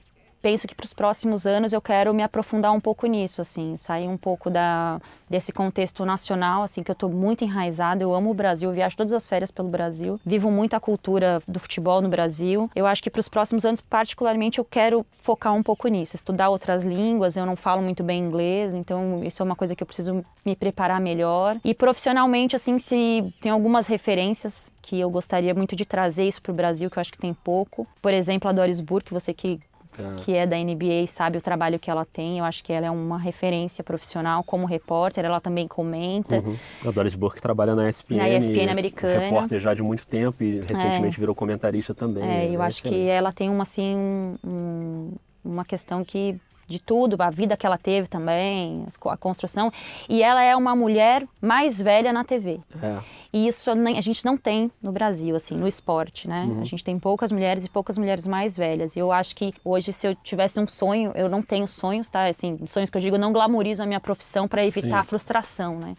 penso 0.48 0.66
que 0.66 0.74
para 0.74 0.86
os 0.86 0.94
próximos 0.94 1.46
anos 1.46 1.74
eu 1.74 1.82
quero 1.82 2.14
me 2.14 2.24
aprofundar 2.24 2.72
um 2.72 2.80
pouco 2.80 3.06
nisso, 3.06 3.42
assim, 3.42 3.76
sair 3.76 4.08
um 4.08 4.16
pouco 4.16 4.50
da, 4.50 4.98
desse 5.30 5.52
contexto 5.52 6.06
nacional, 6.06 6.64
assim, 6.64 6.82
que 6.82 6.90
eu 6.90 6.94
estou 6.94 7.10
muito 7.10 7.44
enraizada. 7.44 8.02
Eu 8.02 8.14
amo 8.14 8.32
o 8.32 8.34
Brasil, 8.34 8.72
viajo 8.72 8.96
todas 8.96 9.12
as 9.12 9.28
férias 9.28 9.52
pelo 9.52 9.68
Brasil, 9.68 10.18
vivo 10.26 10.50
muito 10.50 10.74
a 10.74 10.80
cultura 10.80 11.42
do 11.46 11.60
futebol 11.60 12.02
no 12.02 12.08
Brasil. 12.08 12.72
Eu 12.74 12.88
acho 12.88 13.04
que 13.04 13.10
para 13.10 13.20
os 13.20 13.28
próximos 13.28 13.66
anos, 13.66 13.82
particularmente, 13.82 14.58
eu 14.58 14.64
quero 14.64 15.06
focar 15.22 15.54
um 15.54 15.62
pouco 15.62 15.90
nisso, 15.90 16.16
estudar 16.16 16.48
outras 16.48 16.86
línguas. 16.86 17.36
Eu 17.36 17.46
não 17.46 17.58
falo 17.58 17.82
muito 17.82 18.02
bem 18.02 18.24
inglês, 18.24 18.74
então 18.74 19.22
isso 19.26 19.44
é 19.44 19.46
uma 19.46 19.56
coisa 19.56 19.76
que 19.76 19.84
eu 19.84 19.88
preciso 19.88 20.24
me 20.46 20.56
preparar 20.56 21.02
melhor. 21.02 21.58
E 21.62 21.74
profissionalmente, 21.74 22.56
assim, 22.56 22.80
se 22.80 23.34
tem 23.42 23.52
algumas 23.52 23.86
referências 23.86 24.72
que 24.88 24.98
eu 24.98 25.10
gostaria 25.10 25.54
muito 25.54 25.76
de 25.76 25.84
trazer 25.84 26.24
isso 26.24 26.42
para 26.42 26.54
o 26.54 26.56
Brasil, 26.56 26.90
que 26.90 26.98
eu 26.98 27.02
acho 27.02 27.12
que 27.12 27.18
tem 27.18 27.34
pouco. 27.34 27.86
Por 28.02 28.14
exemplo, 28.14 28.50
a 28.50 28.54
Doris 28.54 28.80
Burke, 28.80 29.14
você 29.14 29.34
que 29.34 29.60
é. 30.00 30.16
que 30.24 30.34
é 30.34 30.46
da 30.46 30.58
NBA, 30.58 31.08
sabe 31.08 31.38
o 31.38 31.42
trabalho 31.42 31.80
que 31.80 31.90
ela 31.90 32.06
tem. 32.06 32.40
Eu 32.40 32.46
acho 32.46 32.64
que 32.64 32.72
ela 32.72 32.86
é 32.86 32.92
uma 32.92 33.18
referência 33.18 33.84
profissional 33.84 34.44
como 34.44 34.66
repórter, 34.66 35.26
ela 35.26 35.40
também 35.40 35.68
comenta. 35.68 36.38
Uhum. 36.38 36.56
A 36.86 36.92
Doris 36.92 37.16
Burke 37.16 37.42
trabalha 37.42 37.76
na 37.76 37.90
ESPN. 37.90 38.18
Na 38.18 38.30
ESPN 38.30 38.70
americana. 38.70 39.20
Repórter 39.20 39.60
já 39.60 39.74
de 39.74 39.82
muito 39.82 40.06
tempo 40.08 40.44
e 40.44 40.60
recentemente 40.62 41.18
é. 41.18 41.20
virou 41.20 41.36
comentarista 41.36 41.94
também. 41.94 42.24
É, 42.24 42.48
eu 42.50 42.62
é 42.62 42.66
acho 42.66 42.80
excelente. 42.80 43.04
que 43.04 43.10
ela 43.10 43.32
tem 43.32 43.50
uma, 43.50 43.64
assim, 43.64 43.96
um, 44.44 45.12
uma 45.44 45.66
questão 45.66 46.04
que 46.04 46.40
de 46.68 46.80
tudo, 46.80 47.16
a 47.22 47.30
vida 47.30 47.56
que 47.56 47.66
ela 47.66 47.78
teve 47.78 48.08
também, 48.08 48.86
a 49.06 49.18
construção. 49.18 49.72
E 50.10 50.22
ela 50.22 50.44
é 50.44 50.56
uma 50.56 50.76
mulher 50.76 51.26
mais 51.42 51.82
velha 51.82 52.12
na 52.12 52.24
TV. 52.24 52.60
É. 52.82 53.00
E 53.32 53.48
isso 53.48 53.70
a 53.72 54.02
gente 54.02 54.26
não 54.26 54.38
tem 54.38 54.72
no 54.82 54.92
Brasil, 54.92 55.36
assim, 55.36 55.56
no 55.56 55.68
esporte, 55.68 56.28
né? 56.28 56.44
Uhum. 56.44 56.62
A 56.62 56.64
gente 56.64 56.84
tem 56.84 56.98
poucas 57.00 57.32
mulheres 57.32 57.66
e 57.66 57.70
poucas 57.70 57.98
mulheres 57.98 58.28
mais 58.28 58.58
velhas. 58.58 58.96
E 58.96 59.00
eu 59.00 59.12
acho 59.12 59.36
que 59.36 59.54
hoje, 59.64 59.94
se 59.94 60.08
eu 60.08 60.16
tivesse 60.16 60.60
um 60.60 60.68
sonho, 60.68 61.12
eu 61.16 61.30
não 61.30 61.42
tenho 61.42 61.68
sonhos, 61.68 62.10
tá? 62.10 62.26
Assim, 62.26 62.60
sonhos 62.68 62.90
que 62.90 62.98
eu 62.98 63.02
digo, 63.02 63.16
eu 63.16 63.20
não 63.20 63.32
glamorizo 63.32 63.84
a 63.84 63.86
minha 63.86 64.00
profissão 64.00 64.48
para 64.48 64.66
evitar 64.66 64.90
Sim. 64.90 64.96
a 64.96 65.04
frustração, 65.04 65.78
né? 65.78 65.96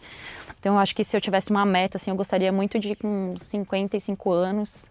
Então, 0.59 0.75
eu 0.75 0.81
acho 0.81 0.95
que 0.95 1.05
se 1.05 1.17
eu 1.17 1.21
tivesse 1.21 1.51
uma 1.51 1.65
meta, 1.65 1.97
assim, 1.97 2.11
eu 2.11 2.17
gostaria 2.17 2.51
muito 2.51 2.79
de, 2.79 2.97
com 2.97 3.35
55 3.39 4.33
anos, 4.33 4.91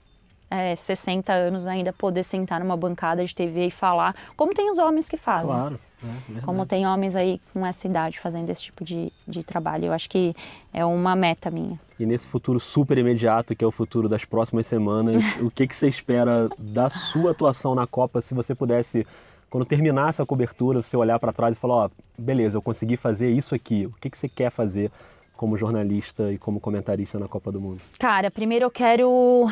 é, 0.50 0.76
60 0.76 1.32
anos 1.34 1.68
ainda 1.68 1.92
poder 1.92 2.24
sentar 2.24 2.60
numa 2.60 2.78
bancada 2.78 3.24
de 3.26 3.34
TV 3.34 3.68
e 3.68 3.72
falar, 3.72 4.16
como 4.36 4.54
tem 4.54 4.70
os 4.70 4.78
homens 4.78 5.10
que 5.10 5.18
fazem. 5.18 5.48
Claro. 5.48 5.80
É, 6.04 6.42
como 6.42 6.64
tem 6.66 6.86
homens 6.86 7.16
aí 7.16 7.42
com 7.52 7.66
essa 7.66 7.88
idade 7.88 8.20
fazendo 8.20 8.50
esse 8.50 8.62
tipo 8.64 8.84
de, 8.84 9.12
de 9.28 9.44
trabalho. 9.44 9.86
Eu 9.86 9.94
acho 9.94 10.10
que 10.10 10.36
é 10.72 10.86
uma 10.86 11.16
meta 11.16 11.50
minha. 11.50 11.80
E 12.00 12.06
nesse 12.06 12.28
futuro 12.28 12.60
super 12.60 12.98
imediato, 12.98 13.56
que 13.56 13.64
é 13.64 13.68
o 13.68 13.72
futuro 13.72 14.08
das 14.08 14.24
próximas 14.24 14.68
semanas, 14.68 15.24
o 15.42 15.50
que, 15.50 15.68
que 15.68 15.76
você 15.76 15.88
espera 15.88 16.48
da 16.58 16.90
sua 16.90 17.32
atuação 17.32 17.74
na 17.74 17.88
Copa, 17.88 18.22
se 18.22 18.36
você 18.36 18.54
pudesse, 18.54 19.08
quando 19.50 19.66
terminar 19.66 20.10
essa 20.10 20.26
cobertura, 20.26 20.84
você 20.84 20.96
olhar 20.96 21.20
para 21.20 21.34
trás 21.34 21.58
e 21.58 21.60
falar, 21.60 21.76
ó, 21.76 21.90
beleza, 22.18 22.58
eu 22.58 22.62
consegui 22.62 22.96
fazer 22.96 23.32
isso 23.32 23.56
aqui, 23.56 23.88
o 23.88 23.94
que, 24.00 24.10
que 24.10 24.18
você 24.18 24.30
quer 24.30 24.52
fazer 24.52 24.92
como 25.38 25.56
jornalista 25.56 26.32
e 26.32 26.38
como 26.38 26.60
comentarista 26.60 27.18
na 27.18 27.28
Copa 27.28 27.52
do 27.52 27.62
Mundo? 27.62 27.80
Cara, 27.98 28.30
primeiro 28.30 28.66
eu 28.66 28.72
quero 28.72 29.48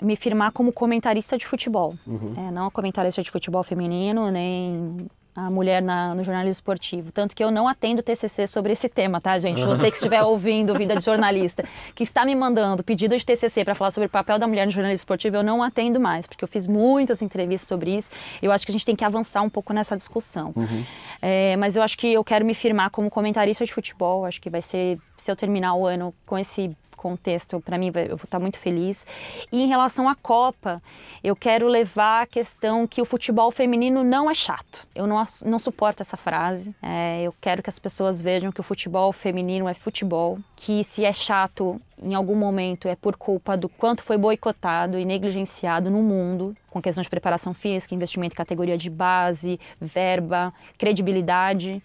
me 0.00 0.14
firmar 0.14 0.52
como 0.52 0.72
comentarista 0.72 1.36
de 1.36 1.46
futebol. 1.46 1.94
Uhum. 2.06 2.32
É, 2.36 2.50
não 2.52 2.70
comentarista 2.70 3.22
de 3.22 3.30
futebol 3.30 3.64
feminino, 3.64 4.30
nem 4.30 5.08
a 5.46 5.50
mulher 5.50 5.80
na, 5.80 6.14
no 6.14 6.22
jornalismo 6.22 6.52
esportivo. 6.52 7.10
Tanto 7.12 7.34
que 7.34 7.42
eu 7.42 7.50
não 7.50 7.66
atendo 7.66 8.02
TCC 8.02 8.46
sobre 8.46 8.72
esse 8.72 8.88
tema, 8.88 9.20
tá, 9.20 9.38
gente? 9.38 9.62
Você 9.64 9.90
que 9.90 9.96
estiver 9.96 10.22
ouvindo 10.24 10.74
Vida 10.74 10.96
de 10.96 11.04
Jornalista, 11.04 11.64
que 11.94 12.02
está 12.02 12.24
me 12.24 12.34
mandando 12.34 12.82
pedido 12.82 13.16
de 13.16 13.24
TCC 13.24 13.64
para 13.64 13.74
falar 13.74 13.90
sobre 13.90 14.06
o 14.06 14.10
papel 14.10 14.38
da 14.38 14.46
mulher 14.46 14.66
no 14.66 14.70
jornalismo 14.70 15.02
esportivo, 15.02 15.36
eu 15.36 15.42
não 15.42 15.62
atendo 15.62 15.98
mais, 15.98 16.26
porque 16.26 16.44
eu 16.44 16.48
fiz 16.48 16.66
muitas 16.66 17.22
entrevistas 17.22 17.66
sobre 17.66 17.96
isso. 17.96 18.10
Eu 18.42 18.52
acho 18.52 18.66
que 18.66 18.70
a 18.70 18.74
gente 18.74 18.84
tem 18.84 18.96
que 18.96 19.04
avançar 19.04 19.42
um 19.42 19.50
pouco 19.50 19.72
nessa 19.72 19.96
discussão. 19.96 20.52
Uhum. 20.54 20.84
É, 21.22 21.56
mas 21.56 21.76
eu 21.76 21.82
acho 21.82 21.96
que 21.96 22.12
eu 22.12 22.24
quero 22.24 22.44
me 22.44 22.54
firmar 22.54 22.90
como 22.90 23.10
comentarista 23.10 23.64
de 23.64 23.72
futebol. 23.72 24.24
Acho 24.24 24.40
que 24.40 24.50
vai 24.50 24.62
ser, 24.62 24.98
se 25.16 25.30
eu 25.30 25.36
terminar 25.36 25.74
o 25.74 25.86
ano 25.86 26.14
com 26.26 26.38
esse 26.38 26.76
contexto, 27.00 27.58
para 27.60 27.78
mim, 27.78 27.86
eu 27.86 28.16
vou 28.16 28.24
estar 28.24 28.38
muito 28.38 28.58
feliz. 28.58 29.06
E 29.50 29.62
em 29.62 29.66
relação 29.66 30.06
à 30.06 30.14
Copa, 30.14 30.82
eu 31.24 31.34
quero 31.34 31.66
levar 31.66 32.24
a 32.24 32.26
questão 32.26 32.86
que 32.86 33.00
o 33.00 33.06
futebol 33.06 33.50
feminino 33.50 34.04
não 34.04 34.30
é 34.30 34.34
chato. 34.34 34.86
Eu 34.94 35.06
não, 35.06 35.26
não 35.46 35.58
suporto 35.58 36.02
essa 36.02 36.18
frase. 36.18 36.74
É, 36.82 37.22
eu 37.22 37.34
quero 37.40 37.62
que 37.62 37.70
as 37.70 37.78
pessoas 37.78 38.20
vejam 38.20 38.52
que 38.52 38.60
o 38.60 38.62
futebol 38.62 39.12
feminino 39.14 39.66
é 39.66 39.72
futebol, 39.72 40.38
que 40.54 40.84
se 40.84 41.04
é 41.04 41.12
chato 41.12 41.80
em 42.02 42.14
algum 42.14 42.34
momento 42.34 42.86
é 42.86 42.94
por 42.94 43.16
culpa 43.16 43.56
do 43.56 43.68
quanto 43.68 44.02
foi 44.02 44.16
boicotado 44.16 44.98
e 44.98 45.04
negligenciado 45.04 45.90
no 45.90 46.02
mundo, 46.02 46.56
com 46.70 46.80
questão 46.80 47.02
de 47.02 47.10
preparação 47.10 47.54
física, 47.54 47.94
investimento 47.94 48.34
em 48.34 48.36
categoria 48.36 48.76
de 48.76 48.90
base, 48.90 49.58
verba, 49.80 50.52
credibilidade. 50.78 51.82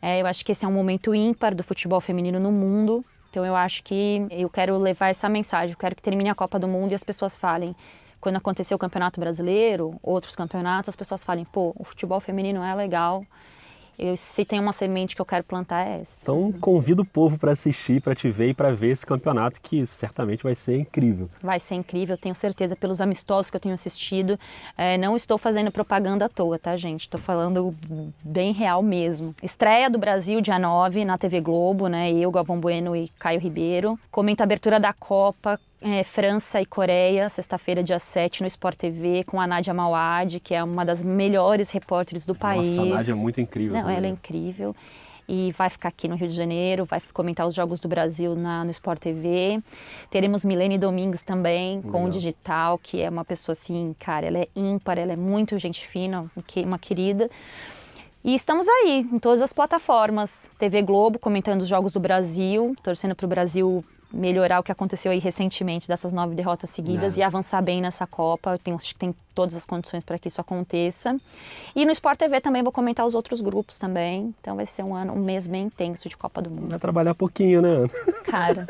É, 0.00 0.20
eu 0.20 0.26
acho 0.26 0.44
que 0.44 0.52
esse 0.52 0.64
é 0.64 0.68
um 0.68 0.72
momento 0.72 1.14
ímpar 1.14 1.54
do 1.54 1.62
futebol 1.62 2.00
feminino 2.00 2.38
no 2.38 2.52
mundo 2.52 3.04
então 3.30 3.44
eu 3.44 3.54
acho 3.54 3.82
que 3.82 4.26
eu 4.30 4.48
quero 4.48 4.76
levar 4.78 5.08
essa 5.08 5.28
mensagem, 5.28 5.72
eu 5.72 5.78
quero 5.78 5.94
que 5.94 6.02
termine 6.02 6.30
a 6.30 6.34
Copa 6.34 6.58
do 6.58 6.66
Mundo 6.66 6.92
e 6.92 6.94
as 6.94 7.04
pessoas 7.04 7.36
falem. 7.36 7.74
Quando 8.20 8.36
aconteceu 8.36 8.74
o 8.74 8.78
Campeonato 8.78 9.20
Brasileiro, 9.20 9.98
outros 10.02 10.34
campeonatos, 10.34 10.88
as 10.88 10.96
pessoas 10.96 11.22
falem, 11.22 11.44
pô, 11.44 11.72
o 11.78 11.84
futebol 11.84 12.18
feminino 12.20 12.62
é 12.62 12.74
legal, 12.74 13.24
eu, 13.98 14.16
se 14.16 14.44
tem 14.44 14.60
uma 14.60 14.72
semente 14.72 15.16
que 15.16 15.20
eu 15.20 15.26
quero 15.26 15.44
plantar 15.44 15.86
é 15.86 16.00
essa. 16.00 16.16
Então 16.22 16.52
convido 16.60 17.02
o 17.02 17.04
povo 17.04 17.38
para 17.38 17.52
assistir, 17.52 18.00
para 18.00 18.14
te 18.14 18.30
ver 18.30 18.50
e 18.50 18.54
para 18.54 18.72
ver 18.72 18.90
esse 18.90 19.04
campeonato 19.04 19.60
que 19.60 19.84
certamente 19.86 20.42
vai 20.42 20.54
ser 20.54 20.78
incrível. 20.78 21.28
Vai 21.42 21.58
ser 21.58 21.74
incrível, 21.74 22.16
tenho 22.16 22.34
certeza 22.34 22.76
pelos 22.76 23.00
amistosos 23.00 23.50
que 23.50 23.56
eu 23.56 23.60
tenho 23.60 23.74
assistido. 23.74 24.38
É, 24.76 24.96
não 24.96 25.16
estou 25.16 25.36
fazendo 25.36 25.72
propaganda 25.72 26.26
à 26.26 26.28
toa, 26.28 26.58
tá, 26.58 26.76
gente? 26.76 27.02
Estou 27.02 27.20
falando 27.20 27.74
bem 28.22 28.52
real 28.52 28.82
mesmo. 28.82 29.34
Estreia 29.42 29.90
do 29.90 29.98
Brasil 29.98 30.40
dia 30.40 30.58
9 30.58 31.04
na 31.04 31.18
TV 31.18 31.40
Globo, 31.40 31.88
né? 31.88 32.12
Eu, 32.12 32.30
Galvão 32.30 32.60
Bueno 32.60 32.94
e 32.94 33.08
Caio 33.18 33.40
Ribeiro. 33.40 33.98
Comenta 34.10 34.42
a 34.42 34.46
abertura 34.46 34.78
da 34.78 34.92
Copa 34.92 35.58
é, 35.80 36.02
França 36.02 36.60
e 36.60 36.66
Coreia, 36.66 37.28
sexta-feira, 37.28 37.82
dia 37.82 37.98
7, 37.98 38.40
no 38.40 38.46
Sport 38.46 38.76
TV, 38.76 39.24
com 39.24 39.40
a 39.40 39.46
Nádia 39.46 39.72
Mawad, 39.72 40.40
que 40.40 40.54
é 40.54 40.62
uma 40.62 40.84
das 40.84 41.04
melhores 41.04 41.70
repórteres 41.70 42.26
do 42.26 42.34
país. 42.34 42.76
Nossa, 42.76 42.92
a 42.92 42.94
Nádia 42.96 43.12
é 43.12 43.14
muito 43.14 43.40
incrível. 43.40 43.80
Não, 43.80 43.88
ela 43.88 44.06
é 44.06 44.10
incrível. 44.10 44.74
E 45.28 45.52
vai 45.52 45.68
ficar 45.68 45.90
aqui 45.90 46.08
no 46.08 46.16
Rio 46.16 46.28
de 46.28 46.34
Janeiro, 46.34 46.86
vai 46.86 47.02
comentar 47.12 47.46
os 47.46 47.54
Jogos 47.54 47.80
do 47.80 47.86
Brasil 47.86 48.34
na, 48.34 48.64
no 48.64 48.70
Sport 48.70 48.98
TV. 48.98 49.60
Teremos 50.10 50.42
Milene 50.42 50.78
Domingues 50.78 51.22
também, 51.22 51.82
com 51.82 52.04
o 52.04 52.10
Digital, 52.10 52.78
que 52.78 53.02
é 53.02 53.10
uma 53.10 53.26
pessoa 53.26 53.52
assim, 53.52 53.94
cara, 53.98 54.26
ela 54.26 54.38
é 54.38 54.48
ímpar, 54.56 54.98
ela 54.98 55.12
é 55.12 55.16
muito 55.16 55.58
gente 55.58 55.86
fina, 55.86 56.24
uma 56.64 56.78
querida. 56.78 57.30
E 58.24 58.34
estamos 58.34 58.66
aí, 58.66 59.06
em 59.12 59.18
todas 59.18 59.42
as 59.42 59.52
plataformas. 59.52 60.50
TV 60.58 60.82
Globo, 60.82 61.18
comentando 61.18 61.60
os 61.60 61.68
Jogos 61.68 61.92
do 61.92 62.00
Brasil, 62.00 62.74
torcendo 62.82 63.14
para 63.14 63.26
o 63.26 63.28
Brasil 63.28 63.84
melhorar 64.12 64.60
o 64.60 64.62
que 64.62 64.72
aconteceu 64.72 65.12
aí 65.12 65.18
recentemente 65.18 65.86
dessas 65.86 66.12
nove 66.12 66.34
derrotas 66.34 66.70
seguidas 66.70 67.16
É. 67.18 67.20
e 67.20 67.22
avançar 67.24 67.60
bem 67.62 67.80
nessa 67.80 68.06
Copa. 68.06 68.52
Eu 68.52 68.58
tenho, 68.58 68.76
acho 68.76 68.94
que 68.94 68.98
tem 68.98 69.14
todas 69.34 69.54
as 69.54 69.66
condições 69.66 70.02
para 70.02 70.18
que 70.18 70.28
isso 70.28 70.40
aconteça. 70.40 71.16
E 71.76 71.84
no 71.84 71.92
Sport 71.92 72.18
TV 72.18 72.40
também 72.40 72.62
vou 72.62 72.72
comentar 72.72 73.04
os 73.04 73.14
outros 73.14 73.40
grupos 73.40 73.78
também. 73.78 74.34
Então 74.40 74.56
vai 74.56 74.66
ser 74.66 74.82
um 74.82 74.94
ano, 74.94 75.12
um 75.12 75.22
mês 75.22 75.46
bem 75.46 75.64
intenso 75.66 76.08
de 76.08 76.16
Copa 76.16 76.40
do 76.40 76.50
Mundo. 76.50 76.68
Vai 76.70 76.78
trabalhar 76.78 77.14
pouquinho, 77.14 77.60
né? 77.60 77.68
Ana? 77.68 77.88
Cara. 78.24 78.66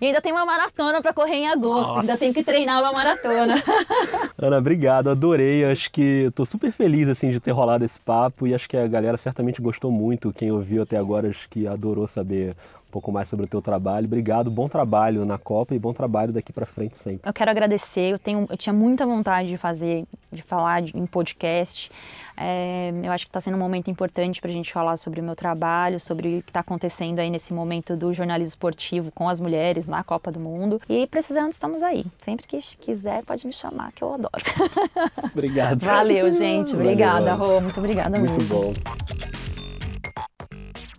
E 0.00 0.06
ainda 0.06 0.20
tem 0.22 0.32
uma 0.32 0.46
maratona 0.46 1.02
para 1.02 1.12
correr 1.12 1.34
em 1.34 1.48
agosto. 1.50 1.88
Nossa. 1.88 2.00
Ainda 2.00 2.16
tenho 2.16 2.32
que 2.32 2.42
treinar 2.42 2.80
uma 2.80 2.90
maratona. 2.90 3.62
Ana, 4.38 4.56
obrigado, 4.56 5.10
adorei. 5.10 5.62
Acho 5.64 5.90
que 5.92 6.24
estou 6.28 6.46
super 6.46 6.72
feliz 6.72 7.06
assim 7.06 7.30
de 7.30 7.38
ter 7.38 7.50
rolado 7.50 7.84
esse 7.84 8.00
papo 8.00 8.46
e 8.46 8.54
acho 8.54 8.66
que 8.66 8.78
a 8.78 8.86
galera 8.86 9.18
certamente 9.18 9.60
gostou 9.60 9.92
muito. 9.92 10.32
Quem 10.32 10.50
ouviu 10.50 10.82
até 10.82 10.96
agora 10.96 11.28
acho 11.28 11.46
que 11.50 11.66
adorou 11.66 12.08
saber 12.08 12.56
um 12.90 12.92
pouco 12.92 13.12
mais 13.12 13.28
sobre 13.28 13.46
o 13.46 13.48
teu 13.48 13.62
trabalho. 13.62 14.06
Obrigado, 14.06 14.50
bom 14.50 14.66
trabalho 14.66 15.24
na 15.24 15.38
Copa 15.38 15.74
e 15.74 15.78
bom 15.78 15.92
trabalho 15.92 16.32
daqui 16.32 16.52
para 16.52 16.66
frente 16.66 16.98
sempre. 16.98 17.20
Eu 17.28 17.32
quero 17.32 17.50
agradecer. 17.50 18.12
Eu, 18.12 18.18
tenho, 18.18 18.46
eu 18.50 18.56
tinha 18.56 18.72
muita 18.72 19.06
vontade 19.06 19.48
de 19.48 19.56
fazer, 19.56 20.04
de 20.32 20.42
falar 20.42 20.82
de- 20.82 20.96
em 20.98 21.06
podcast. 21.06 21.90
É, 22.36 22.90
eu 23.04 23.12
acho 23.12 23.26
que 23.26 23.28
está 23.28 23.40
sendo 23.40 23.56
um 23.56 23.60
momento 23.60 23.90
importante 23.90 24.40
para 24.40 24.50
a 24.50 24.52
gente 24.52 24.72
falar 24.72 24.96
sobre 24.96 25.20
o 25.20 25.22
meu 25.22 25.36
trabalho, 25.36 26.00
sobre 26.00 26.38
o 26.38 26.42
que 26.42 26.50
está 26.50 26.60
acontecendo 26.60 27.18
aí 27.18 27.28
nesse 27.30 27.52
momento 27.52 27.94
do 27.96 28.12
jornalismo 28.14 28.48
esportivo 28.50 29.12
com 29.12 29.28
as 29.28 29.38
mulheres 29.38 29.86
na 29.86 30.02
Copa 30.02 30.32
do 30.32 30.40
Mundo. 30.40 30.80
E 30.88 31.06
precisando, 31.06 31.52
estamos 31.52 31.82
aí. 31.82 32.04
Sempre 32.22 32.46
que 32.46 32.58
quiser, 32.78 33.22
pode 33.24 33.46
me 33.46 33.52
chamar, 33.52 33.92
que 33.92 34.02
eu 34.02 34.14
adoro. 34.14 34.32
Obrigado. 35.32 35.84
Valeu, 35.84 36.32
gente. 36.32 36.74
Obrigada. 36.74 37.34
Rô. 37.34 37.60
Muito 37.60 37.78
obrigada 37.78 38.18
Muito 38.18 38.32
mesmo. 38.32 38.62
bom. 38.72 39.19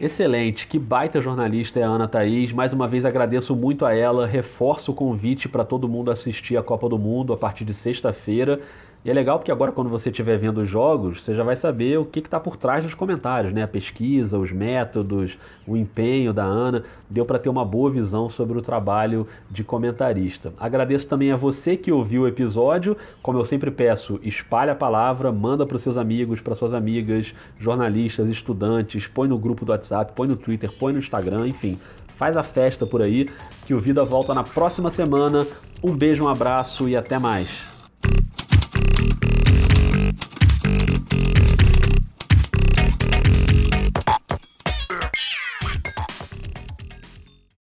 Excelente, 0.03 0.65
que 0.65 0.79
baita 0.79 1.21
jornalista 1.21 1.79
é 1.79 1.83
a 1.83 1.87
Ana 1.87 2.07
Thaís. 2.07 2.51
Mais 2.51 2.73
uma 2.73 2.87
vez 2.87 3.05
agradeço 3.05 3.55
muito 3.55 3.85
a 3.85 3.93
ela, 3.93 4.25
reforço 4.25 4.91
o 4.91 4.95
convite 4.95 5.47
para 5.47 5.63
todo 5.63 5.87
mundo 5.87 6.09
assistir 6.09 6.57
a 6.57 6.63
Copa 6.63 6.89
do 6.89 6.97
Mundo 6.97 7.31
a 7.33 7.37
partir 7.37 7.63
de 7.63 7.73
sexta-feira. 7.75 8.59
E 9.03 9.09
é 9.09 9.13
legal 9.13 9.39
porque 9.39 9.51
agora, 9.51 9.71
quando 9.71 9.89
você 9.89 10.09
estiver 10.09 10.37
vendo 10.37 10.61
os 10.61 10.69
jogos, 10.69 11.23
você 11.23 11.33
já 11.33 11.43
vai 11.43 11.55
saber 11.55 11.97
o 11.97 12.05
que 12.05 12.19
está 12.19 12.39
por 12.39 12.55
trás 12.55 12.83
dos 12.83 12.93
comentários, 12.93 13.51
né? 13.51 13.63
A 13.63 13.67
pesquisa, 13.67 14.37
os 14.37 14.51
métodos, 14.51 15.39
o 15.65 15.75
empenho 15.75 16.31
da 16.31 16.43
Ana. 16.43 16.83
Deu 17.09 17.25
para 17.25 17.39
ter 17.39 17.49
uma 17.49 17.65
boa 17.65 17.89
visão 17.89 18.29
sobre 18.29 18.59
o 18.59 18.61
trabalho 18.61 19.27
de 19.49 19.63
comentarista. 19.63 20.53
Agradeço 20.59 21.07
também 21.07 21.31
a 21.31 21.35
você 21.35 21.75
que 21.75 21.91
ouviu 21.91 22.23
o 22.23 22.27
episódio. 22.27 22.95
Como 23.23 23.39
eu 23.39 23.45
sempre 23.45 23.71
peço, 23.71 24.19
espalhe 24.21 24.69
a 24.69 24.75
palavra, 24.75 25.31
manda 25.31 25.65
para 25.65 25.77
os 25.77 25.81
seus 25.81 25.97
amigos, 25.97 26.39
para 26.39 26.53
suas 26.53 26.71
amigas, 26.71 27.33
jornalistas, 27.59 28.29
estudantes, 28.29 29.07
põe 29.07 29.27
no 29.27 29.37
grupo 29.39 29.65
do 29.65 29.71
WhatsApp, 29.71 30.13
põe 30.15 30.27
no 30.27 30.35
Twitter, 30.35 30.71
põe 30.71 30.93
no 30.93 30.99
Instagram, 30.99 31.47
enfim. 31.47 31.79
Faz 32.07 32.37
a 32.37 32.43
festa 32.43 32.85
por 32.85 33.01
aí, 33.01 33.27
que 33.65 33.73
o 33.73 33.79
Vida 33.79 34.05
volta 34.05 34.31
na 34.35 34.43
próxima 34.43 34.91
semana. 34.91 35.43
Um 35.83 35.97
beijo, 35.97 36.23
um 36.23 36.27
abraço 36.27 36.87
e 36.87 36.95
até 36.95 37.17
mais. 37.17 37.70